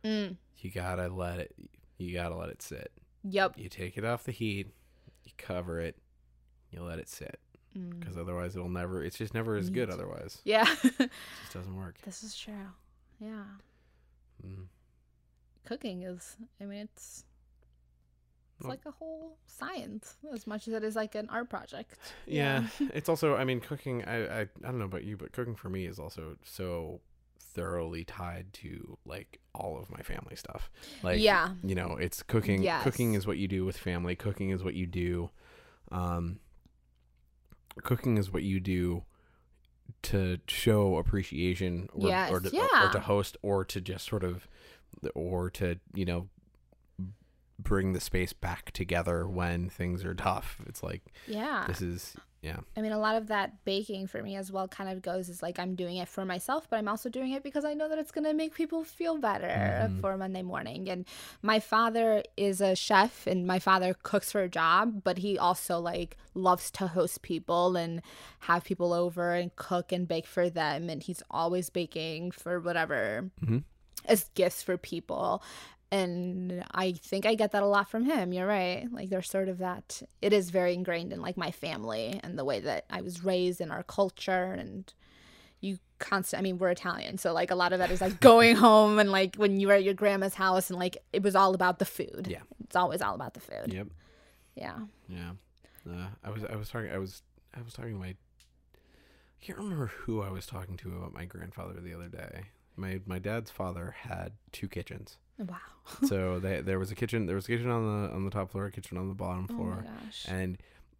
Mm. 0.04 0.36
you 0.58 0.70
gotta 0.70 1.08
let 1.08 1.38
it 1.40 1.54
you 1.98 2.14
gotta 2.14 2.34
let 2.34 2.48
it 2.48 2.62
sit 2.62 2.90
Yep. 3.24 3.58
you 3.58 3.68
take 3.68 3.98
it 3.98 4.04
off 4.04 4.24
the 4.24 4.32
heat 4.32 4.68
you 5.24 5.32
cover 5.36 5.78
it 5.80 5.96
you 6.70 6.82
let 6.82 6.98
it 6.98 7.08
sit 7.08 7.38
Mm. 7.76 8.00
because 8.00 8.16
otherwise 8.16 8.56
it'll 8.56 8.68
never. 8.68 9.04
It's 9.04 9.16
just 9.16 9.32
never 9.32 9.54
as 9.54 9.70
good. 9.70 9.90
Otherwise, 9.90 10.40
Yeah. 10.44 10.62
it 10.82 10.92
just 10.96 11.08
doesn't 11.54 11.76
work. 11.76 11.98
this 12.02 12.24
is 12.24 12.36
true. 12.36 12.66
Yeah. 13.20 13.44
Mm. 14.44 14.66
Cooking 15.64 16.02
is, 16.02 16.36
I 16.60 16.64
mean, 16.64 16.88
it's. 16.92 17.24
It's 18.60 18.68
like 18.68 18.86
a 18.86 18.90
whole 18.90 19.36
science 19.46 20.16
as 20.32 20.46
much 20.46 20.68
as 20.68 20.74
it 20.74 20.84
is 20.84 20.96
like 20.96 21.14
an 21.14 21.28
art 21.30 21.48
project. 21.50 21.96
Yeah, 22.26 22.66
it's 22.94 23.08
also. 23.08 23.34
I 23.36 23.44
mean, 23.44 23.60
cooking. 23.60 24.04
I, 24.04 24.26
I 24.26 24.40
I 24.40 24.46
don't 24.62 24.78
know 24.78 24.84
about 24.84 25.04
you, 25.04 25.16
but 25.16 25.32
cooking 25.32 25.56
for 25.56 25.68
me 25.68 25.86
is 25.86 25.98
also 25.98 26.36
so 26.44 27.00
thoroughly 27.54 28.04
tied 28.04 28.52
to 28.52 28.96
like 29.04 29.40
all 29.54 29.78
of 29.78 29.90
my 29.90 30.00
family 30.02 30.36
stuff. 30.36 30.70
Like, 31.02 31.20
yeah. 31.20 31.50
you 31.64 31.74
know, 31.74 31.96
it's 32.00 32.22
cooking. 32.22 32.62
Yes. 32.62 32.84
Cooking 32.84 33.14
is 33.14 33.26
what 33.26 33.38
you 33.38 33.48
do 33.48 33.64
with 33.64 33.76
family. 33.76 34.14
Cooking 34.14 34.50
is 34.50 34.62
what 34.62 34.74
you 34.74 34.86
do. 34.86 35.30
Um, 35.90 36.38
cooking 37.82 38.16
is 38.18 38.32
what 38.32 38.42
you 38.42 38.60
do 38.60 39.04
to 40.02 40.38
show 40.46 40.96
appreciation, 40.96 41.88
or, 41.92 42.08
Yes, 42.08 42.30
or, 42.30 42.40
to, 42.40 42.48
or 42.48 42.68
yeah. 42.72 42.90
to 42.92 43.00
host, 43.00 43.36
or 43.42 43.64
to 43.64 43.80
just 43.80 44.06
sort 44.06 44.24
of, 44.24 44.46
or 45.14 45.50
to 45.50 45.78
you 45.94 46.04
know, 46.04 46.28
bring 47.62 47.92
the 47.92 48.00
space 48.00 48.32
back 48.32 48.70
together 48.72 49.26
when 49.26 49.68
things 49.68 50.04
are 50.04 50.14
tough. 50.14 50.56
It's 50.66 50.82
like 50.82 51.02
Yeah. 51.26 51.64
this 51.66 51.80
is 51.82 52.16
yeah. 52.42 52.60
I 52.74 52.80
mean, 52.80 52.92
a 52.92 52.98
lot 52.98 53.16
of 53.16 53.26
that 53.26 53.66
baking 53.66 54.06
for 54.06 54.22
me 54.22 54.34
as 54.34 54.50
well 54.50 54.66
kind 54.66 54.88
of 54.88 55.02
goes 55.02 55.28
is 55.28 55.42
like 55.42 55.58
I'm 55.58 55.74
doing 55.74 55.98
it 55.98 56.08
for 56.08 56.24
myself, 56.24 56.66
but 56.70 56.78
I'm 56.78 56.88
also 56.88 57.10
doing 57.10 57.32
it 57.32 57.42
because 57.42 57.66
I 57.66 57.74
know 57.74 57.86
that 57.90 57.98
it's 57.98 58.12
going 58.12 58.24
to 58.24 58.32
make 58.32 58.54
people 58.54 58.82
feel 58.82 59.18
better 59.18 59.46
Mhm. 59.90 60.00
for 60.00 60.16
Monday 60.16 60.40
morning. 60.40 60.88
And 60.88 61.04
my 61.42 61.60
father 61.60 62.22
is 62.38 62.62
a 62.62 62.74
chef 62.74 63.26
and 63.26 63.46
my 63.46 63.58
father 63.58 63.92
cooks 63.92 64.32
for 64.32 64.40
a 64.40 64.48
job, 64.48 65.02
but 65.04 65.18
he 65.18 65.36
also 65.38 65.78
like 65.80 66.16
loves 66.32 66.70
to 66.70 66.86
host 66.86 67.20
people 67.20 67.76
and 67.76 68.00
have 68.38 68.64
people 68.64 68.94
over 68.94 69.34
and 69.34 69.54
cook 69.56 69.92
and 69.92 70.08
bake 70.08 70.26
for 70.26 70.48
them. 70.48 70.88
And 70.88 71.02
he's 71.02 71.22
always 71.30 71.68
baking 71.68 72.30
for 72.30 72.58
whatever 72.58 73.30
Mhm. 73.42 73.64
as 74.06 74.30
gifts 74.34 74.62
for 74.62 74.78
people. 74.78 75.42
And 75.92 76.64
I 76.70 76.92
think 76.92 77.26
I 77.26 77.34
get 77.34 77.50
that 77.52 77.64
a 77.64 77.66
lot 77.66 77.90
from 77.90 78.04
him. 78.04 78.32
You're 78.32 78.46
right. 78.46 78.86
Like 78.92 79.08
there's 79.10 79.28
sort 79.28 79.48
of 79.48 79.58
that 79.58 80.02
it 80.22 80.32
is 80.32 80.50
very 80.50 80.74
ingrained 80.74 81.12
in 81.12 81.20
like 81.20 81.36
my 81.36 81.50
family 81.50 82.20
and 82.22 82.38
the 82.38 82.44
way 82.44 82.60
that 82.60 82.84
I 82.90 83.00
was 83.00 83.24
raised 83.24 83.60
in 83.60 83.72
our 83.72 83.82
culture 83.82 84.52
and 84.52 84.92
you 85.60 85.78
constant 85.98 86.38
I 86.40 86.42
mean, 86.42 86.58
we're 86.58 86.70
Italian, 86.70 87.18
so 87.18 87.32
like 87.32 87.50
a 87.50 87.54
lot 87.54 87.72
of 87.72 87.80
that 87.80 87.90
is 87.90 88.00
like 88.00 88.20
going 88.20 88.56
home 88.68 88.98
and 88.98 89.10
like 89.10 89.36
when 89.36 89.58
you 89.58 89.66
were 89.66 89.74
at 89.74 89.84
your 89.84 89.94
grandma's 89.94 90.34
house 90.34 90.70
and 90.70 90.78
like 90.78 90.96
it 91.12 91.22
was 91.22 91.34
all 91.34 91.54
about 91.54 91.78
the 91.78 91.84
food. 91.84 92.28
Yeah. 92.30 92.42
It's 92.64 92.76
always 92.76 93.02
all 93.02 93.14
about 93.14 93.34
the 93.34 93.40
food. 93.40 93.72
Yep. 93.72 93.88
Yeah. 94.54 94.78
Yeah. 95.08 95.32
Uh, 95.88 96.06
I 96.22 96.30
was 96.30 96.44
I 96.44 96.56
was 96.56 96.68
talking 96.68 96.90
I 96.90 96.98
was 96.98 97.22
I 97.52 97.62
was 97.62 97.72
talking 97.72 97.94
to 97.94 97.98
my 97.98 98.08
I 98.08 99.44
can't 99.44 99.58
remember 99.58 99.86
who 99.86 100.22
I 100.22 100.30
was 100.30 100.46
talking 100.46 100.76
to 100.78 100.96
about 100.96 101.12
my 101.12 101.24
grandfather 101.24 101.80
the 101.80 101.94
other 101.94 102.08
day. 102.08 102.44
My 102.76 103.00
my 103.06 103.18
dad's 103.18 103.50
father 103.50 103.96
had 104.02 104.32
two 104.52 104.68
kitchens. 104.68 105.16
Wow. 105.40 105.56
so 106.06 106.38
they, 106.38 106.60
there 106.60 106.78
was 106.78 106.90
a 106.90 106.94
kitchen 106.94 107.26
there 107.26 107.34
was 107.36 107.46
a 107.46 107.48
kitchen 107.48 107.70
on 107.70 107.82
the 108.04 108.10
on 108.14 108.24
the 108.24 108.30
top 108.30 108.50
floor, 108.50 108.66
a 108.66 108.70
kitchen 108.70 108.96
on 108.98 109.08
the 109.08 109.14
bottom 109.14 109.46
Oh 109.50 109.54
floor. 109.56 109.76
my 109.76 109.82
gosh. 110.04 110.26
and 110.28 110.58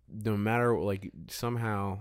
no 0.09 0.37
matter 0.37 0.77
like 0.79 1.11
somehow 1.29 1.99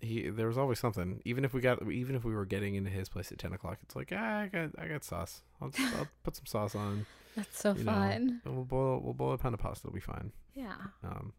he 0.00 0.28
there 0.30 0.46
was 0.46 0.56
always 0.58 0.78
something 0.78 1.20
even 1.24 1.44
if 1.44 1.52
we 1.52 1.60
got 1.60 1.82
even 1.90 2.14
if 2.16 2.24
we 2.24 2.32
were 2.34 2.44
getting 2.46 2.74
into 2.76 2.90
his 2.90 3.08
place 3.08 3.30
at 3.32 3.38
10 3.38 3.52
o'clock 3.52 3.78
it's 3.82 3.94
like 3.96 4.12
ah, 4.14 4.40
i 4.42 4.46
got 4.46 4.70
i 4.78 4.86
got 4.86 5.02
sauce 5.04 5.42
i'll, 5.60 5.68
just, 5.70 5.92
I'll 5.98 6.08
put 6.22 6.36
some 6.36 6.46
sauce 6.46 6.74
on 6.76 7.04
That's 7.36 7.58
so 7.60 7.74
you 7.74 7.84
know, 7.84 7.92
fun. 7.92 8.40
and 8.44 8.54
we'll 8.54 8.64
boil 8.64 9.00
we'll 9.00 9.14
boil 9.14 9.32
a 9.32 9.38
pound 9.38 9.54
of 9.54 9.60
pasta 9.60 9.86
it'll 9.88 9.94
be 9.94 10.00
fine 10.00 10.32
Yeah. 10.54 10.74
um 11.04 11.32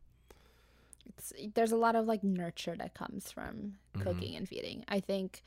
it's 1.07 1.33
there's 1.55 1.71
a 1.71 1.77
lot 1.77 1.95
of 1.95 2.05
like 2.05 2.23
nurture 2.23 2.75
that 2.77 2.93
comes 2.93 3.31
from 3.31 3.75
Mhm. 3.97 4.03
cooking 4.03 4.35
and 4.35 4.47
feeding. 4.47 4.85
I 4.87 4.99
think 4.99 5.41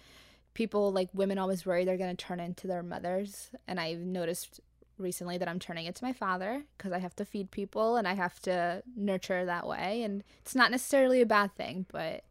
people 0.55 0.91
like 0.93 1.09
women 1.15 1.39
always 1.39 1.65
worry 1.65 1.85
they're 1.85 1.97
going 1.97 2.15
to 2.17 2.25
turn 2.25 2.41
into 2.41 2.67
their 2.67 2.83
mothers, 2.83 3.51
and 3.69 3.79
I've 3.79 4.01
noticed 4.01 4.61
recently 4.99 5.39
that 5.39 5.49
I'm 5.49 5.59
turning 5.59 5.87
it 5.87 5.95
to 5.97 6.05
my 6.05 6.13
father 6.13 6.65
because 6.77 6.93
I 6.93 6.99
have 6.99 7.17
to 7.17 7.25
feed 7.25 7.51
people 7.51 7.97
and 7.97 8.07
I 8.07 8.15
have 8.15 8.41
to 8.43 8.83
nurture 8.97 9.45
that 9.45 9.67
way, 9.67 10.03
and 10.03 10.23
it's 10.41 10.55
not 10.55 10.71
necessarily 10.71 11.21
a 11.21 11.27
bad 11.27 11.55
thing, 11.55 11.87
but 11.91 12.25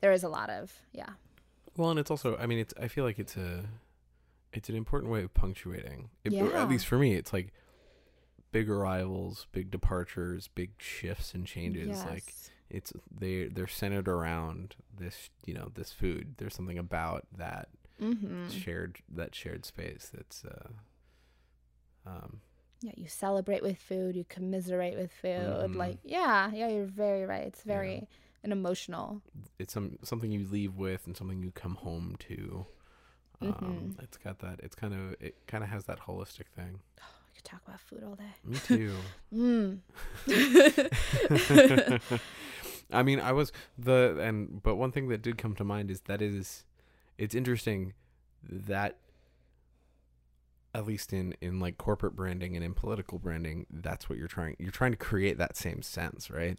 there 0.00 0.12
is 0.12 0.22
a 0.22 0.28
lot 0.28 0.50
of 0.50 0.72
yeah, 0.92 1.10
well 1.76 1.90
and 1.90 1.98
it's 1.98 2.10
also 2.10 2.36
i 2.36 2.44
mean 2.44 2.58
it's 2.58 2.74
i 2.80 2.88
feel 2.88 3.04
like 3.04 3.18
it's 3.18 3.36
a 3.36 3.64
it's 4.52 4.68
an 4.68 4.76
important 4.76 5.10
way 5.10 5.22
of 5.22 5.32
punctuating. 5.32 6.10
It, 6.24 6.32
Yeah. 6.32 6.62
at 6.62 6.68
least 6.68 6.86
for 6.86 6.98
me 6.98 7.14
it's 7.14 7.32
like 7.32 7.52
big 8.50 8.68
arrivals 8.68 9.46
big 9.52 9.70
departures 9.70 10.48
big 10.48 10.72
shifts 10.76 11.32
and 11.32 11.46
changes 11.46 12.04
like 12.04 12.34
it's 12.68 12.92
they 13.10 13.46
they're 13.46 13.66
centered 13.66 14.08
around 14.08 14.76
this 14.94 15.30
you 15.46 15.54
know 15.54 15.70
this 15.74 15.92
food. 15.92 16.34
There's 16.38 16.54
something 16.54 16.78
about 16.78 17.26
that 17.36 17.68
mm-hmm. 18.00 18.48
shared 18.48 18.98
that 19.14 19.34
shared 19.34 19.64
space 19.64 20.10
that's 20.12 20.44
uh 20.44 20.68
um 22.06 22.40
yeah, 22.84 22.92
you 22.96 23.06
celebrate 23.06 23.62
with 23.62 23.78
food, 23.78 24.16
you 24.16 24.24
commiserate 24.28 24.96
with 24.98 25.12
food, 25.12 25.70
Mhm. 25.70 25.76
like 25.76 25.98
yeah, 26.04 26.50
yeah, 26.52 26.68
you're 26.68 26.84
very 26.86 27.24
right. 27.24 27.44
It's 27.46 27.62
Yeah. 27.64 27.74
very 27.76 28.08
an 28.44 28.50
emotional. 28.52 29.22
it's 29.58 29.72
some 29.72 29.98
something 30.02 30.32
you 30.32 30.44
leave 30.48 30.74
with 30.76 31.06
and 31.06 31.16
something 31.16 31.42
you 31.42 31.52
come 31.52 31.76
home 31.76 32.16
to 32.28 32.66
um 33.40 33.94
Mhm. 33.94 34.02
it's 34.02 34.16
got 34.18 34.40
that 34.40 34.58
it's 34.64 34.74
kind 34.74 34.92
of 34.94 35.14
it 35.20 35.36
kind 35.46 35.62
of 35.62 35.70
has 35.70 35.84
that 35.84 36.00
holistic 36.00 36.46
thing 36.56 36.80
We 36.96 37.34
could 37.36 37.44
talk 37.44 37.62
about 37.66 37.80
food 37.80 38.02
all 38.04 38.16
day. 38.16 38.34
me 38.44 38.58
too 38.58 38.98
Mm. 39.32 39.78
i 42.90 43.02
mean 43.02 43.20
i 43.20 43.32
was 43.32 43.52
the 43.78 44.18
and 44.20 44.62
but 44.62 44.76
one 44.76 44.92
thing 44.92 45.08
that 45.08 45.22
did 45.22 45.38
come 45.38 45.54
to 45.54 45.64
mind 45.64 45.90
is 45.90 46.00
that 46.02 46.20
is 46.20 46.64
it's 47.18 47.34
interesting 47.34 47.94
that 48.42 48.96
at 50.74 50.86
least 50.86 51.12
in 51.12 51.34
in 51.40 51.60
like 51.60 51.76
corporate 51.78 52.16
branding 52.16 52.54
and 52.56 52.64
in 52.64 52.72
political 52.74 53.18
branding 53.18 53.66
that's 53.70 54.08
what 54.08 54.18
you're 54.18 54.28
trying 54.28 54.56
you're 54.58 54.70
trying 54.70 54.90
to 54.92 54.96
create 54.96 55.36
that 55.38 55.56
same 55.56 55.82
sense 55.82 56.30
right 56.30 56.58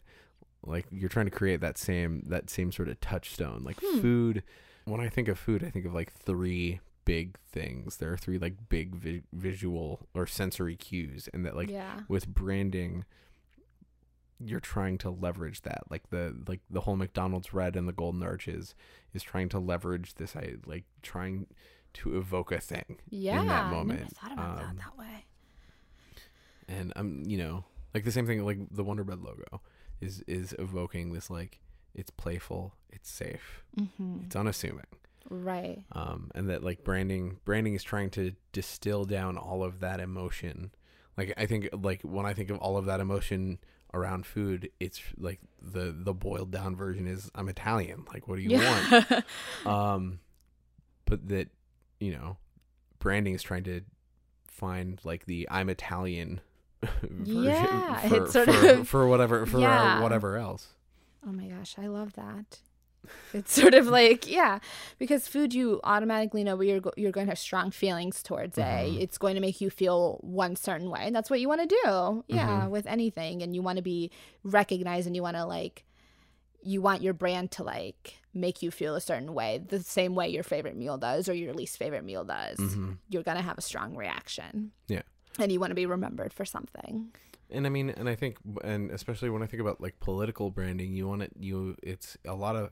like 0.66 0.86
you're 0.92 1.10
trying 1.10 1.26
to 1.26 1.32
create 1.32 1.62
that 1.62 1.78
same 1.78 2.22
that 2.28 2.50
same 2.50 2.72
sort 2.72 2.88
of 2.90 3.00
touchstone 3.02 3.64
like 3.64 3.78
Hmm. 3.82 4.00
food 4.02 4.44
when 4.86 5.02
i 5.02 5.10
think 5.10 5.28
of 5.28 5.40
food 5.40 5.64
i 5.64 5.70
think 5.70 5.86
of 5.86 5.94
like 5.94 6.12
three 6.14 6.80
big 7.06 7.38
things 7.52 7.98
there 7.98 8.14
are 8.14 8.18
three 8.18 8.38
like 8.38 8.70
big 8.70 8.96
vi- 8.96 9.24
visual 9.34 10.08
or 10.14 10.26
sensory 10.28 10.76
cues 10.76 11.28
and 11.34 11.46
that 11.46 11.56
like 11.56 11.70
yeah. 11.70 12.02
with 12.08 12.28
branding 12.28 13.04
you're 14.40 14.60
trying 14.60 14.98
to 14.98 15.10
leverage 15.10 15.62
that 15.62 15.84
like 15.90 16.10
the 16.10 16.36
like 16.48 16.60
the 16.70 16.82
whole 16.82 16.96
mcdonald's 16.96 17.54
red 17.54 17.76
and 17.76 17.88
the 17.88 17.94
golden 17.94 18.24
arches 18.24 18.74
is 19.14 19.24
trying 19.24 19.48
to 19.50 19.60
leverage 19.60 20.16
this 20.16 20.36
i 20.36 20.54
like 20.66 20.84
trying 21.02 21.48
to 21.94 22.18
evoke 22.18 22.52
a 22.52 22.60
thing 22.60 23.00
Yeah. 23.10 23.42
in 23.42 23.48
that 23.48 23.70
moment. 23.72 24.00
I 24.00 24.04
never 24.04 24.16
thought 24.16 24.32
about 24.34 24.50
um, 24.50 24.76
that 24.76 24.78
that 24.78 24.98
way. 24.98 25.26
and 26.68 26.94
i'm 26.96 27.24
you 27.26 27.38
know 27.38 27.64
like 27.94 28.04
the 28.04 28.12
same 28.12 28.26
thing 28.26 28.44
like 28.46 28.58
the 28.72 28.84
wonder 28.84 29.04
bread 29.04 29.22
logo 29.22 29.62
is 30.02 30.24
is 30.28 30.56
evoking 30.60 31.14
this 31.14 31.30
like 31.30 31.60
it's 31.94 32.10
playful 32.10 32.74
it's 32.90 33.10
safe 33.10 33.64
Mm-hmm. 33.80 34.26
it's 34.26 34.36
unassuming 34.36 34.86
Right. 35.30 35.84
um 35.94 36.30
and 36.36 36.50
that 36.50 36.64
like 36.64 36.84
branding 36.84 37.38
branding 37.46 37.74
is 37.74 37.84
trying 37.84 38.10
to 38.12 38.34
distill 38.52 39.06
down 39.06 39.38
all 39.38 39.64
of 39.64 39.80
that 39.80 40.00
emotion 40.00 40.72
like 41.18 41.34
i 41.38 41.46
think 41.46 41.70
like 41.74 42.02
when 42.02 42.26
i 42.26 42.34
think 42.34 42.50
of 42.50 42.58
all 42.60 42.78
of 42.78 42.86
that 42.86 43.00
emotion 43.00 43.60
around 43.94 44.26
food 44.26 44.70
it's 44.80 45.02
like 45.18 45.40
the 45.62 45.96
the 45.98 46.14
boiled 46.14 46.52
down 46.52 46.76
version 46.76 47.08
is 47.08 47.30
i'm 47.36 47.48
italian 47.48 48.04
like 48.14 48.28
what 48.28 48.36
do 48.38 48.42
you 48.42 48.58
want 48.58 49.24
um 49.66 50.20
but 51.06 51.28
that 51.30 51.50
you 52.00 52.12
know 52.12 52.38
branding 53.00 53.34
is 53.36 53.42
trying 53.44 53.64
to 53.64 53.82
find 54.48 55.00
like 55.04 55.26
the 55.26 55.48
i'm 55.52 55.70
italian 55.70 56.40
version 57.02 57.44
Yeah, 57.44 57.98
for, 58.08 58.24
it's 58.24 58.34
sort 58.34 58.50
for, 58.54 58.68
of- 58.70 58.88
for 58.88 59.08
whatever 59.08 59.46
for 59.46 59.60
Yeah. 59.60 60.02
whatever 60.02 60.38
else 60.38 60.68
oh 61.26 61.32
my 61.32 61.46
gosh, 61.48 61.76
I 61.80 61.88
love 61.88 62.12
that. 62.16 62.60
It's 63.34 63.54
sort 63.54 63.74
of 63.74 63.88
like 63.88 64.30
yeah, 64.30 64.60
because 65.00 65.26
food 65.30 65.54
you 65.54 65.80
automatically 65.86 66.44
know 66.44 66.58
where 66.58 66.68
you're 66.68 66.80
go- 66.82 66.92
you're 66.98 67.14
going 67.14 67.28
to 67.28 67.32
have 67.32 67.40
strong 67.40 67.72
feelings 67.72 68.22
towards 68.22 68.58
Mhm. 68.58 68.96
it. 68.98 69.02
It's 69.04 69.18
going 69.18 69.36
to 69.36 69.42
make 69.42 69.62
you 69.62 69.70
feel 69.70 70.20
one 70.22 70.58
certain 70.58 70.90
way, 70.90 71.02
and 71.04 71.16
that's 71.16 71.30
what 71.30 71.40
you 71.40 71.48
want 71.48 71.62
to 71.62 71.68
do. 71.84 72.26
Yeah, 72.28 72.64
Mhm. 72.66 72.70
with 72.72 72.86
anything, 72.88 73.42
and 73.42 73.56
you 73.56 73.62
want 73.62 73.78
to 73.78 73.82
be 73.82 74.12
recognized, 74.44 75.08
and 75.08 75.16
you 75.16 75.22
want 75.22 75.38
to 75.38 75.46
like, 75.46 75.86
you 76.66 76.82
want 76.82 77.02
your 77.02 77.14
brand 77.14 77.52
to 77.52 77.64
like 77.64 78.16
make 78.34 78.62
you 78.62 78.72
feel 78.72 78.96
a 78.96 79.02
certain 79.02 79.34
way, 79.34 79.60
the 79.66 79.82
same 79.82 80.16
way 80.16 80.28
your 80.30 80.44
favorite 80.44 80.76
meal 80.76 80.98
does 80.98 81.30
or 81.30 81.34
your 81.34 81.54
least 81.54 81.78
favorite 81.78 82.04
meal 82.04 82.24
does. 82.24 82.58
Mhm. 82.58 82.98
You're 83.10 83.24
gonna 83.24 83.42
have 83.42 83.58
a 83.58 83.62
strong 83.62 83.96
reaction. 83.96 84.72
Yeah. 84.88 85.02
and 85.40 85.52
you 85.52 85.60
want 85.60 85.72
to 85.72 85.76
be 85.76 85.86
remembered 85.88 86.32
for 86.32 86.46
something. 86.46 87.12
and 87.50 87.66
i 87.66 87.70
mean 87.70 87.90
and 87.90 88.08
i 88.08 88.16
think 88.16 88.38
and 88.64 88.90
especially 88.92 89.30
when 89.32 89.42
i 89.44 89.46
think 89.48 89.62
about 89.62 89.82
like 89.82 90.00
political 90.00 90.50
branding 90.52 90.94
you 90.96 91.08
want 91.08 91.22
it 91.24 91.32
you 91.40 91.76
it's 91.84 92.18
a 92.26 92.34
lot 92.36 92.56
of 92.56 92.70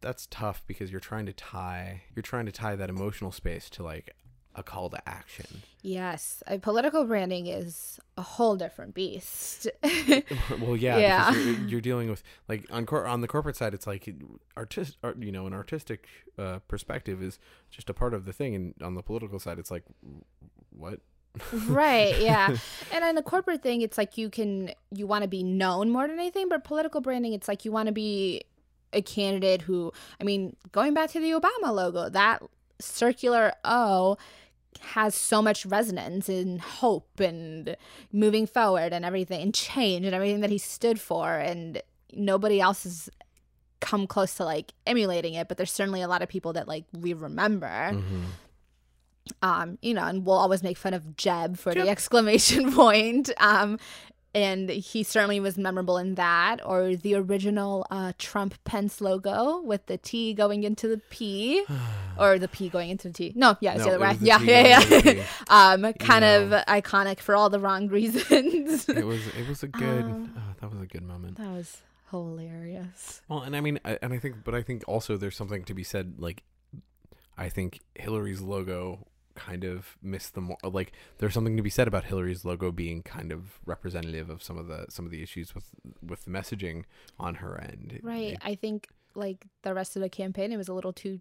that's 0.00 0.26
tough 0.30 0.62
because 0.66 0.90
you're 0.90 1.00
trying 1.00 1.26
to 1.26 1.32
tie 1.32 2.02
you're 2.14 2.22
trying 2.22 2.44
to 2.46 2.52
tie 2.52 2.74
that 2.76 2.88
emotional 2.90 3.30
space 3.32 3.68
to 3.70 3.82
like 3.82 4.14
a 4.54 4.62
call 4.62 4.90
to 4.90 5.08
action. 5.08 5.62
Yes, 5.82 6.42
uh, 6.46 6.58
political 6.58 7.04
branding 7.04 7.46
is 7.46 7.98
a 8.16 8.22
whole 8.22 8.56
different 8.56 8.94
beast. 8.94 9.66
well, 10.60 10.76
yeah, 10.76 10.98
Yeah. 10.98 11.32
you're, 11.34 11.54
you're 11.68 11.80
dealing 11.80 12.08
with 12.10 12.22
like 12.48 12.66
on 12.70 12.86
cor- 12.86 13.06
on 13.06 13.20
the 13.20 13.28
corporate 13.28 13.56
side, 13.56 13.74
it's 13.74 13.86
like 13.86 14.08
artist, 14.56 14.96
art, 15.02 15.16
you 15.20 15.32
know, 15.32 15.46
an 15.46 15.52
artistic 15.54 16.06
uh, 16.38 16.58
perspective 16.68 17.22
is 17.22 17.38
just 17.70 17.88
a 17.90 17.94
part 17.94 18.14
of 18.14 18.24
the 18.26 18.32
thing, 18.32 18.54
and 18.54 18.74
on 18.82 18.94
the 18.94 19.02
political 19.02 19.38
side, 19.38 19.58
it's 19.58 19.70
like, 19.70 19.84
what? 20.70 21.00
right 21.68 22.20
yeah 22.20 22.54
and 22.92 23.02
on 23.02 23.14
the 23.14 23.22
corporate 23.22 23.62
thing 23.62 23.80
it's 23.80 23.96
like 23.96 24.18
you 24.18 24.28
can 24.28 24.70
you 24.90 25.06
want 25.06 25.22
to 25.22 25.28
be 25.28 25.42
known 25.42 25.88
more 25.88 26.06
than 26.06 26.18
anything 26.18 26.46
but 26.46 26.62
political 26.62 27.00
branding 27.00 27.32
it's 27.32 27.48
like 27.48 27.64
you 27.64 27.72
want 27.72 27.86
to 27.86 27.92
be 27.92 28.42
a 28.92 29.00
candidate 29.00 29.62
who 29.62 29.90
i 30.20 30.24
mean 30.24 30.54
going 30.72 30.92
back 30.92 31.08
to 31.10 31.18
the 31.20 31.30
obama 31.30 31.72
logo 31.72 32.10
that 32.10 32.42
circular 32.80 33.54
o 33.64 34.18
has 34.80 35.14
so 35.14 35.40
much 35.42 35.64
resonance 35.66 36.28
and 36.28 36.60
hope 36.60 37.20
and 37.20 37.76
moving 38.12 38.46
forward 38.46 38.92
and 38.92 39.04
everything 39.04 39.40
and 39.42 39.54
change 39.54 40.04
and 40.06 40.14
everything 40.14 40.40
that 40.40 40.50
he 40.50 40.58
stood 40.58 41.00
for 41.00 41.38
and 41.38 41.80
nobody 42.12 42.60
else 42.60 42.82
has 42.84 43.08
come 43.80 44.06
close 44.06 44.34
to 44.34 44.44
like 44.44 44.72
emulating 44.86 45.34
it 45.34 45.48
but 45.48 45.56
there's 45.56 45.72
certainly 45.72 46.02
a 46.02 46.08
lot 46.08 46.22
of 46.22 46.28
people 46.28 46.52
that 46.52 46.68
like 46.68 46.84
we 46.92 47.12
remember 47.14 47.66
Mhm. 47.92 48.24
um, 49.40 49.78
you 49.82 49.94
know, 49.94 50.02
and 50.04 50.26
we'll 50.26 50.36
always 50.36 50.62
make 50.62 50.76
fun 50.76 50.94
of 50.94 51.16
Jeb 51.16 51.56
for 51.56 51.72
Jeb. 51.72 51.84
the 51.84 51.88
exclamation 51.90 52.72
point. 52.74 53.30
Um, 53.38 53.78
and 54.34 54.70
he 54.70 55.02
certainly 55.02 55.40
was 55.40 55.58
memorable 55.58 55.98
in 55.98 56.14
that, 56.14 56.60
or 56.64 56.96
the 56.96 57.14
original 57.14 57.86
uh, 57.90 58.12
Trump 58.18 58.54
Pence 58.64 59.00
logo 59.00 59.60
with 59.60 59.86
the 59.86 59.98
T 59.98 60.32
going 60.34 60.64
into 60.64 60.88
the 60.88 60.98
P, 61.10 61.64
or 62.18 62.38
the 62.38 62.48
P 62.48 62.68
going 62.68 62.90
into 62.90 63.08
the 63.08 63.14
T. 63.14 63.32
No, 63.36 63.56
yeah, 63.60 63.72
it's 63.74 63.80
No, 63.80 63.84
the 63.84 63.90
other 63.96 64.00
way. 64.00 64.14
the 64.14 64.26
Yeah, 64.26 64.40
yeah, 64.40 64.80
the 64.80 65.16
yeah. 65.16 65.24
um, 65.48 65.92
kind 65.94 66.24
of 66.24 66.64
iconic 66.66 67.20
for 67.20 67.34
all 67.36 67.50
the 67.50 67.60
wrong 67.60 67.88
reasons. 67.88 68.88
it 68.88 69.04
was 69.06 69.26
it 69.28 69.48
was 69.48 69.62
a 69.62 69.68
good 69.68 70.04
Um, 70.04 70.34
oh, 70.36 70.54
that 70.60 70.70
was 70.72 70.80
a 70.80 70.86
good 70.86 71.02
moment. 71.02 71.36
that 71.36 71.50
was 71.52 71.82
hilarious. 72.10 73.22
Well, 73.28 73.40
and 73.40 73.56
I 73.56 73.60
mean, 73.60 73.80
I, 73.84 73.98
and 74.02 74.12
I 74.12 74.18
think, 74.18 74.44
but 74.44 74.54
I 74.54 74.62
think 74.62 74.84
also 74.86 75.16
there's 75.16 75.36
something 75.36 75.64
to 75.64 75.74
be 75.74 75.82
said. 75.82 76.14
Like, 76.18 76.42
I 77.36 77.48
think 77.48 77.80
Hillary's 77.94 78.40
logo 78.40 79.06
kind 79.34 79.64
of 79.64 79.96
missed 80.02 80.34
the 80.34 80.40
more 80.40 80.56
like 80.62 80.92
there's 81.18 81.34
something 81.34 81.56
to 81.56 81.62
be 81.62 81.70
said 81.70 81.88
about 81.88 82.04
Hillary's 82.04 82.44
logo 82.44 82.70
being 82.70 83.02
kind 83.02 83.32
of 83.32 83.58
representative 83.66 84.30
of 84.30 84.42
some 84.42 84.58
of 84.58 84.66
the 84.68 84.86
some 84.88 85.04
of 85.04 85.10
the 85.10 85.22
issues 85.22 85.54
with 85.54 85.70
with 86.02 86.24
the 86.24 86.30
messaging 86.30 86.84
on 87.18 87.36
her 87.36 87.60
end. 87.60 87.98
Right. 88.02 88.32
it- 88.34 88.38
I 88.42 88.54
think 88.54 88.88
like 89.14 89.46
the 89.62 89.74
rest 89.74 89.96
of 89.96 90.02
the 90.02 90.08
campaign, 90.08 90.52
it 90.52 90.56
was 90.56 90.68
a 90.68 90.74
little 90.74 90.92
too 90.92 91.20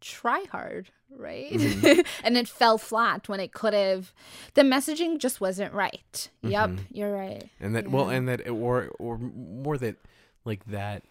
try 0.00 0.44
hard, 0.52 0.90
right? 1.10 1.50
Mhm. 1.52 2.06
and 2.22 2.36
it 2.36 2.46
fell 2.48 2.76
flat 2.78 3.28
when 3.28 3.40
it 3.40 3.52
could 3.52 3.72
have. 3.72 4.12
The 4.54 4.62
messaging 4.62 5.18
just 5.18 5.40
wasn't 5.40 5.72
right. 5.72 6.30
Yep, 6.42 6.70
Mhm. 6.70 6.78
you're 6.90 7.12
right. 7.12 7.48
and 7.58 7.74
that 7.74 7.88
well, 7.90 8.10
and 8.10 8.28
that 8.28 8.40
it, 8.40 8.50
or 8.50 8.88
or 8.98 9.18
more 9.18 9.78
that 9.78 9.96
like 10.44 10.64
that. 10.66 11.02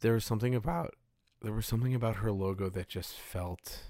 There 0.00 0.12
was 0.12 0.24
something 0.24 0.54
about 0.54 0.94
there 1.42 1.52
was 1.52 1.66
something 1.66 1.94
about 1.94 2.16
her 2.16 2.30
logo 2.32 2.68
that 2.70 2.88
just 2.88 3.14
felt 3.14 3.82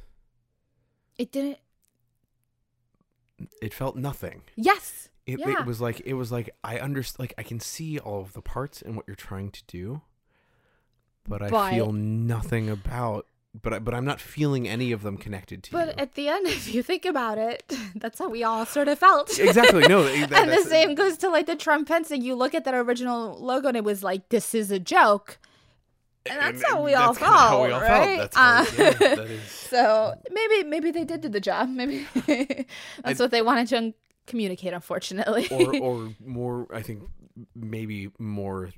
It 1.19 1.33
didn't. 1.33 1.59
it 3.62 3.73
felt 3.73 3.97
nothing. 3.97 4.43
Yes. 4.57 5.09
It, 5.27 5.39
Yeah. 5.41 5.61
it 5.61 5.66
was 5.66 5.81
like 5.81 6.01
it 6.05 6.14
was 6.14 6.33
like 6.33 6.51
I 6.64 6.79
understand 6.79 7.21
like 7.21 7.35
I 7.39 7.43
can 7.43 7.61
see 7.61 7.99
all 7.99 8.21
of 8.21 8.33
the 8.33 8.41
parts 8.43 8.83
and 8.83 8.97
what 8.97 9.05
you're 9.07 9.14
trying 9.16 9.51
to 9.51 9.62
do, 9.66 10.01
but 11.29 11.43
I 11.43 11.49
But- 11.51 11.71
feel 11.73 11.93
nothing 11.93 12.69
about. 12.71 13.27
But 13.61 13.73
I, 13.73 13.79
but 13.79 13.95
I'm 13.95 14.05
not 14.05 14.21
feeling 14.21 14.69
any 14.69 14.93
of 14.93 15.03
them 15.03 15.16
connected 15.16 15.62
to 15.64 15.73
But 15.73 15.79
you. 15.89 15.93
But 15.95 16.01
at 16.01 16.14
the 16.14 16.29
end, 16.29 16.47
if 16.59 16.73
you 16.73 16.83
think 16.83 17.05
about 17.07 17.39
it, 17.39 17.64
that's 17.97 18.19
how 18.19 18.29
we 18.29 18.45
all 18.45 18.66
sort 18.66 18.89
of 18.89 18.99
felt. 18.99 19.37
exactly 19.39 19.87
no. 19.89 20.03
that- 20.27 20.33
and 20.33 20.51
the 20.51 20.62
same 20.69 20.95
goes 20.95 21.16
to 21.19 21.29
like 21.31 21.47
the 21.47 21.57
Trump 21.57 21.89
Pence 21.89 22.09
thing. 22.09 22.23
You 22.23 22.35
look 22.35 22.55
at 22.55 22.64
that 22.66 22.75
original 22.75 23.39
logo 23.39 23.69
and 23.69 23.77
it 23.77 23.85
was 23.85 24.03
like, 24.05 24.29
this 24.29 24.55
is 24.55 24.71
a 24.71 24.79
joke. 24.79 25.39
And 26.31 26.41
that's 26.41 26.62
how 26.68 26.83
we 26.85 26.95
all 26.95 27.14
felt, 27.14 27.31
all 27.72 27.81
right? 27.81 28.18
That's 28.18 28.37
how, 28.37 28.61
Uh, 28.61 28.66
yeah, 28.79 28.91
that 28.93 29.18
is. 29.31 29.43
So 29.68 30.14
maybe 30.31 30.64
maybe 30.68 30.91
they 30.91 31.05
did 31.05 31.20
do 31.20 31.29
the 31.29 31.41
job. 31.41 31.68
Maybe 31.68 32.07
that's 33.05 33.20
I- 33.20 33.24
what 33.24 33.31
they 33.31 33.43
wanted 33.43 33.68
to 33.68 33.95
communicate. 34.26 34.72
Unfortunately, 34.72 35.47
or 35.51 35.76
or 35.76 36.14
more 36.24 36.66
i 36.74 36.83
think 36.83 37.03
maybe 37.55 38.11
more 38.18 38.70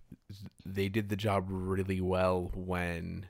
they 0.67 0.89
did 0.89 1.09
the 1.09 1.17
job 1.17 1.47
really 1.49 2.01
well 2.01 2.51
when 2.55 3.27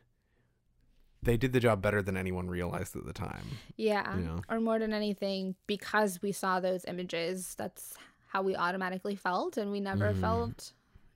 they 1.22 1.36
did 1.36 1.52
the 1.52 1.60
job 1.60 1.82
better 1.82 2.00
than 2.02 2.16
anyone 2.16 2.48
realized 2.48 2.96
at 2.96 3.04
the 3.04 3.12
time 3.12 3.44
yeah. 3.76 4.16
you 4.16 4.24
know. 4.24 4.40
Or 4.48 4.58
more 4.60 4.78
than 4.78 4.92
anything, 4.92 5.54
because 5.66 6.20
we 6.22 6.32
saw 6.32 6.60
those 6.60 6.84
images, 6.86 7.54
that's 7.56 7.94
how 8.28 8.42
we 8.42 8.56
automatically 8.56 9.16
felt, 9.16 9.56
and 9.58 9.70
we 9.70 9.80
never 9.80 10.12
Mhm. 10.14 10.20
felt 10.20 10.72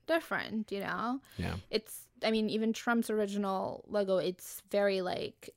different. 0.07 0.71
You 0.71 0.81
know, 0.81 1.19
yeah 1.37 1.55
it's. 1.69 2.07
I 2.23 2.31
mean, 2.31 2.49
even 2.49 2.73
Trump's 2.73 3.09
original 3.09 3.83
logo, 3.87 4.17
it's 4.17 4.61
very 4.71 5.01
like 5.01 5.49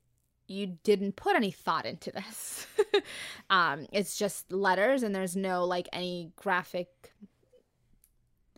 you 0.47 0.79
didn't 0.83 1.17
put 1.17 1.37
any 1.37 1.51
thought 1.51 1.85
into 1.87 2.11
this. 2.11 2.67
um, 3.51 3.87
it's 3.93 4.17
just 4.19 4.51
letters, 4.51 5.03
and 5.03 5.15
there's 5.15 5.37
no 5.37 5.65
like 5.65 5.89
any 5.93 6.33
graphic 6.37 6.89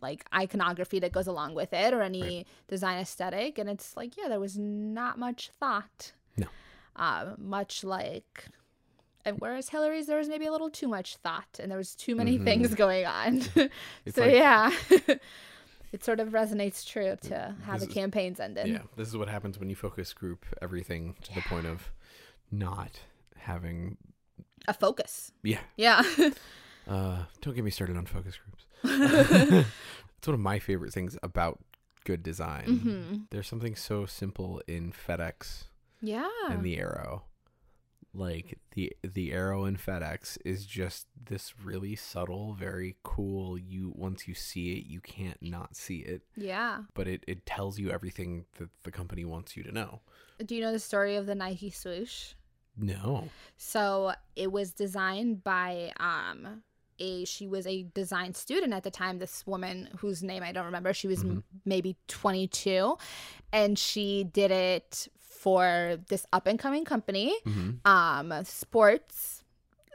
like 0.01 0.25
iconography 0.33 0.99
that 0.99 1.11
goes 1.11 1.27
along 1.27 1.53
with 1.53 1.73
it 1.73 1.93
or 1.93 2.01
any 2.01 2.21
Right. 2.21 2.47
design 2.67 2.97
aesthetic 2.97 3.59
and 3.59 3.69
it's 3.69 3.95
like 3.95 4.17
yeah 4.17 4.29
there 4.29 4.39
was 4.39 4.57
not 4.57 5.19
much 5.19 5.51
thought 5.59 6.13
No. 6.37 6.47
um 6.95 7.35
much 7.37 7.83
like 7.83 8.45
and 9.23 9.37
whereas 9.39 9.69
hillary's 9.69 10.07
there 10.07 10.17
was 10.17 10.27
maybe 10.27 10.47
a 10.47 10.51
little 10.51 10.71
too 10.71 10.87
much 10.87 11.17
thought 11.17 11.59
and 11.59 11.69
there 11.69 11.77
was 11.77 11.93
too 11.93 12.15
many 12.15 12.39
Mhm. 12.39 12.45
things 12.45 12.73
going 12.73 13.05
on 13.05 13.41
so 13.51 13.69
like- 14.17 14.33
yeah 14.33 14.71
it 15.91 16.03
sort 16.03 16.19
of 16.19 16.29
resonates 16.29 16.85
true 16.87 17.15
to 17.21 17.55
how 17.65 17.73
This 17.73 17.83
the 17.83 17.87
is- 17.89 17.93
campaigns 17.93 18.39
ended. 18.39 18.67
Yeah 18.67 18.81
this 18.95 19.07
is 19.07 19.17
what 19.17 19.27
happens 19.29 19.59
when 19.59 19.69
you 19.69 19.75
focus 19.75 20.13
group 20.13 20.45
everything 20.61 21.15
to 21.23 21.33
the 21.35 21.41
point 21.41 21.65
of 21.67 21.91
not 22.51 22.99
having 23.37 23.97
a 24.67 24.73
focus. 24.73 25.31
Yeah. 25.43 25.59
Yeah. 25.77 26.03
Uh 26.87 27.25
don't 27.41 27.53
get 27.55 27.63
me 27.63 27.69
started 27.71 27.95
on 27.95 28.05
focus 28.07 28.35
groups. 28.43 28.65
It's 30.17 30.27
one 30.27 30.33
of 30.35 30.39
my 30.39 30.59
favorite 30.59 30.93
things 30.93 31.17
about 31.23 31.59
good 32.05 32.23
design. 32.23 32.65
Hmm 32.79 33.15
there's 33.29 33.47
something 33.47 33.75
so 33.75 34.05
simple 34.07 34.61
in 34.67 34.91
fedex 34.91 35.65
yeah. 36.01 36.27
and 36.49 36.63
the 36.63 36.77
arrow 36.79 37.23
like 38.13 38.59
the 38.71 38.91
the 39.03 39.31
arrow 39.31 39.65
in 39.65 39.77
fedex 39.77 40.37
is 40.43 40.65
just 40.65 41.07
this 41.23 41.53
really 41.63 41.95
subtle 41.95 42.53
very 42.53 42.95
cool 43.03 43.57
you 43.57 43.93
once 43.95 44.27
you 44.27 44.33
see 44.33 44.73
it 44.77 44.85
you 44.85 44.99
can't 44.99 45.41
not 45.41 45.75
see 45.75 45.99
it. 45.99 46.23
Yeah. 46.35 46.81
But 46.93 47.07
it, 47.07 47.23
it 47.27 47.45
tells 47.45 47.79
you 47.79 47.89
everything 47.89 48.45
that 48.57 48.69
the 48.83 48.91
company 48.91 49.23
wants 49.23 49.55
you 49.55 49.63
to 49.63 49.71
know. 49.71 50.01
Do 50.45 50.55
you 50.55 50.61
know 50.61 50.71
the 50.71 50.79
story 50.79 51.15
of 51.15 51.25
the 51.25 51.35
nike 51.35 51.69
swoosh? 51.69 52.33
No. 52.77 53.29
So 53.57 54.13
it 54.35 54.51
was 54.51 54.71
designed 54.71 55.43
by 55.43 55.91
um 55.99 56.63
a 56.99 57.25
she 57.25 57.47
was 57.47 57.65
a 57.65 57.83
design 57.93 58.33
student 58.33 58.73
at 58.73 58.83
the 58.83 58.91
time. 58.91 59.19
This 59.19 59.45
woman 59.47 59.89
whose 59.97 60.21
name 60.21 60.43
I 60.43 60.51
don't 60.51 60.65
remember. 60.65 60.93
She 60.93 61.07
was 61.07 61.21
m- 61.21 61.43
maybe 61.65 61.95
22, 62.07 62.97
and 63.51 63.77
she 63.77 64.23
did 64.23 64.51
it 64.51 65.07
for 65.41 65.97
this 66.09 66.25
up 66.31 66.45
and 66.47 66.57
coming 66.59 66.85
company. 66.85 67.33
hmm 67.43 67.71
Um, 67.85 68.33
sports 68.45 69.43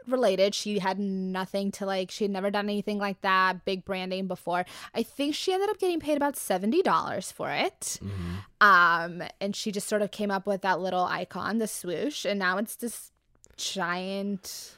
related. 0.09 0.55
She 0.55 0.79
had 0.79 0.99
nothing 1.01 1.73
to 1.79 1.87
like. 1.87 2.11
She 2.11 2.25
had 2.25 2.31
never 2.31 2.51
done 2.51 2.67
anything 2.67 2.99
like 2.99 3.21
that. 3.23 3.65
Big 3.65 3.85
branding 3.85 4.27
before. 4.29 4.65
I 4.95 5.03
think 5.03 5.35
she 5.35 5.53
ended 5.53 5.69
up 5.71 5.79
getting 5.79 6.01
paid 6.01 6.17
about 6.17 6.37
seventy 6.37 6.83
dollars 6.83 7.33
for 7.33 7.51
it. 7.51 7.99
hmm 8.03 8.35
Um, 8.61 9.23
and 9.41 9.55
she 9.55 9.73
just 9.73 9.89
sort 9.89 10.03
of 10.03 10.11
came 10.11 10.31
up 10.31 10.47
with 10.47 10.63
that 10.63 10.81
little 10.81 11.05
icon, 11.21 11.59
the 11.59 11.67
swoosh, 11.69 12.25
and 12.25 12.39
now 12.39 12.59
it's 12.59 12.77
this 12.77 13.11
giant, 13.57 14.75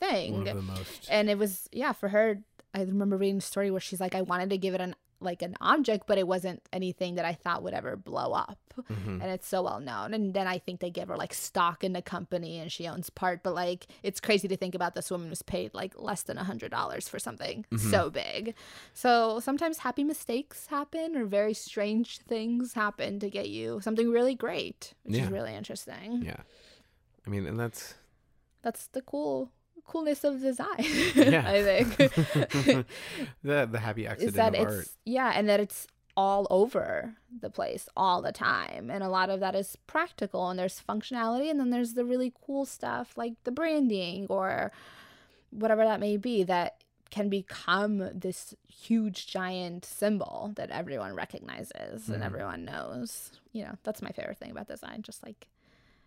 thing. 0.00 0.46
of 0.48 0.56
the 0.56 0.62
most 0.62 1.08
And 1.10 1.28
it 1.30 1.38
was, 1.38 1.68
yeah, 1.72 1.92
for 1.92 2.08
her. 2.10 2.38
I 2.74 2.80
remember 2.82 3.16
reading 3.18 3.38
a 3.38 3.40
story 3.42 3.70
where 3.70 3.80
she's 3.80 4.00
like, 4.00 4.14
I 4.14 4.22
wanted 4.22 4.48
to 4.50 4.56
give 4.56 4.72
it 4.74 4.80
an 4.80 4.94
like 5.22 5.42
an 5.42 5.54
object, 5.60 6.06
but 6.06 6.18
it 6.18 6.26
wasn't 6.26 6.62
anything 6.72 7.14
that 7.16 7.24
I 7.24 7.32
thought 7.34 7.62
would 7.62 7.74
ever 7.74 7.96
blow 7.96 8.32
up. 8.32 8.58
Mhm. 8.90 9.20
And 9.22 9.24
it's 9.24 9.46
so 9.46 9.62
well 9.62 9.80
known. 9.80 10.14
And 10.14 10.32
then 10.32 10.46
I 10.46 10.58
think 10.58 10.80
they 10.80 10.90
give 10.90 11.08
her 11.08 11.16
like 11.16 11.34
stock 11.34 11.84
in 11.84 11.92
the 11.92 12.00
company 12.02 12.58
and 12.58 12.72
she 12.72 12.88
owns 12.88 13.10
part. 13.10 13.42
But 13.42 13.54
like, 13.54 13.86
it's 14.02 14.20
crazy 14.20 14.48
to 14.48 14.56
think 14.56 14.74
about 14.74 14.94
this 14.94 15.10
woman 15.10 15.28
was 15.30 15.42
paid 15.42 15.74
like 15.74 15.92
less 16.00 16.22
than 16.22 16.38
a 16.38 16.44
hundred 16.44 16.70
dollars 16.70 17.08
for 17.08 17.18
something 17.18 17.66
Mhm. 17.70 17.90
so 17.90 18.08
big. 18.10 18.54
So 18.94 19.40
sometimes 19.40 19.78
happy 19.78 20.04
mistakes 20.04 20.66
happen 20.68 21.16
or 21.16 21.26
very 21.26 21.54
strange 21.54 22.18
things 22.18 22.72
happen 22.74 23.20
to 23.20 23.28
get 23.30 23.48
you 23.50 23.80
something 23.82 24.10
really 24.10 24.34
great, 24.34 24.94
which 25.04 25.16
Yeah. 25.16 25.24
is 25.24 25.30
really 25.30 25.54
interesting. 25.54 26.22
yeah 26.22 26.42
i 27.26 27.30
mean 27.30 27.46
and 27.46 27.58
that's 27.60 27.94
That's 28.62 28.86
the 28.88 29.02
cool 29.02 29.50
coolness 29.86 30.24
of 30.24 30.40
design. 30.40 30.84
Yeah. 31.14 31.44
I 31.46 31.62
think. 31.62 31.96
the 33.42 33.68
the 33.70 33.78
happy 33.78 34.06
accident 34.06 34.28
is 34.30 34.34
that 34.36 34.54
of 34.54 34.60
it's 34.66 34.76
art 34.76 34.88
yeah 35.04 35.32
and 35.34 35.48
that 35.48 35.60
it's 35.60 35.86
all 36.16 36.46
over 36.50 37.14
the 37.40 37.48
place 37.48 37.88
all 37.96 38.20
the 38.20 38.32
time. 38.32 38.90
And 38.90 39.02
a 39.02 39.08
lot 39.08 39.30
of 39.30 39.40
that 39.40 39.54
is 39.54 39.76
practical 39.86 40.50
and 40.50 40.58
there's 40.58 40.80
functionality 40.86 41.50
and 41.50 41.58
then 41.58 41.70
there's 41.70 41.94
the 41.94 42.04
really 42.04 42.32
cool 42.44 42.66
stuff 42.66 43.16
like 43.16 43.32
the 43.44 43.50
branding 43.50 44.26
or 44.28 44.72
whatever 45.50 45.84
that 45.84 46.00
may 46.00 46.18
be 46.18 46.42
that 46.44 46.84
can 47.10 47.28
become 47.30 48.08
this 48.14 48.54
huge 48.68 49.26
giant 49.26 49.84
symbol 49.86 50.52
that 50.56 50.70
everyone 50.70 51.14
recognizes 51.14 52.08
and 52.08 52.22
Mhm. 52.22 52.26
everyone 52.26 52.64
knows. 52.66 53.30
You 53.52 53.64
know, 53.64 53.76
that's 53.82 54.00
my 54.02 54.10
favorite 54.10 54.38
thing 54.38 54.50
about 54.50 54.68
design, 54.68 55.00
just 55.02 55.22
like 55.22 55.46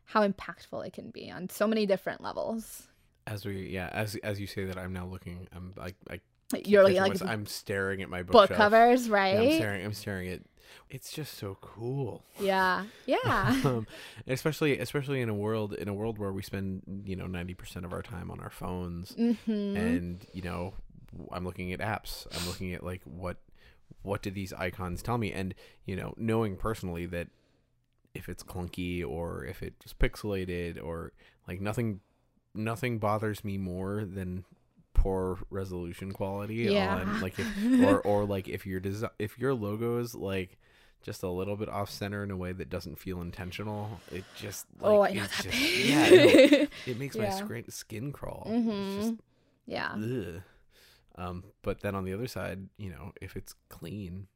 how 0.05 0.27
impactful 0.27 0.85
it 0.85 0.93
can 0.93 1.09
be 1.09 1.31
on 1.31 1.49
so 1.49 1.65
many 1.67 1.85
different 1.87 2.21
levels. 2.21 2.87
As 3.27 3.45
we 3.45 3.69
yeah, 3.69 3.89
as 3.91 4.15
as 4.17 4.39
you 4.39 4.47
say 4.47 4.65
that, 4.65 4.77
I'm 4.77 4.93
now 4.93 5.05
looking. 5.05 5.47
I'm 5.55 5.73
like 5.75 5.95
I 6.09 6.19
You're 6.63 6.83
looking 6.83 7.01
like 7.01 7.21
I'm 7.23 7.45
staring 7.45 8.01
at 8.01 8.09
my 8.09 8.23
book 8.23 8.49
covers, 8.51 9.07
Yeah, 9.07 9.13
right? 9.13 9.37
I'm 9.37 9.51
staring. 9.53 9.85
I'm 9.85 9.93
staring 9.93 10.29
at. 10.29 10.41
It's 10.89 11.11
just 11.11 11.37
so 11.37 11.57
cool. 11.61 12.23
Yeah. 12.39 12.85
Yeah. 13.05 13.61
um, 13.65 13.87
especially 14.27 14.77
especially 14.79 15.21
in 15.21 15.29
a 15.29 15.33
world 15.33 15.73
in 15.73 15.87
a 15.87 15.93
world 15.93 16.19
where 16.19 16.31
we 16.31 16.41
spend 16.43 17.03
you 17.05 17.15
know 17.15 17.25
90% 17.25 17.83
of 17.83 17.93
our 17.93 18.01
time 18.01 18.29
on 18.29 18.39
our 18.39 18.49
phones 18.49 19.15
mm-hmm. 19.15 19.51
and 19.51 20.25
you 20.33 20.41
know 20.41 20.73
i'm 21.31 21.45
looking 21.45 21.71
at 21.71 21.79
apps 21.79 22.27
i'm 22.35 22.45
looking 22.47 22.73
at 22.73 22.83
like 22.83 23.01
what 23.05 23.37
what 24.01 24.21
do 24.21 24.29
these 24.29 24.53
icons 24.53 25.01
tell 25.01 25.17
me 25.17 25.31
and 25.31 25.55
you 25.85 25.95
know 25.95 26.13
knowing 26.17 26.55
personally 26.55 27.05
that 27.05 27.27
if 28.13 28.29
it's 28.29 28.43
clunky 28.43 29.05
or 29.05 29.43
if 29.45 29.61
it's 29.61 29.93
pixelated 29.93 30.81
or 30.81 31.11
like 31.47 31.59
nothing 31.59 31.99
nothing 32.55 32.99
bothers 32.99 33.43
me 33.43 33.57
more 33.57 34.05
than 34.05 34.45
poor 34.93 35.37
resolution 35.49 36.11
quality 36.11 36.55
Yeah. 36.55 36.95
on 36.95 37.21
like 37.21 37.37
if, 37.37 37.47
or 37.83 37.99
or 38.01 38.25
like 38.25 38.47
if 38.47 38.65
your 38.65 38.79
desi- 38.81 39.09
if 39.19 39.37
your 39.37 39.53
logo 39.53 39.99
is 39.99 40.15
like 40.15 40.57
just 41.03 41.21
a 41.21 41.29
little 41.29 41.55
bit 41.55 41.69
off 41.69 41.91
center 41.91 42.23
in 42.23 42.31
a 42.31 42.37
way 42.37 42.51
that 42.53 42.69
doesn't 42.69 42.97
feel 42.97 43.21
intentional 43.21 43.99
it 44.11 44.23
just 44.35 44.65
like 44.79 44.91
oh, 44.91 45.01
I 45.03 45.11
know 45.13 45.21
that 45.21 45.31
just, 45.43 45.59
yeah 45.85 46.05
it, 46.07 46.69
it 46.87 46.97
makes 46.99 47.15
my 47.15 47.25
Yeah. 47.25 47.29
screen, 47.31 47.69
skin 47.69 48.11
crawl 48.11 48.47
it's 48.49 49.05
just 49.05 49.15
yeah. 49.67 49.91
Ugh. 49.93 50.41
Um, 51.17 51.43
but 51.63 51.81
then 51.81 51.95
on 51.95 52.03
the 52.05 52.13
other 52.13 52.27
side, 52.27 52.67
you 52.77 52.89
know, 52.89 53.13
if 53.21 53.35
it's 53.35 53.55
clean, 53.69 54.27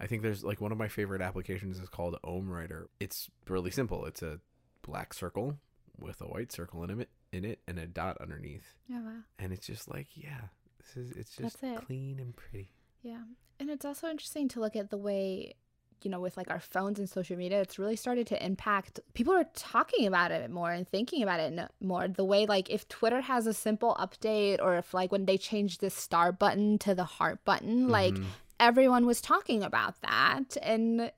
I 0.00 0.06
think 0.06 0.22
there's 0.22 0.42
like 0.44 0.60
one 0.60 0.72
of 0.72 0.78
my 0.78 0.88
favorite 0.88 1.20
applications 1.20 1.78
is 1.78 1.88
called 1.88 2.16
OmmWriter. 2.24 2.86
It's 3.00 3.28
really 3.48 3.70
simple. 3.70 4.06
It's 4.06 4.22
a 4.22 4.40
black 4.82 5.12
circle 5.12 5.58
with 5.98 6.20
a 6.20 6.26
white 6.26 6.52
circle 6.52 6.82
in 6.84 7.00
it 7.00 7.08
in 7.32 7.44
it 7.44 7.60
and 7.66 7.78
a 7.78 7.86
dot 7.86 8.16
underneath. 8.20 8.74
Yeah. 8.88 9.00
Wow. 9.00 9.12
And 9.38 9.52
it's 9.52 9.66
just 9.66 9.88
like, 9.90 10.08
yeah, 10.14 10.40
this 10.78 10.96
is 10.96 11.10
it's 11.12 11.36
just 11.36 11.62
it. 11.62 11.84
clean 11.86 12.18
and 12.20 12.34
pretty. 12.36 12.70
Yeah. 13.02 13.22
And 13.60 13.70
it's 13.70 13.84
also 13.84 14.08
interesting 14.08 14.48
to 14.48 14.60
look 14.60 14.76
at 14.76 14.90
the 14.90 14.96
way, 14.96 15.54
you 16.02 16.10
know, 16.10 16.20
with 16.20 16.36
like 16.36 16.50
our 16.50 16.60
phones 16.60 16.98
and 16.98 17.08
social 17.08 17.36
media, 17.36 17.60
it's 17.60 17.78
really 17.78 17.96
started 17.96 18.26
to 18.28 18.44
impact 18.44 19.00
people 19.14 19.32
are 19.34 19.46
talking 19.54 20.06
about 20.06 20.30
it 20.30 20.50
more 20.50 20.70
and 20.70 20.86
thinking 20.88 21.22
about 21.22 21.40
it 21.40 21.58
more. 21.80 22.08
The 22.08 22.24
way, 22.24 22.46
like, 22.46 22.68
if 22.70 22.86
Twitter 22.88 23.20
has 23.22 23.46
a 23.46 23.54
simple 23.54 23.94
update 23.98 24.60
or 24.60 24.76
if, 24.76 24.92
like, 24.94 25.10
when 25.12 25.24
they 25.26 25.38
changed 25.38 25.80
the 25.80 25.90
star 25.90 26.30
button 26.32 26.78
to 26.80 26.94
the 26.94 27.04
heart 27.04 27.44
button, 27.44 27.88
like, 27.88 28.14
Mhm. 28.14 28.26
everyone 28.60 29.06
was 29.06 29.20
talking 29.20 29.62
about 29.62 30.00
that. 30.02 30.56
And 30.62 31.10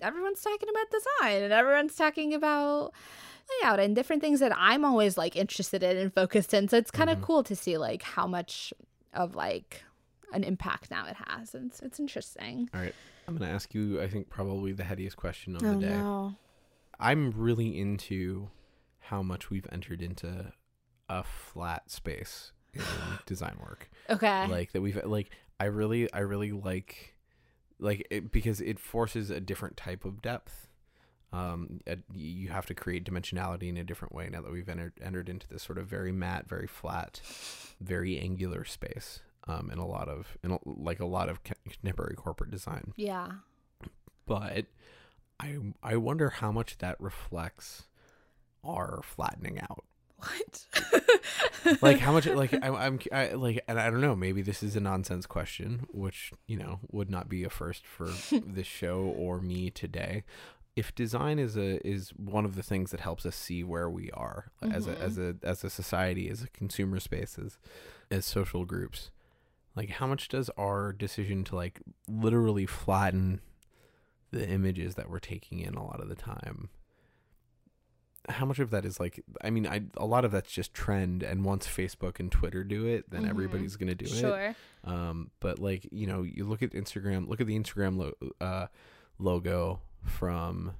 everyone's 0.00 0.42
talking 0.42 0.68
about 0.68 0.86
design 0.90 1.42
and 1.42 1.52
everyone's 1.52 1.96
talking 1.96 2.34
about 2.34 2.92
layout 3.62 3.80
and 3.80 3.94
different 3.96 4.22
things 4.22 4.40
that 4.40 4.52
I'm 4.56 4.84
always 4.84 5.16
like 5.18 5.36
interested 5.36 5.82
in 5.82 5.96
and 5.96 6.12
focused 6.12 6.54
in. 6.54 6.68
So 6.68 6.76
it's 6.76 6.90
kind 6.90 7.10
of 7.10 7.18
Mhm. 7.18 7.22
cool 7.22 7.42
to 7.44 7.56
see 7.56 7.78
like 7.78 8.02
how 8.02 8.26
much 8.26 8.72
of 9.12 9.34
like 9.34 9.82
an 10.32 10.44
impact 10.44 10.90
now 10.90 11.06
it 11.06 11.16
has. 11.28 11.54
And 11.54 11.70
it's, 11.70 11.80
it's 11.80 12.00
interesting. 12.00 12.68
All 12.74 12.80
right. 12.80 12.94
I'm 13.28 13.36
going 13.36 13.48
to 13.48 13.54
ask 13.54 13.74
you 13.74 14.00
I 14.00 14.08
think 14.08 14.28
probably 14.30 14.72
the 14.72 14.82
headiest 14.84 15.16
question 15.16 15.54
of 15.56 15.62
oh 15.62 15.70
the 15.74 15.76
day. 15.76 15.88
no. 15.90 16.34
I'm 16.98 17.30
really 17.32 17.78
into 17.78 18.50
how 19.00 19.22
much 19.22 19.50
we've 19.50 19.66
entered 19.72 20.00
into 20.02 20.52
a 21.08 21.22
flat 21.24 21.90
space 21.90 22.52
in 22.72 22.82
design 23.26 23.56
work. 23.60 23.90
Okay. 24.08 24.46
like 24.48 24.72
that 24.72 24.80
we've 24.80 25.02
like 25.04 25.30
i 25.60 25.64
really 25.66 26.12
i 26.12 26.18
really 26.20 26.50
like 26.52 27.14
like 27.78 28.06
it, 28.10 28.32
because 28.32 28.60
it 28.60 28.78
forces 28.78 29.30
a 29.30 29.40
different 29.40 29.76
type 29.76 30.04
of 30.04 30.22
depth 30.22 30.68
um 31.32 31.80
you 32.14 32.48
have 32.48 32.66
to 32.66 32.74
create 32.74 33.04
dimensionality 33.04 33.68
in 33.68 33.76
a 33.76 33.84
different 33.84 34.14
way 34.14 34.28
now 34.30 34.40
that 34.40 34.52
we've 34.52 34.68
entered 34.68 34.92
entered 35.02 35.28
into 35.28 35.48
this 35.48 35.62
sort 35.62 35.78
of 35.78 35.86
very 35.86 36.12
matte 36.12 36.48
very 36.48 36.66
flat 36.66 37.20
very 37.80 38.18
angular 38.18 38.64
space 38.64 39.20
um 39.48 39.70
in 39.72 39.78
a 39.78 39.86
lot 39.86 40.08
of 40.08 40.36
in 40.42 40.52
a, 40.52 40.58
like 40.64 41.00
a 41.00 41.06
lot 41.06 41.28
of 41.28 41.40
contemporary 41.44 42.14
corporate 42.14 42.50
design 42.50 42.92
yeah. 42.96 43.28
but 44.26 44.66
i 45.40 45.56
i 45.82 45.96
wonder 45.96 46.30
how 46.30 46.52
much 46.52 46.78
that 46.78 47.00
reflects 47.00 47.84
our 48.64 49.00
flattening 49.02 49.58
out 49.60 49.84
What? 50.18 50.66
like 51.82 51.98
how 51.98 52.12
much 52.12 52.26
like 52.42 52.54
I, 52.54 52.68
i'm 52.68 53.00
I, 53.10 53.32
like 53.32 53.64
and 53.66 53.80
i 53.80 53.90
don't 53.90 54.00
know 54.00 54.14
maybe 54.14 54.42
this 54.42 54.62
is 54.62 54.76
a 54.76 54.80
nonsense 54.80 55.26
question 55.26 55.86
which 55.92 56.32
you 56.46 56.56
know 56.56 56.80
would 56.90 57.10
not 57.10 57.28
be 57.28 57.44
a 57.44 57.50
first 57.50 57.86
for 57.86 58.06
this 58.30 58.66
show 58.66 59.00
or 59.00 59.40
me 59.40 59.70
today 59.70 60.24
if 60.74 60.94
design 60.94 61.38
is 61.38 61.56
a 61.56 61.86
is 61.86 62.10
one 62.16 62.44
of 62.44 62.54
the 62.56 62.62
things 62.62 62.90
that 62.92 63.00
helps 63.00 63.26
us 63.26 63.36
see 63.36 63.62
where 63.62 63.90
we 63.90 64.10
are 64.12 64.50
as 64.62 64.86
a 64.86 64.98
as 64.98 65.18
a 65.18 65.36
as 65.42 65.62
a 65.64 65.70
society 65.70 66.28
as 66.30 66.42
a 66.42 66.48
consumer 66.48 66.98
space 67.00 67.38
as, 68.10 68.24
social 68.24 68.64
groups 68.64 69.10
like 69.74 69.88
how 69.90 70.06
much 70.06 70.28
does 70.28 70.50
our 70.58 70.92
decision 70.92 71.44
to 71.44 71.54
like 71.56 71.80
literally 72.08 72.66
flatten 72.66 73.40
the 74.30 74.46
images 74.48 74.94
that 74.96 75.08
we're 75.10 75.18
taking 75.18 75.60
in 75.60 75.74
a 75.74 75.84
lot 75.84 76.00
of 76.00 76.08
the 76.08 76.14
time 76.14 76.68
how 78.28 78.44
much 78.46 78.58
of 78.60 78.70
that 78.70 78.84
is 78.84 79.00
like 79.00 79.22
i 79.42 79.50
mean 79.50 79.66
i 79.66 79.82
a 79.96 80.06
lot 80.06 80.24
of 80.24 80.30
that's 80.30 80.52
just 80.52 80.72
trend 80.72 81.22
and 81.22 81.44
once 81.44 81.66
facebook 81.66 82.20
and 82.20 82.30
twitter 82.30 82.62
do 82.62 82.86
it 82.86 83.10
then 83.10 83.24
Mhm. 83.24 83.30
everybody's 83.30 83.76
gonna 83.76 83.94
do 83.96 84.04
it 84.04 84.10
sure. 84.10 84.54
um 84.84 85.30
but 85.40 85.58
like 85.58 85.88
you 85.90 86.06
know 86.06 86.22
you 86.22 86.44
look 86.44 86.62
at 86.62 86.70
instagram 86.72 87.28
look 87.28 87.40
at 87.40 87.46
the 87.46 87.58
instagram 87.58 87.96
lo- 87.98 88.30
uh 88.40 88.66
logo 89.18 89.80
from 90.04 90.74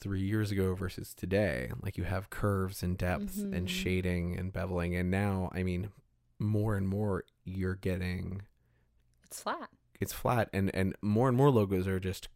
three 0.00 0.22
years 0.22 0.50
ago 0.50 0.74
versus 0.74 1.12
today 1.14 1.70
like 1.82 1.98
you 1.98 2.04
have 2.04 2.30
curves 2.30 2.82
and 2.82 2.96
depth 2.96 3.38
and 3.38 3.66
Mhm. 3.66 3.68
shading 3.68 4.38
and 4.38 4.52
beveling 4.52 4.98
and 4.98 5.10
now 5.10 5.50
i 5.54 5.62
mean 5.62 5.90
more 6.38 6.74
and 6.76 6.88
more 6.88 7.24
you're 7.44 7.74
getting 7.74 8.42
It's 9.24 9.42
flat. 9.42 9.68
it's 10.00 10.12
flat 10.14 10.48
and 10.54 10.74
and 10.74 10.96
more 11.02 11.28
and 11.28 11.36
more 11.36 11.50
logos 11.50 11.86
are 11.86 12.00
just 12.00 12.28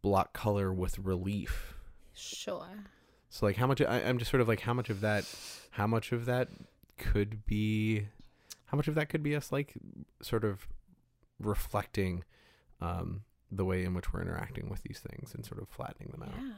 block 0.00 0.32
color 0.32 0.72
with 0.72 0.98
relief 0.98 1.74
Sure. 2.14 2.84
so 3.28 3.44
like 3.44 3.56
how 3.56 3.66
much 3.66 3.82
I, 3.82 4.00
i'm 4.02 4.16
just 4.18 4.30
sort 4.30 4.40
of 4.40 4.48
like 4.48 4.60
how 4.60 4.72
much 4.72 4.88
of 4.88 5.02
that 5.02 5.26
how 5.72 5.86
much 5.86 6.12
of 6.12 6.24
that 6.24 6.48
could 6.96 7.44
be 7.44 8.08
how 8.66 8.76
much 8.76 8.88
of 8.88 8.94
that 8.94 9.10
could 9.10 9.22
be 9.22 9.36
us 9.36 9.52
like 9.52 9.74
sort 10.22 10.44
of 10.44 10.66
reflecting 11.38 12.24
um 12.80 13.22
the 13.50 13.64
way 13.64 13.84
in 13.84 13.94
which 13.94 14.12
we're 14.12 14.22
interacting 14.22 14.68
with 14.68 14.82
these 14.82 15.00
things 15.00 15.34
and 15.34 15.44
sort 15.44 15.60
of 15.60 15.68
flattening 15.68 16.10
them 16.10 16.22
out 16.22 16.34
Yeah. 16.38 16.52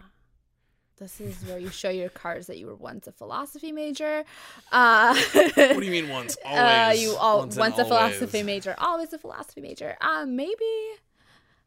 This 0.99 1.20
is 1.20 1.45
where 1.45 1.59
you 1.59 1.70
show 1.70 1.91
your 1.91 2.09
cards 2.09 2.49
that 2.49 2.59
you 2.59 2.66
were 2.66 2.74
once 2.74 3.07
a 3.07 3.12
philosophy 3.12 3.70
major. 3.70 4.24
Uh, 4.72 5.14
what 5.32 5.55
do 5.55 5.84
you 5.84 5.93
mean 5.93 6.09
once 6.09 6.36
uh, 6.45 6.93
you 6.97 7.14
all 7.14 7.39
Once 7.39 7.57
once, 7.57 7.78
and 7.78 7.86
a 7.86 7.89
philosophy 7.89 8.43
major, 8.43 8.74
always 8.78 9.12
a 9.12 9.18
philosophy 9.18 9.61
major. 9.61 9.97
Um, 10.01 10.34
maybe. 10.34 10.64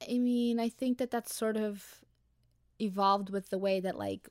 I 0.10 0.18
mean, 0.18 0.60
I 0.60 0.68
think 0.68 0.98
that 0.98 1.12
that's 1.12 1.34
sort 1.34 1.56
of 1.56 2.02
evolved 2.80 3.30
with 3.30 3.50
the 3.50 3.58
way 3.58 3.80
that 3.80 3.98
like 3.98 4.28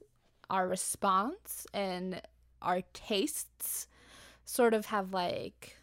our 0.50 0.68
response 0.68 1.66
and 1.72 2.20
our 2.60 2.82
tastes 2.92 3.86
sort 4.44 4.74
of 4.74 4.86
have 4.86 5.14
like 5.14 5.76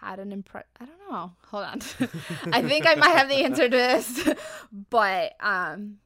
had 0.00 0.18
an 0.18 0.32
impress. 0.32 0.64
I 0.80 0.84
don't 0.86 0.98
know. 1.10 1.32
Hold 1.48 1.64
on. 1.64 1.80
I 2.52 2.62
think 2.62 2.86
I 2.86 2.94
might 2.94 3.16
have 3.16 3.28
the 3.28 3.44
answer 3.44 3.68
to 3.68 3.76
this, 3.76 4.28
but 4.90 5.32
um 5.40 5.98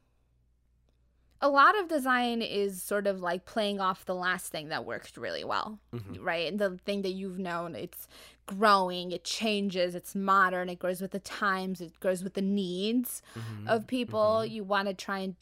a 1.41 1.49
lot 1.49 1.77
of 1.77 1.87
design 1.89 2.41
is 2.41 2.81
sort 2.81 3.05
of 3.05 3.19
like 3.21 3.45
playing 3.45 3.79
off 3.79 4.05
the 4.05 4.15
last 4.15 4.51
thing 4.51 4.69
that 4.69 4.85
worked 4.85 5.17
really 5.17 5.43
well, 5.43 5.79
Mhm. 5.93 6.17
right? 6.21 6.47
And 6.47 6.57
the 6.59 6.79
thing 6.85 7.01
that 7.03 7.11
you've 7.11 7.37
known, 7.37 7.75
it's 7.75 8.07
growing, 8.47 9.11
it 9.11 9.23
changes, 9.25 9.95
it's 9.95 10.15
modern, 10.15 10.69
it 10.69 10.79
grows 10.79 11.01
with 11.01 11.11
the 11.11 11.19
times, 11.19 11.81
it 11.81 11.99
grows 11.99 12.23
with 12.23 12.33
the 12.35 12.41
needs 12.41 13.21
Mhm. 13.35 13.67
of 13.67 13.85
people. 13.85 14.41
Mhm. 14.43 14.49
You 14.51 14.63
want 14.63 14.87
to 14.87 14.93
try 14.93 15.19
and 15.19 15.35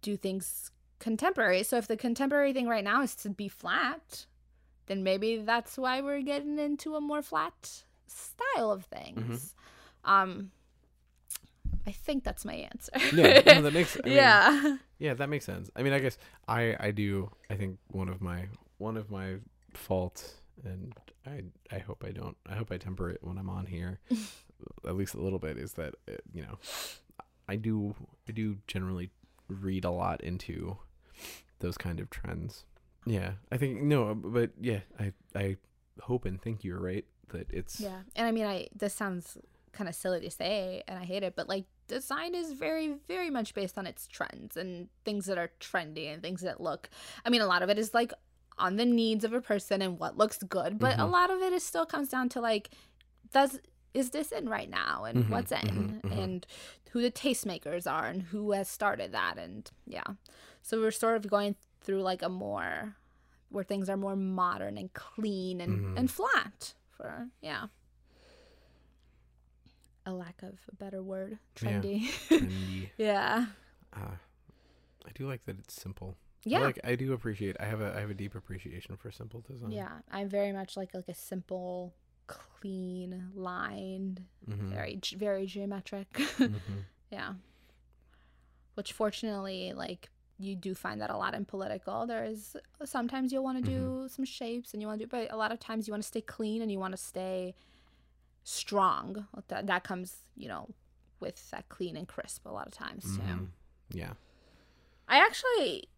do 0.00 0.16
things 0.16 0.70
contemporary. 0.98 1.62
So 1.62 1.76
if 1.76 1.86
the 1.86 1.96
contemporary 1.96 2.52
thing 2.52 2.66
right 2.66 2.82
now 2.84 3.02
is 3.02 3.14
to 3.16 3.28
be 3.30 3.48
flat, 3.48 4.26
then 4.86 5.02
maybe 5.04 5.36
that's 5.36 5.76
why 5.76 6.00
we're 6.00 6.22
getting 6.22 6.58
into 6.58 6.96
a 6.96 7.00
more 7.00 7.22
flat 7.22 7.84
style 8.06 8.70
of 8.70 8.84
things. 8.86 9.54
Um 10.04 10.50
I 11.86 11.92
think 11.92 12.24
that's 12.24 12.44
my 12.44 12.54
answer. 12.54 12.92
yeah 13.14 13.40
no, 13.46 13.62
that 13.62 13.72
makes 13.72 13.96
I 13.96 14.00
mean, 14.06 14.14
yeah. 14.14 14.76
Yeah, 14.98 15.14
that 15.14 15.28
makes 15.28 15.44
sense. 15.44 15.70
I 15.76 15.82
mean, 15.82 15.92
I 15.92 15.98
guess 15.98 16.16
I 16.48 16.76
I 16.80 16.90
do. 16.92 17.30
I 17.50 17.54
think 17.56 17.78
one 17.88 18.08
of 18.08 18.20
my 18.22 18.46
one 18.78 18.96
of 18.96 19.10
my 19.10 19.36
faults, 19.74 20.34
and 20.64 20.94
I 21.26 21.42
I 21.70 21.78
hope 21.78 22.04
I 22.06 22.10
don't. 22.12 22.36
I 22.48 22.54
hope 22.54 22.70
I 22.70 22.78
temper 22.78 23.10
it 23.10 23.18
when 23.22 23.38
I'm 23.38 23.50
on 23.50 23.66
here. 23.66 23.98
at 24.86 24.96
least 24.96 25.14
a 25.14 25.20
little 25.20 25.38
bit 25.38 25.58
is 25.58 25.72
that 25.74 25.94
uh, 26.08 26.12
you 26.32 26.42
know 26.42 26.58
I 27.48 27.56
do 27.56 27.94
I 28.28 28.32
do 28.32 28.58
generally 28.66 29.10
read 29.48 29.84
a 29.84 29.90
lot 29.90 30.22
into 30.22 30.78
those 31.58 31.76
kind 31.76 32.00
of 32.00 32.08
trends. 32.08 32.64
Yeah, 33.04 33.32
I 33.52 33.58
think 33.58 33.82
no, 33.82 34.14
but 34.14 34.52
yeah, 34.60 34.80
I 34.98 35.12
I 35.34 35.56
hope 36.00 36.24
and 36.24 36.40
think 36.40 36.64
you're 36.64 36.80
right 36.80 37.04
that 37.30 37.46
it's 37.50 37.80
Yeah. 37.80 38.00
And 38.16 38.26
I 38.26 38.30
mean, 38.32 38.46
I 38.46 38.68
this 38.74 38.94
sounds 38.94 39.36
kind 39.72 39.88
of 39.88 39.94
silly 39.94 40.20
to 40.20 40.30
say 40.30 40.82
and 40.86 40.98
I 40.98 41.04
hate 41.04 41.22
it, 41.22 41.34
but 41.36 41.48
like 41.48 41.64
design 41.88 42.34
is 42.34 42.52
very 42.52 42.94
very 43.08 43.28
much 43.30 43.54
based 43.54 43.76
on 43.76 43.86
its 43.86 44.06
trends 44.06 44.56
and 44.56 44.88
things 45.04 45.26
that 45.26 45.36
are 45.36 45.50
trendy 45.60 46.12
and 46.12 46.22
things 46.22 46.40
that 46.42 46.60
look 46.60 46.88
I 47.24 47.30
mean, 47.30 47.40
a 47.40 47.46
lot 47.46 47.62
of 47.62 47.68
it 47.70 47.78
is 47.78 47.92
like 47.94 48.12
on 48.56 48.76
the 48.76 48.84
needs 48.84 49.24
of 49.24 49.32
a 49.32 49.40
person 49.40 49.82
and 49.82 49.98
what 49.98 50.16
looks 50.16 50.38
good, 50.44 50.78
but 50.78 50.94
a 50.98 51.02
Mhm. 51.02 51.10
lot 51.10 51.30
of 51.30 51.40
it 51.42 51.52
is 51.52 51.64
still 51.64 51.84
comes 51.86 52.08
down 52.08 52.28
to 52.30 52.40
like 52.40 52.70
does 53.32 53.58
is 53.94 54.10
this 54.10 54.32
in 54.32 54.48
right 54.48 54.68
now 54.70 55.04
and 55.04 55.24
Mhm, 55.24 55.30
what's 55.30 55.52
in 55.52 55.58
mhm, 56.02 56.02
mhm. 56.02 56.22
and 56.24 56.46
who 56.90 57.02
the 57.02 57.10
tastemakers 57.10 57.90
are 57.90 58.06
and 58.06 58.22
who 58.22 58.52
has 58.52 58.68
started 58.68 59.12
that 59.12 59.38
and 59.38 59.70
yeah. 59.86 60.04
So 60.62 60.80
we're 60.80 60.90
sort 60.92 61.16
of 61.16 61.28
going 61.28 61.56
through 61.80 62.02
like 62.02 62.22
a 62.22 62.28
more 62.28 62.96
where 63.50 63.64
things 63.64 63.88
are 63.88 63.96
more 63.96 64.16
modern 64.16 64.76
and 64.78 64.92
clean 64.94 65.60
and, 65.60 65.84
Mhm. 65.84 65.98
and 65.98 66.10
flat 66.10 66.74
for 67.04 67.28
yeah 67.42 67.66
a 70.06 70.12
lack 70.12 70.42
of 70.42 70.54
a 70.70 70.74
better 70.76 71.02
word 71.02 71.38
Yeah. 71.62 71.68
trendy 71.80 72.08
trendy. 72.28 72.90
yeah 72.96 73.46
Uh, 73.92 74.16
I 75.06 75.10
do 75.14 75.28
like 75.28 75.44
that 75.46 75.58
it's 75.58 75.74
simple. 75.74 76.16
yeah 76.44 76.60
I 76.60 76.62
like 76.62 76.80
I 76.82 76.94
do 76.94 77.12
appreciate. 77.12 77.56
I 77.60 77.66
have 77.66 77.80
a 77.80 77.94
I 77.96 78.00
have 78.00 78.10
a 78.10 78.14
deep 78.14 78.34
appreciation 78.34 78.96
for 78.96 79.10
simple 79.12 79.40
design. 79.40 79.70
yeah 79.72 79.92
i'm 80.10 80.28
very 80.28 80.52
much 80.52 80.76
like 80.76 80.94
like 80.94 81.08
a 81.08 81.14
simple 81.14 81.94
clean 82.26 83.28
lined 83.34 84.22
Mhm. 84.48 84.70
very 84.70 84.98
very 85.16 85.46
geometric 85.46 86.08
Mhm. 86.38 86.84
yeah 87.10 87.34
which 88.74 88.92
fortunately 88.92 89.72
like 89.74 90.10
you 90.38 90.56
do 90.56 90.74
find 90.74 91.00
that 91.00 91.10
a 91.10 91.16
lot 91.16 91.32
in 91.34 91.44
political 91.44 92.06
there's 92.06 92.56
sometimes 92.84 93.32
you'll 93.32 93.44
want 93.44 93.64
to 93.64 93.70
do 93.70 94.08
some 94.08 94.24
shapes 94.24 94.72
and 94.72 94.82
you 94.82 94.88
want 94.88 94.98
to 94.98 95.06
do 95.06 95.08
but 95.08 95.32
a 95.32 95.36
lot 95.36 95.52
of 95.52 95.60
times 95.60 95.86
you 95.86 95.92
want 95.92 96.02
to 96.02 96.06
stay 96.06 96.20
clean 96.20 96.60
and 96.62 96.70
you 96.72 96.78
want 96.78 96.92
to 96.92 96.96
stay 96.96 97.54
strong 98.42 99.26
that, 99.48 99.66
that 99.66 99.84
comes 99.84 100.16
you 100.36 100.48
know 100.48 100.68
with 101.20 101.50
that 101.50 101.68
clean 101.68 101.96
and 101.96 102.08
crisp 102.08 102.44
a 102.46 102.50
lot 102.50 102.66
of 102.66 102.72
times 102.72 103.04
too 103.16 103.22
Mhm. 103.22 103.48
Yeah. 103.90 104.12
i 105.08 105.18
actually 105.18 105.88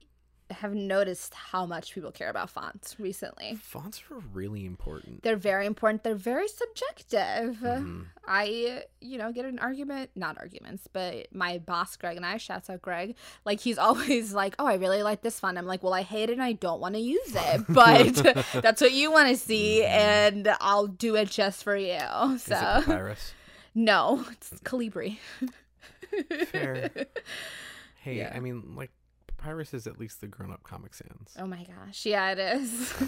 have 0.51 0.75
noticed 0.75 1.35
how 1.35 1.67
much 1.67 1.93
people 1.93 2.13
care 2.13 2.31
about 2.31 2.49
fonts 2.49 2.95
recently 3.01 3.59
Fonts 3.61 4.03
are 4.11 4.19
really 4.33 4.65
important. 4.65 5.23
they're 5.23 5.37
very 5.37 5.67
important 5.67 6.03
they're 6.05 6.15
very 6.15 6.47
subjective 6.49 7.57
Mhm. 7.57 8.07
I, 8.29 8.83
you 9.01 9.19
know, 9.19 9.31
get 9.31 9.45
an 9.45 9.61
argument, 9.61 10.11
not 10.17 10.37
arguments, 10.39 10.89
but 10.93 11.29
my 11.33 11.59
boss, 11.59 11.97
Greg, 11.97 12.17
and 12.17 12.27
I, 12.27 12.39
shouts 12.39 12.69
out 12.69 12.83
Greg, 12.83 13.15
like 13.45 13.61
he's 13.61 13.79
always 13.87 14.33
like, 14.35 14.57
oh, 14.59 14.67
I 14.67 14.75
really 14.75 15.03
like 15.05 15.23
this 15.23 15.39
font. 15.39 15.57
I'm 15.59 15.65
like, 15.67 15.85
well, 15.85 15.95
I 15.95 16.03
hate 16.03 16.29
it 16.31 16.33
and 16.33 16.43
I 16.43 16.53
don't 16.53 16.81
want 16.81 16.95
to 16.97 17.01
use 17.01 17.33
it, 17.35 17.65
but 17.69 18.15
that's 18.63 18.81
what 18.81 18.93
you 18.93 19.13
want 19.13 19.29
to 19.29 19.37
see, 19.37 19.85
and 19.85 20.49
I'll 20.61 20.89
do 20.89 21.15
it 21.15 21.31
just 21.31 21.63
for 21.63 21.77
you. 21.77 21.95
Is 22.35 22.43
it 22.49 22.49
So, 22.49 22.55
papyrus? 22.85 23.33
no, 23.77 24.25
it's 24.33 24.51
Calibri. 24.65 25.19
Fair. 26.49 26.91
Hey, 28.03 28.19
Yeah. 28.19 28.33
I 28.35 28.41
mean, 28.41 28.75
like 28.77 28.91
papyrus 29.47 29.73
is 29.75 29.87
at 29.87 29.99
least 29.99 30.21
the 30.21 30.27
grown-up 30.27 30.63
Comic 30.63 30.95
Sans. 30.95 31.35
Oh 31.39 31.47
my 31.47 31.65
gosh. 31.65 32.05
Yeah, 32.07 32.31
it 32.33 32.39
is. 32.39 32.95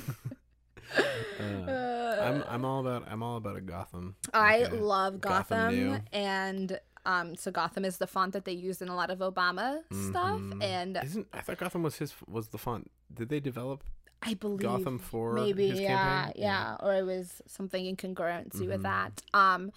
Uh, 1.38 2.16
I'm 2.22 2.42
I'm 2.48 2.64
all 2.64 2.80
about 2.80 3.04
I'm 3.10 3.22
all 3.22 3.36
about 3.36 3.56
a 3.56 3.60
Gotham. 3.60 4.16
I 4.32 4.60
like 4.62 4.72
a 4.72 4.76
love 4.76 5.20
Gotham 5.20 5.90
Gotham, 5.90 6.02
and 6.14 6.80
um, 7.04 7.36
so 7.36 7.50
Gotham 7.50 7.84
is 7.84 7.98
the 7.98 8.06
font 8.06 8.32
that 8.32 8.46
they 8.46 8.52
used 8.52 8.80
in 8.80 8.88
a 8.88 8.94
lot 8.96 9.10
of 9.10 9.18
Obama 9.18 9.80
stuff, 10.08 10.40
Mhm. 10.40 10.62
and 10.62 10.98
Isn't 11.04 11.26
I 11.34 11.42
thought 11.42 11.58
Gotham 11.58 11.82
was 11.82 11.96
his 11.96 12.14
was 12.26 12.48
the 12.48 12.58
font. 12.58 12.90
Did 13.12 13.28
they 13.28 13.38
develop 13.38 13.84
I 14.22 14.32
believe 14.32 14.60
Gotham 14.62 14.98
for 14.98 15.34
maybe 15.34 15.68
his 15.68 15.80
yeah, 15.80 16.24
campaign? 16.24 16.42
yeah 16.42 16.76
or 16.80 16.94
it 16.94 17.02
was 17.04 17.42
something 17.46 17.84
in 17.84 17.94
congruency 17.96 18.66
with 18.66 18.80
Mhm. 18.80 18.84
that 18.84 19.22
um 19.34 19.70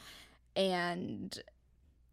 and 0.55 1.37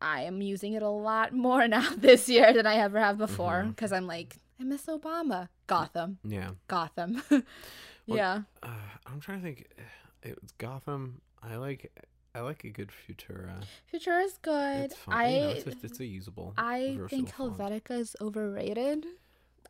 i 0.01 0.23
am 0.23 0.41
using 0.43 0.73
it 0.75 0.83
a 0.83 0.89
lot 0.89 1.33
more 1.33 1.67
now 1.77 1.89
this 1.97 2.29
year 2.29 2.53
than 2.53 2.67
i 2.67 2.77
ever 2.77 2.99
have 2.99 3.19
before 3.19 3.65
because 3.65 3.93
i'm 3.93 4.07
like 4.07 4.37
i 4.61 4.65
miss 4.65 4.87
obama 4.87 5.49
gotham 5.67 6.19
Yeah. 6.25 6.51
gotham 6.69 7.23
What- 7.31 8.17
yeah 8.17 8.43
Uh, 8.63 8.69
I'm 9.07 9.21
trying 9.21 9.39
to 9.41 9.45
think. 9.45 9.67
It's 10.23 10.53
Gotham. 10.59 11.21
I 11.43 11.57
like 11.57 11.93
I 12.35 12.41
like 12.41 12.65
a 12.65 12.71
good 12.71 12.91
Futura. 12.91 13.63
future 13.87 14.19
is 14.21 14.39
good 14.43 14.85
It's 14.87 14.95
fun. 14.97 15.15
i 15.15 15.29
you 15.29 15.41
know, 15.41 15.49
it's, 15.51 15.67
a, 15.67 15.73
it's 15.87 16.01
a 16.01 16.05
usable. 16.07 16.55
i 16.57 16.99
think 17.09 17.33
font. 17.35 17.57
helvetica 17.59 17.99
is 17.99 18.17
overrated 18.21 19.05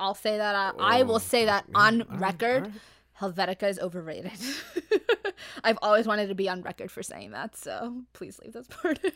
i'll 0.00 0.14
say 0.14 0.36
that 0.38 0.54
uh, 0.54 0.72
i 0.80 1.02
will 1.02 1.18
say 1.20 1.44
that 1.46 1.64
on 1.74 1.98
right, 2.08 2.20
record 2.20 2.62
right. 2.64 2.72
Helvetica 3.20 3.64
is 3.68 3.80
overrated. 3.80 4.38
I've 5.64 5.78
always 5.82 6.06
wanted 6.06 6.28
to 6.28 6.34
be 6.34 6.48
on 6.48 6.62
record 6.62 6.90
for 6.90 7.02
saying 7.02 7.30
that, 7.32 7.56
so 7.56 8.02
please 8.12 8.38
leave 8.42 8.52
this 8.52 8.66
part 8.82 9.02
in. 9.04 9.12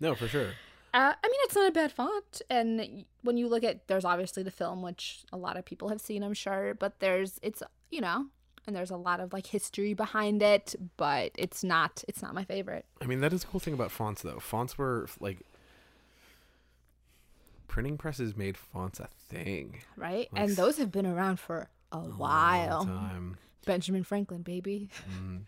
No, 0.00 0.14
for 0.14 0.28
sure. 0.28 0.50
Uh, 0.94 1.12
I 1.22 1.28
mean, 1.28 1.40
it's 1.44 1.54
not 1.54 1.68
a 1.68 1.72
bad 1.72 1.92
font, 1.92 2.40
and 2.48 3.04
when 3.22 3.36
you 3.36 3.48
look 3.48 3.64
at, 3.64 3.86
there's 3.86 4.04
obviously 4.04 4.42
the 4.42 4.50
film, 4.50 4.80
which 4.82 5.24
a 5.32 5.36
lot 5.36 5.56
of 5.58 5.64
people 5.64 5.88
have 5.90 6.00
seen, 6.00 6.22
I'm 6.22 6.32
sure, 6.32 6.74
but 6.74 7.00
there's, 7.00 7.38
it's, 7.42 7.62
you 7.90 8.00
know, 8.00 8.26
and 8.66 8.74
there's 8.74 8.90
a 8.90 8.96
lot 8.96 9.20
of 9.20 9.32
like 9.32 9.46
history 9.46 9.92
behind 9.92 10.42
it, 10.42 10.74
but 10.96 11.32
it's 11.36 11.62
not, 11.62 12.02
it's 12.08 12.22
not 12.22 12.34
my 12.34 12.44
favorite. 12.44 12.86
I 13.02 13.06
mean, 13.06 13.20
that 13.20 13.32
is 13.34 13.44
a 13.44 13.46
cool 13.46 13.60
thing 13.60 13.74
about 13.74 13.90
fonts, 13.90 14.22
though. 14.22 14.38
Fonts 14.40 14.78
were 14.78 15.06
like 15.20 15.40
printing 17.68 17.98
presses 17.98 18.36
made 18.36 18.56
fonts 18.56 18.98
a 18.98 19.08
thing. 19.28 19.80
Right, 19.96 20.28
Like 20.32 20.42
and 20.42 20.56
those 20.56 20.78
have 20.78 20.90
been 20.90 21.06
around 21.06 21.38
for 21.40 21.68
a, 21.92 21.96
a 21.96 21.98
long 21.98 22.18
while. 22.18 22.84
time. 22.84 23.36
Benjamin 23.66 24.02
Franklin, 24.04 24.42
baby. 24.42 24.88
Mm. 25.20 25.42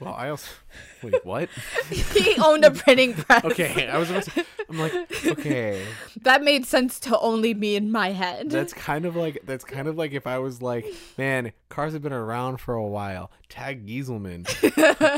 Well, 0.00 0.14
I 0.14 0.28
also 0.30 0.50
wait. 1.02 1.24
What? 1.24 1.48
he 1.90 2.36
owned 2.40 2.64
a 2.64 2.70
printing 2.70 3.14
press. 3.14 3.44
Okay, 3.44 3.88
I 3.88 3.98
was. 3.98 4.10
About 4.10 4.24
to, 4.24 4.44
I'm 4.68 4.78
like, 4.78 4.92
okay, 5.26 5.84
that 6.22 6.42
made 6.42 6.64
sense 6.66 6.98
to 7.00 7.18
only 7.20 7.54
me 7.54 7.76
in 7.76 7.92
my 7.92 8.10
head. 8.12 8.50
that's 8.50 8.72
kind 8.72 9.04
of 9.06 9.14
like 9.14 9.40
that's 9.44 9.64
kind 9.64 9.86
of 9.88 9.96
like 9.96 10.12
if 10.12 10.26
I 10.26 10.38
was 10.38 10.60
like, 10.62 10.86
man, 11.18 11.52
cars 11.68 11.92
have 11.92 12.02
been 12.02 12.12
around 12.12 12.58
for 12.58 12.74
a 12.74 12.86
while. 12.86 13.30
Tag 13.50 13.86
Gieselman. 13.86 14.48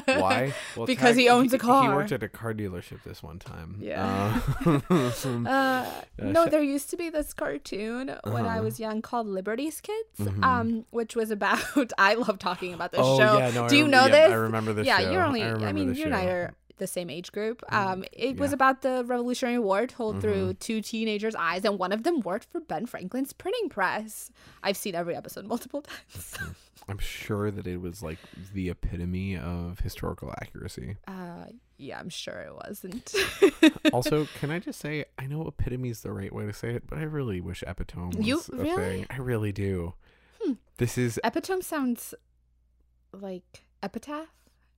Why? 0.21 0.53
Well, 0.77 0.85
Because 0.87 1.17
he 1.17 1.29
owns 1.31 1.55
a 1.55 1.59
car. 1.59 1.83
He 1.83 1.89
car. 1.89 1.97
worked 1.97 2.13
at 2.13 2.23
a 2.23 2.29
car 2.29 2.53
dealership 2.53 3.03
this 3.03 3.23
one 3.23 3.39
time. 3.39 3.79
Yeah. 3.81 4.41
Uh, 4.67 4.81
Uh, 5.47 5.91
no, 6.19 6.47
sh- 6.47 6.51
there 6.51 6.63
used 6.63 6.91
to 6.91 6.97
be 6.97 7.09
this 7.09 7.33
cartoon 7.33 8.09
when 8.25 8.45
I 8.45 8.57
Uh-huh. 8.57 8.63
was 8.65 8.81
young 8.81 9.01
called 9.01 9.27
Liberty's 9.27 9.81
Kids, 9.81 10.19
Mhm. 10.21 10.45
um, 10.45 10.85
which 10.91 11.15
was 11.17 11.31
about. 11.31 11.61
I 11.99 12.15
love 12.15 12.39
talking 12.39 12.75
about 12.75 12.93
this 12.93 13.01
oh 13.03 13.19
show. 13.19 13.39
yeah, 13.39 13.51
no. 13.53 13.65
I 13.65 13.69
Do 13.69 13.77
you 13.77 13.85
rem- 13.85 13.91
know 13.93 14.07
yeah, 14.07 14.27
this? 14.27 14.33
I 14.33 14.35
remember 14.35 14.66
this. 14.73 14.87
yeah, 14.87 15.01
show. 15.01 15.11
you're 15.13 15.23
only. 15.25 15.43
I, 15.43 15.49
remember 15.51 15.73
mean, 15.73 15.95
you 15.95 16.05
and 16.07 16.15
I 16.15 16.25
are 16.27 16.55
the 16.79 16.87
same 16.87 17.09
age 17.09 17.33
group. 17.33 17.63
Mm, 17.71 17.77
Um, 17.93 18.05
it 18.13 18.37
was 18.39 18.53
about 18.53 18.83
the 18.83 19.03
Revolutionary 19.07 19.59
War 19.59 19.87
told 19.87 20.21
through 20.21 20.53
Mhm. 20.55 20.59
two 20.59 20.81
teenagers' 20.83 21.35
eyes, 21.35 21.65
and 21.65 21.79
one 21.79 21.91
of 21.93 22.03
them 22.03 22.21
worked 22.21 22.51
for 22.51 22.61
Ben 22.61 22.85
Franklin's 22.87 23.33
printing 23.33 23.69
press. 23.71 24.31
I've 24.63 24.77
seen 24.77 24.95
every 24.95 25.17
episode 25.17 25.47
multiple 25.55 25.83
times. 25.83 26.37
I'm 26.89 26.99
sure 26.99 27.51
that 27.51 27.67
it 27.67 27.81
was 27.81 28.03
like 28.03 28.19
the 28.53 28.69
epitome 28.71 29.37
of 29.39 29.81
historical 29.81 30.33
accuracy. 30.41 30.97
Uh, 31.09 31.47
yeah, 31.79 31.99
I'm 31.99 32.11
sure 32.11 32.41
it 32.41 32.55
wasn't. 32.55 33.13
also, 33.93 34.27
can 34.39 34.51
I 34.51 34.59
just 34.61 34.79
say, 34.79 35.07
I 35.19 35.27
know 35.27 35.47
epitome 35.49 35.89
is 35.89 36.03
the 36.03 36.13
right 36.13 36.33
way 36.33 36.45
to 36.47 36.53
say 36.53 36.75
it, 36.75 36.87
but 36.87 36.99
I 36.99 37.03
really 37.03 37.41
wish 37.41 37.65
epitome 37.67 38.17
was 38.19 38.27
You- 38.27 38.43
a 38.53 38.57
really? 38.57 38.77
thing. 38.77 39.07
I 39.11 39.17
really 39.17 39.51
do. 39.53 39.95
Hmm. 40.43 40.53
This 40.77 40.97
is 40.99 41.19
Epitome 41.25 41.63
sounds 41.63 42.15
like 43.13 43.65
epitaph, 43.83 44.29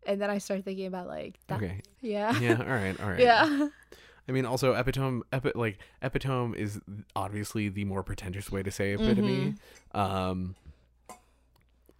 and 0.06 0.20
then 0.20 0.30
I 0.30 0.38
start 0.38 0.64
thinking 0.64 0.86
about 0.86 1.06
like 1.06 1.38
that. 1.48 1.56
okay. 1.56 1.82
Yeah. 2.00 2.38
Yeah. 2.38 2.58
All 2.60 2.66
right. 2.66 2.98
All 3.00 3.08
right. 3.10 3.20
Yeah. 3.28 3.68
I 4.28 4.32
mean, 4.32 4.44
also 4.44 4.74
epitome. 4.74 5.22
Epi- 5.32 5.52
like 5.54 5.78
epitome 6.02 6.58
is 6.58 6.78
obviously 7.16 7.70
the 7.70 7.86
more 7.86 8.02
pretentious 8.02 8.52
way 8.52 8.62
to 8.62 8.70
say 8.70 8.92
epitome. 8.92 9.54
Mm-hmm. 9.94 9.98
Um. 10.00 10.54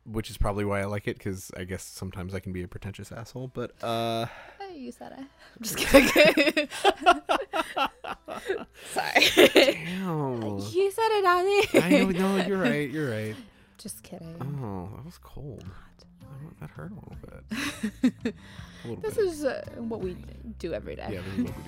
Which 0.05 0.31
is 0.31 0.39
probably 0.39 0.65
why 0.65 0.81
I 0.81 0.85
like 0.87 1.07
it, 1.07 1.19
because 1.19 1.51
I 1.55 1.65
guess 1.65 1.83
sometimes 1.83 2.33
I 2.35 2.41
can 2.41 2.51
be 2.53 2.63
a 2.63 2.69
pretentious 2.69 3.13
asshole. 3.13 3.49
But 3.49 3.73
uh, 3.85 4.25
Hey, 4.59 4.79
you 4.79 4.91
said 4.91 5.13
it. 5.13 5.19
I'm 5.19 5.63
just 5.63 5.77
kidding. 5.77 6.69
Sorry. 8.93 9.49
damn. 9.53 10.59
you 10.71 10.91
said 10.91 11.09
it, 11.11 11.25
Annie. 11.27 11.85
I 11.85 11.91
know. 12.05 12.37
No, 12.37 12.37
you're 12.47 12.59
right. 12.59 12.91
You're 12.91 13.11
right. 13.11 13.37
Just 13.79 14.03
kidding. 14.03 14.35
Oh, 14.41 14.89
that 14.97 15.05
was 15.05 15.19
cold. 15.19 15.65
That 16.61 16.71
hurt 16.71 16.91
a 16.91 16.95
little 16.95 17.17
bit. 17.23 18.35
A 18.85 18.89
little 18.89 19.03
This 19.03 19.15
bit. 19.17 19.25
is 19.27 19.45
uh, 19.45 19.65
what 19.79 20.01
we 20.01 20.17
do 20.59 20.73
every 20.73 20.97
day. 20.97 21.09
yeah, 21.13 21.21
this 21.37 21.49
is 21.49 21.55
what 21.55 21.57
we 21.57 21.63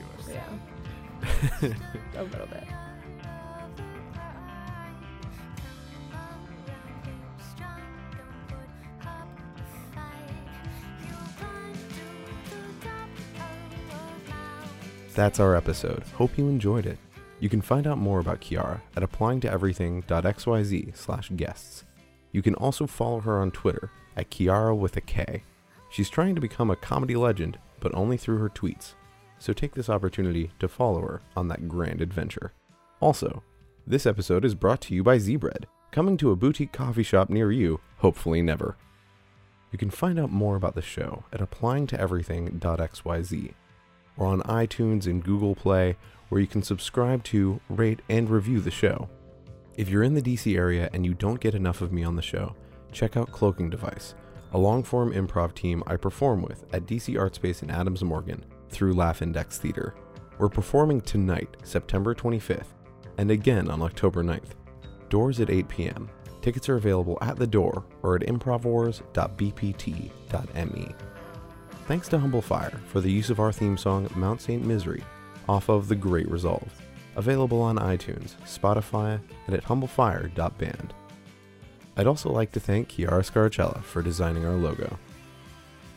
do. 1.65 1.73
every 1.73 1.75
Yeah. 2.15 2.21
A 2.21 2.23
little 2.25 2.47
bit. 2.47 2.65
That's 15.15 15.41
our 15.41 15.57
episode. 15.57 16.03
Hope 16.15 16.39
you 16.39 16.49
enjoyed 16.49 16.87
it. 16.87 16.99
You 17.41 17.49
can 17.49 17.61
find 17.63 17.87
out 17.87 17.99
more 17.99 18.21
about 18.21 18.41
Kiara 18.41 18.81
at 18.97 19.03
applyingtoeverything.xyz 19.03 20.97
slash 20.97 21.31
guests. 21.37 21.85
You 22.33 22.43
can 22.43 22.55
also 22.55 22.87
follow 22.87 23.21
her 23.21 23.39
on 23.41 23.51
Twitter 23.51 23.91
at 24.21 24.31
Kiara 24.31 24.77
with 24.77 24.97
a 24.97 25.01
K. 25.01 25.43
She's 25.89 26.11
trying 26.11 26.35
to 26.35 26.41
become 26.41 26.71
a 26.71 26.77
comedy 26.77 27.17
legend, 27.17 27.59
but 27.81 27.95
only 27.95 28.17
through 28.17 28.39
her 28.39 28.51
tweets. 28.51 28.95
So 29.39 29.53
take 29.53 29.75
this 29.75 29.89
opportunity 29.89 30.51
to 30.59 30.69
follow 30.69 31.01
her 31.01 31.23
on 31.35 31.49
that 31.49 31.67
grand 31.67 32.03
adventure. 32.03 32.53
Also, 33.01 33.43
this 33.87 34.05
episode 34.05 34.45
is 34.45 34.55
brought 34.55 34.83
to 34.83 34.95
you 34.95 35.03
by 35.03 35.17
Zbread, 35.17 35.65
coming 35.91 36.19
to 36.19 36.31
a 36.31 36.37
boutique 36.37 36.73
coffee 36.73 37.03
shop 37.03 37.31
near 37.31 37.51
you, 37.51 37.81
hopefully 37.97 38.43
never. 38.43 38.77
You 39.73 39.79
can 39.79 39.91
find 39.91 40.21
out 40.21 40.31
more 40.31 40.57
about 40.57 40.75
the 40.75 40.83
show 40.83 41.25
at 41.33 41.41
applyingtoeverything.xyz 41.41 43.55
or 44.19 44.27
on 44.27 44.43
iTunes 44.43 45.07
and 45.07 45.25
Google 45.25 45.55
Play, 45.55 45.97
where 46.29 46.43
you 46.43 46.47
can 46.47 46.63
subscribe 46.63 47.25
to, 47.25 47.59
rate, 47.71 48.01
and 48.11 48.29
review 48.29 48.61
the 48.61 48.71
show. 48.71 49.09
If 49.77 49.89
you're 49.89 50.03
in 50.03 50.13
the 50.13 50.21
DC 50.21 50.55
area 50.57 50.91
and 50.93 51.07
you 51.07 51.15
don't 51.15 51.41
get 51.41 51.55
enough 51.55 51.81
of 51.81 51.93
me 51.93 52.05
on 52.05 52.17
the 52.17 52.23
show, 52.23 52.55
check 52.93 53.17
out 53.17 53.33
Cloaking 53.33 53.71
Device, 53.71 54.15
a 54.53 54.59
long 54.59 54.83
form 54.83 55.13
improv 55.13 55.55
team 55.55 55.83
I 55.87 55.97
perform 55.97 56.43
with 56.43 56.65
at 56.75 56.87
DC 56.87 57.19
Art 57.19 57.35
Space 57.35 57.63
in 57.63 57.71
Adams 57.71 58.05
Morgan 58.05 58.45
through 58.69 58.95
Laugh 58.95 59.23
Index 59.23 59.59
Theater. 59.59 59.95
We're 60.39 60.49
performing 60.49 61.01
tonight, 61.01 61.57
September 61.65 62.15
25th, 62.15 62.75
and 63.19 63.31
again 63.31 63.71
on 63.71 63.83
October 63.83 64.25
9th. 64.25 64.55
Doors 65.09 65.41
at 65.41 65.51
8 65.51 65.69
p.m. 65.69 66.09
Tickets 66.41 66.69
are 66.69 66.77
available 66.77 67.19
at 67.21 67.37
the 67.37 67.47
door 67.47 67.85
or 68.03 68.17
at 68.17 68.23
improvwars.bpt.me. 68.23 70.95
Thanks 71.87 72.09
to 72.09 72.19
Humble 72.19 72.43
Fire 72.43 72.81
for 72.87 73.01
the 73.01 73.11
use 73.11 73.31
of 73.31 73.41
our 73.41 73.53
theme 73.53 73.77
song 73.77 74.09
Mount 74.15 74.41
St. 74.41 74.65
Misery 74.65 75.03
off 75.49 75.69
of 75.69 75.89
The 75.89 75.97
Great 75.97 76.31
Resolve, 76.31 76.71
available 77.17 77.61
on 77.61 77.77
iTunes, 77.77 78.37
Spotify, 78.45 79.21
and 79.47 79.57
at 79.57 79.65
humblefire.band. 79.65 80.95
I'd 82.01 82.07
also 82.07 82.33
like 82.33 82.51
to 82.53 82.61
thank 82.61 82.89
Chiara 82.89 83.21
Scarcella 83.21 83.83
for 83.83 84.01
designing 84.01 84.47
our 84.47 84.55
logo. 84.55 84.99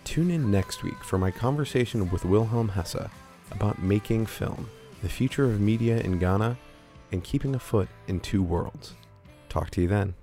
Tune 0.03 0.31
in 0.31 0.51
next 0.51 0.83
week 0.83 1.01
for 1.01 1.17
my 1.17 1.31
conversation 1.31 2.11
with 2.11 2.25
Wilhelm 2.25 2.67
Hesse 2.67 3.07
about 3.51 3.81
making 3.81 4.25
film, 4.25 4.69
the 5.01 5.07
future 5.07 5.45
of 5.45 5.61
media 5.61 5.99
in 5.99 6.19
Ghana, 6.19 6.57
and 7.13 7.23
keeping 7.23 7.55
a 7.55 7.59
foot 7.59 7.87
in 8.09 8.19
two 8.19 8.43
worlds. 8.43 8.95
Talk 9.47 9.69
to 9.69 9.81
you 9.81 9.87
then. 9.87 10.13